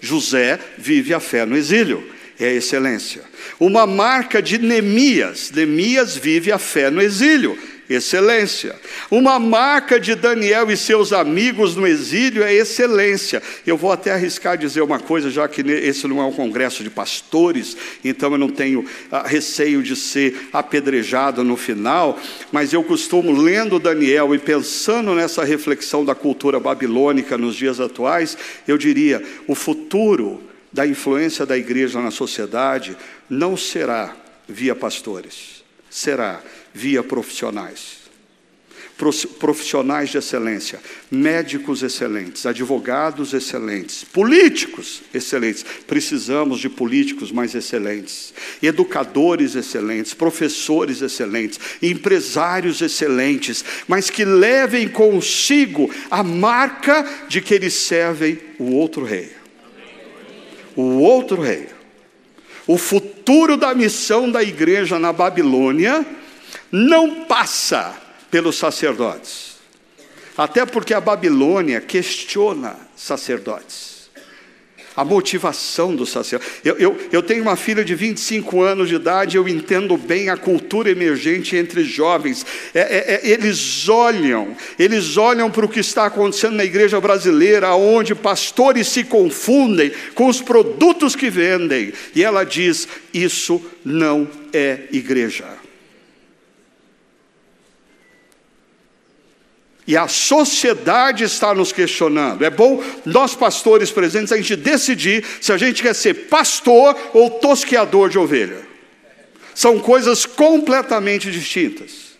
José 0.00 0.58
vive 0.76 1.12
a 1.12 1.20
fé 1.20 1.44
no 1.44 1.56
exílio, 1.56 2.04
é 2.38 2.46
a 2.46 2.54
excelência. 2.54 3.22
Uma 3.58 3.86
marca 3.86 4.40
de 4.40 4.58
Neemias, 4.58 5.50
Neemias 5.50 6.16
vive 6.16 6.52
a 6.52 6.58
fé 6.58 6.90
no 6.90 7.00
exílio, 7.00 7.58
excelência. 7.88 8.76
Uma 9.10 9.38
marca 9.38 9.98
de 9.98 10.14
Daniel 10.14 10.70
e 10.70 10.76
seus 10.76 11.12
amigos 11.12 11.74
no 11.74 11.86
exílio 11.86 12.42
é 12.42 12.52
excelência. 12.52 13.42
Eu 13.66 13.76
vou 13.76 13.90
até 13.90 14.12
arriscar 14.12 14.58
dizer 14.58 14.82
uma 14.82 14.98
coisa, 14.98 15.30
já 15.30 15.48
que 15.48 15.62
esse 15.62 16.06
não 16.06 16.20
é 16.20 16.24
um 16.24 16.32
congresso 16.32 16.82
de 16.82 16.90
pastores, 16.90 17.76
então 18.04 18.32
eu 18.32 18.38
não 18.38 18.48
tenho 18.48 18.84
ah, 19.10 19.26
receio 19.26 19.82
de 19.82 19.96
ser 19.96 20.48
apedrejado 20.52 21.42
no 21.42 21.56
final, 21.56 22.18
mas 22.52 22.72
eu 22.72 22.82
costumo, 22.82 23.32
lendo 23.32 23.78
Daniel 23.78 24.34
e 24.34 24.38
pensando 24.38 25.14
nessa 25.14 25.44
reflexão 25.44 26.04
da 26.04 26.14
cultura 26.14 26.60
babilônica 26.60 27.38
nos 27.38 27.56
dias 27.56 27.80
atuais, 27.80 28.36
eu 28.66 28.76
diria: 28.76 29.22
o 29.46 29.54
futuro 29.54 30.42
da 30.72 30.86
influência 30.86 31.46
da 31.46 31.56
igreja 31.56 32.00
na 32.00 32.10
sociedade 32.10 32.96
não 33.28 33.56
será 33.56 34.14
via 34.46 34.74
pastores, 34.74 35.64
será 35.90 36.42
via 36.78 37.02
profissionais. 37.02 37.98
Profissionais 39.38 40.10
de 40.10 40.18
excelência, 40.18 40.80
médicos 41.08 41.84
excelentes, 41.84 42.44
advogados 42.46 43.32
excelentes, 43.32 44.02
políticos 44.02 45.02
excelentes. 45.14 45.64
Precisamos 45.86 46.58
de 46.58 46.68
políticos 46.68 47.30
mais 47.30 47.54
excelentes, 47.54 48.34
educadores 48.60 49.54
excelentes, 49.54 50.14
professores 50.14 51.00
excelentes, 51.00 51.60
empresários 51.80 52.80
excelentes, 52.80 53.64
mas 53.86 54.10
que 54.10 54.24
levem 54.24 54.88
consigo 54.88 55.88
a 56.10 56.24
marca 56.24 57.06
de 57.28 57.40
que 57.40 57.54
eles 57.54 57.74
servem 57.74 58.38
o 58.58 58.72
outro 58.72 59.04
rei. 59.04 59.30
O 60.74 60.98
outro 60.98 61.40
rei. 61.40 61.68
O 62.66 62.76
futuro 62.76 63.56
da 63.56 63.74
missão 63.74 64.28
da 64.28 64.42
igreja 64.42 64.98
na 64.98 65.12
Babilônia 65.12 66.04
não 66.70 67.24
passa 67.24 67.94
pelos 68.30 68.56
sacerdotes. 68.56 69.56
Até 70.36 70.64
porque 70.64 70.94
a 70.94 71.00
Babilônia 71.00 71.80
questiona 71.80 72.76
sacerdotes. 72.96 73.98
A 74.94 75.04
motivação 75.04 75.94
do 75.94 76.04
sacerdote. 76.04 76.50
Eu, 76.64 76.76
eu, 76.76 76.98
eu 77.12 77.22
tenho 77.22 77.42
uma 77.42 77.54
filha 77.56 77.84
de 77.84 77.94
25 77.94 78.60
anos 78.62 78.88
de 78.88 78.96
idade, 78.96 79.36
eu 79.36 79.48
entendo 79.48 79.96
bem 79.96 80.28
a 80.28 80.36
cultura 80.36 80.90
emergente 80.90 81.56
entre 81.56 81.84
jovens. 81.84 82.44
É, 82.74 82.80
é, 82.80 83.14
é, 83.14 83.28
eles 83.28 83.88
olham, 83.88 84.56
eles 84.76 85.16
olham 85.16 85.50
para 85.50 85.64
o 85.64 85.68
que 85.68 85.80
está 85.80 86.06
acontecendo 86.06 86.56
na 86.56 86.64
igreja 86.64 87.00
brasileira, 87.00 87.74
onde 87.74 88.14
pastores 88.14 88.88
se 88.88 89.04
confundem 89.04 89.92
com 90.14 90.26
os 90.26 90.40
produtos 90.40 91.14
que 91.14 91.30
vendem. 91.30 91.92
E 92.14 92.24
ela 92.24 92.44
diz: 92.44 92.88
Isso 93.14 93.64
não 93.84 94.28
é 94.52 94.82
igreja. 94.90 95.67
E 99.88 99.96
a 99.96 100.06
sociedade 100.06 101.24
está 101.24 101.54
nos 101.54 101.72
questionando. 101.72 102.44
É 102.44 102.50
bom 102.50 102.84
nós, 103.06 103.34
pastores 103.34 103.90
presentes, 103.90 104.30
a 104.30 104.36
gente 104.36 104.54
decidir 104.54 105.24
se 105.40 105.50
a 105.50 105.56
gente 105.56 105.82
quer 105.82 105.94
ser 105.94 106.28
pastor 106.28 106.94
ou 107.14 107.30
tosqueador 107.30 108.10
de 108.10 108.18
ovelha. 108.18 108.68
São 109.54 109.78
coisas 109.78 110.26
completamente 110.26 111.30
distintas. 111.30 112.18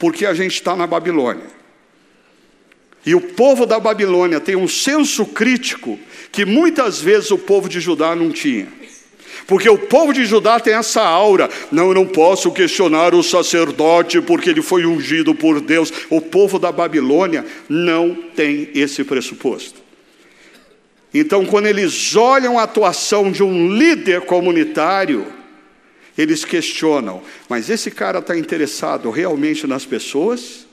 Porque 0.00 0.26
a 0.26 0.34
gente 0.34 0.54
está 0.54 0.74
na 0.74 0.84
Babilônia. 0.84 1.46
E 3.06 3.14
o 3.14 3.20
povo 3.20 3.64
da 3.64 3.78
Babilônia 3.78 4.40
tem 4.40 4.56
um 4.56 4.66
senso 4.66 5.24
crítico 5.26 5.96
que 6.32 6.44
muitas 6.44 7.00
vezes 7.00 7.30
o 7.30 7.38
povo 7.38 7.68
de 7.68 7.78
Judá 7.78 8.16
não 8.16 8.32
tinha. 8.32 8.66
Porque 9.46 9.68
o 9.68 9.78
povo 9.78 10.12
de 10.12 10.24
Judá 10.24 10.60
tem 10.60 10.74
essa 10.74 11.02
aura. 11.02 11.48
Não, 11.70 11.88
eu 11.88 11.94
não 11.94 12.06
posso 12.06 12.50
questionar 12.50 13.14
o 13.14 13.22
sacerdote 13.22 14.20
porque 14.20 14.50
ele 14.50 14.62
foi 14.62 14.84
ungido 14.86 15.34
por 15.34 15.60
Deus. 15.60 15.92
O 16.10 16.20
povo 16.20 16.58
da 16.58 16.70
Babilônia 16.70 17.44
não 17.68 18.14
tem 18.14 18.70
esse 18.74 19.04
pressuposto. 19.04 19.80
Então, 21.12 21.46
quando 21.46 21.66
eles 21.66 22.14
olham 22.14 22.58
a 22.58 22.64
atuação 22.64 23.32
de 23.32 23.42
um 23.42 23.72
líder 23.72 24.22
comunitário, 24.22 25.26
eles 26.16 26.44
questionam: 26.44 27.22
mas 27.48 27.70
esse 27.70 27.90
cara 27.90 28.18
está 28.18 28.36
interessado 28.36 29.10
realmente 29.10 29.66
nas 29.66 29.84
pessoas 29.84 30.66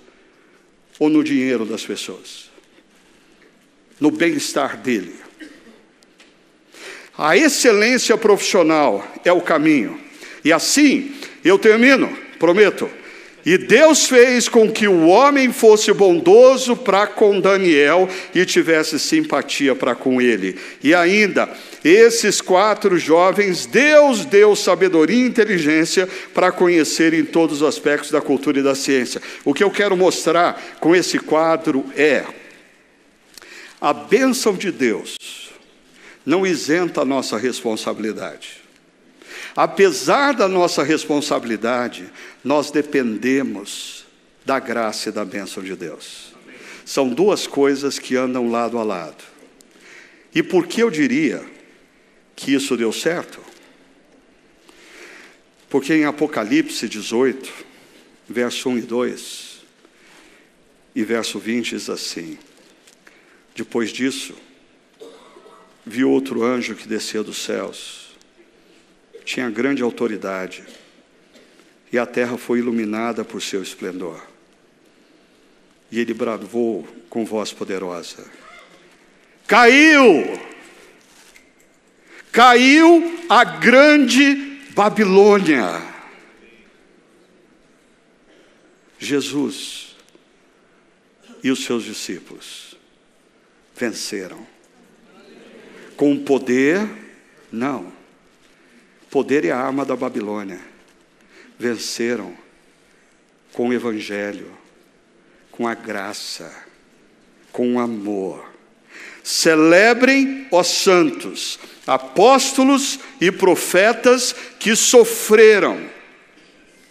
ou 0.99 1.10
no 1.10 1.24
dinheiro 1.24 1.66
das 1.66 1.86
pessoas? 1.86 2.49
No 3.99 4.12
bem-estar 4.12 4.78
dele? 4.78 5.24
A 7.18 7.38
excelência 7.38 8.18
profissional 8.18 9.05
é 9.24 9.32
o 9.32 9.39
caminho. 9.39 9.99
E 10.43 10.51
assim, 10.51 11.13
eu 11.43 11.57
termino, 11.57 12.16
prometo. 12.38 12.89
E 13.45 13.57
Deus 13.59 14.07
fez 14.07 14.49
com 14.49 14.72
que 14.72 14.88
o 14.88 15.07
homem 15.07 15.53
fosse 15.53 15.93
bondoso 15.93 16.76
para 16.76 17.05
com 17.05 17.39
Daniel 17.39 18.09
e 18.34 18.43
tivesse 18.43 18.99
simpatia 18.99 19.76
para 19.76 19.93
com 19.93 20.20
ele. 20.20 20.57
E 20.84 20.95
ainda, 20.95 21.47
esses 21.84 22.41
quatro 22.41 22.97
jovens, 22.97 23.68
Deus 23.68 24.26
deu 24.26 24.55
sabedoria 24.55 25.24
e 25.24 25.28
inteligência 25.28 26.09
para 26.34 26.51
conhecerem 26.51 27.24
todos 27.24 27.61
os 27.61 27.68
aspectos 27.68 28.09
da 28.09 28.20
cultura 28.20 28.59
e 28.59 28.63
da 28.63 28.74
ciência. 28.74 29.22
O 29.45 29.53
que 29.53 29.63
eu 29.63 29.70
quero 29.70 29.95
mostrar 29.95 30.59
com 30.80 30.95
esse 30.95 31.20
quadro 31.20 31.86
é 31.95 32.26
a 33.80 33.93
bênção 33.93 34.55
de 34.55 34.72
Deus 34.72 35.45
não 36.26 36.45
isenta 36.45 37.01
a 37.01 37.05
nossa 37.05 37.38
responsabilidade. 37.38 38.63
Apesar 39.55 40.34
da 40.34 40.47
nossa 40.47 40.84
responsabilidade, 40.84 42.09
nós 42.43 42.71
dependemos 42.71 44.05
da 44.43 44.59
graça 44.59 45.09
e 45.09 45.11
da 45.11 45.23
bênção 45.23 45.63
de 45.63 45.76
Deus. 45.76 46.34
São 46.86 47.09
duas 47.09 47.47
coisas 47.47 47.97
que 47.97 48.15
andam 48.15 48.49
lado 48.49 48.78
a 48.78 48.84
lado. 48.84 49.23
E 50.34 50.43
por 50.43 50.67
que 50.67 50.82
eu 50.82 50.91
diria 50.91 51.43
que 52.36 52.53
isso 52.53 52.76
deu 52.76 52.91
certo? 52.91 53.39
Porque 55.69 55.93
em 55.93 56.05
Apocalipse 56.05 56.88
18, 56.88 57.51
verso 58.28 58.69
1 58.69 58.78
e 58.78 58.82
2, 58.82 59.55
e 60.95 61.03
verso 61.03 61.39
20 61.39 61.71
diz 61.71 61.89
assim: 61.89 62.38
Depois 63.55 63.91
disso, 63.91 64.36
vi 65.86 66.04
outro 66.04 66.44
anjo 66.44 66.76
que 66.76 66.88
descia 66.88 67.22
dos 67.22 67.38
céus. 67.38 68.16
Tinha 69.24 69.50
grande 69.50 69.84
autoridade, 69.84 70.64
e 71.92 71.98
a 71.98 72.06
terra 72.06 72.38
foi 72.38 72.60
iluminada 72.60 73.24
por 73.24 73.42
seu 73.42 73.62
esplendor. 73.62 74.22
E 75.92 76.00
ele 76.00 76.14
bravou 76.14 76.88
com 77.10 77.26
voz 77.26 77.54
poderosa: 77.54 78.26
Caiu! 79.48 80.40
Caiu 82.32 83.18
a 83.30 83.46
grande 83.46 84.60
Babilônia. 84.72 85.82
Jesus 89.00 89.96
e 91.42 91.50
os 91.50 91.64
seus 91.64 91.84
discípulos 91.84 92.76
venceram. 93.76 94.55
Com 95.96 96.18
poder, 96.18 96.88
não. 97.52 97.91
Poder 99.10 99.46
é 99.46 99.52
a 99.52 99.58
arma 99.58 99.86
da 99.86 99.96
Babilônia. 99.96 100.60
Venceram 101.58 102.36
com 103.54 103.70
o 103.70 103.74
Evangelho, 103.74 104.52
com 105.52 105.68
a 105.68 105.74
graça, 105.74 106.52
com 107.52 107.76
o 107.76 107.80
amor. 107.80 108.54
Celebrem, 109.24 110.46
os 110.52 110.68
santos, 110.68 111.58
apóstolos 111.88 113.00
e 113.22 113.32
profetas 113.32 114.36
que 114.60 114.76
sofreram. 114.76 115.89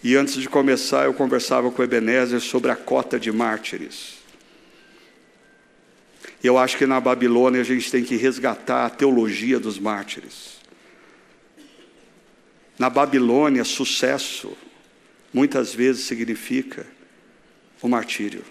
E 0.03 0.15
antes 0.15 0.35
de 0.35 0.49
começar, 0.49 1.05
eu 1.05 1.13
conversava 1.13 1.71
com 1.71 1.83
Ebenezer 1.83 2.39
sobre 2.39 2.71
a 2.71 2.75
cota 2.75 3.19
de 3.19 3.31
mártires. 3.31 4.14
Eu 6.43 6.57
acho 6.57 6.77
que 6.77 6.85
na 6.85 6.99
Babilônia 6.99 7.61
a 7.61 7.63
gente 7.63 7.91
tem 7.91 8.03
que 8.03 8.15
resgatar 8.15 8.85
a 8.85 8.89
teologia 8.89 9.59
dos 9.59 9.79
mártires. 9.79 10.59
Na 12.77 12.89
Babilônia, 12.89 13.63
sucesso 13.63 14.55
muitas 15.33 15.73
vezes 15.73 16.05
significa 16.05 16.85
o 17.81 17.87
martírio. 17.87 18.43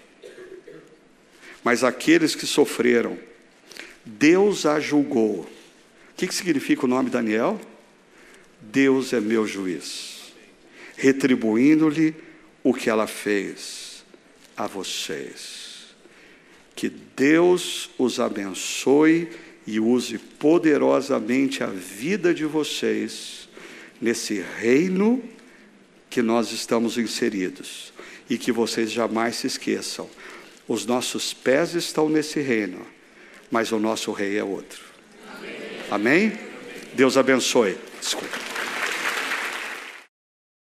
Mas 1.63 1.83
aqueles 1.83 2.35
que 2.35 2.45
sofreram, 2.45 3.17
Deus 4.05 4.65
a 4.65 4.79
julgou. 4.79 5.39
O 5.39 5.47
que, 6.15 6.27
que 6.27 6.35
significa 6.35 6.85
o 6.85 6.87
nome 6.87 7.09
Daniel? 7.09 7.59
Deus 8.61 9.13
é 9.13 9.19
meu 9.19 9.45
juiz, 9.47 10.33
retribuindo-lhe 10.95 12.15
o 12.63 12.73
que 12.73 12.89
ela 12.89 13.07
fez 13.07 14.03
a 14.55 14.67
vocês. 14.67 15.64
Que 16.75 16.89
Deus 17.15 17.89
os 17.97 18.19
abençoe 18.19 19.29
e 19.65 19.79
use 19.79 20.17
poderosamente 20.17 21.63
a 21.63 21.67
vida 21.67 22.33
de 22.33 22.45
vocês 22.45 23.47
nesse 24.01 24.43
reino 24.59 25.23
que 26.09 26.21
nós 26.21 26.51
estamos 26.51 26.97
inseridos. 26.97 27.93
E 28.29 28.37
que 28.37 28.51
vocês 28.51 28.91
jamais 28.91 29.35
se 29.35 29.47
esqueçam: 29.47 30.09
os 30.67 30.85
nossos 30.85 31.33
pés 31.33 31.75
estão 31.75 32.09
nesse 32.09 32.41
reino, 32.41 32.85
mas 33.51 33.71
o 33.71 33.79
nosso 33.79 34.11
rei 34.11 34.37
é 34.37 34.43
outro. 34.43 34.83
Amém? 35.91 36.29
Amém? 36.29 36.39
Deus 36.95 37.17
abençoe. 37.17 37.77
Desculpa. 38.01 38.54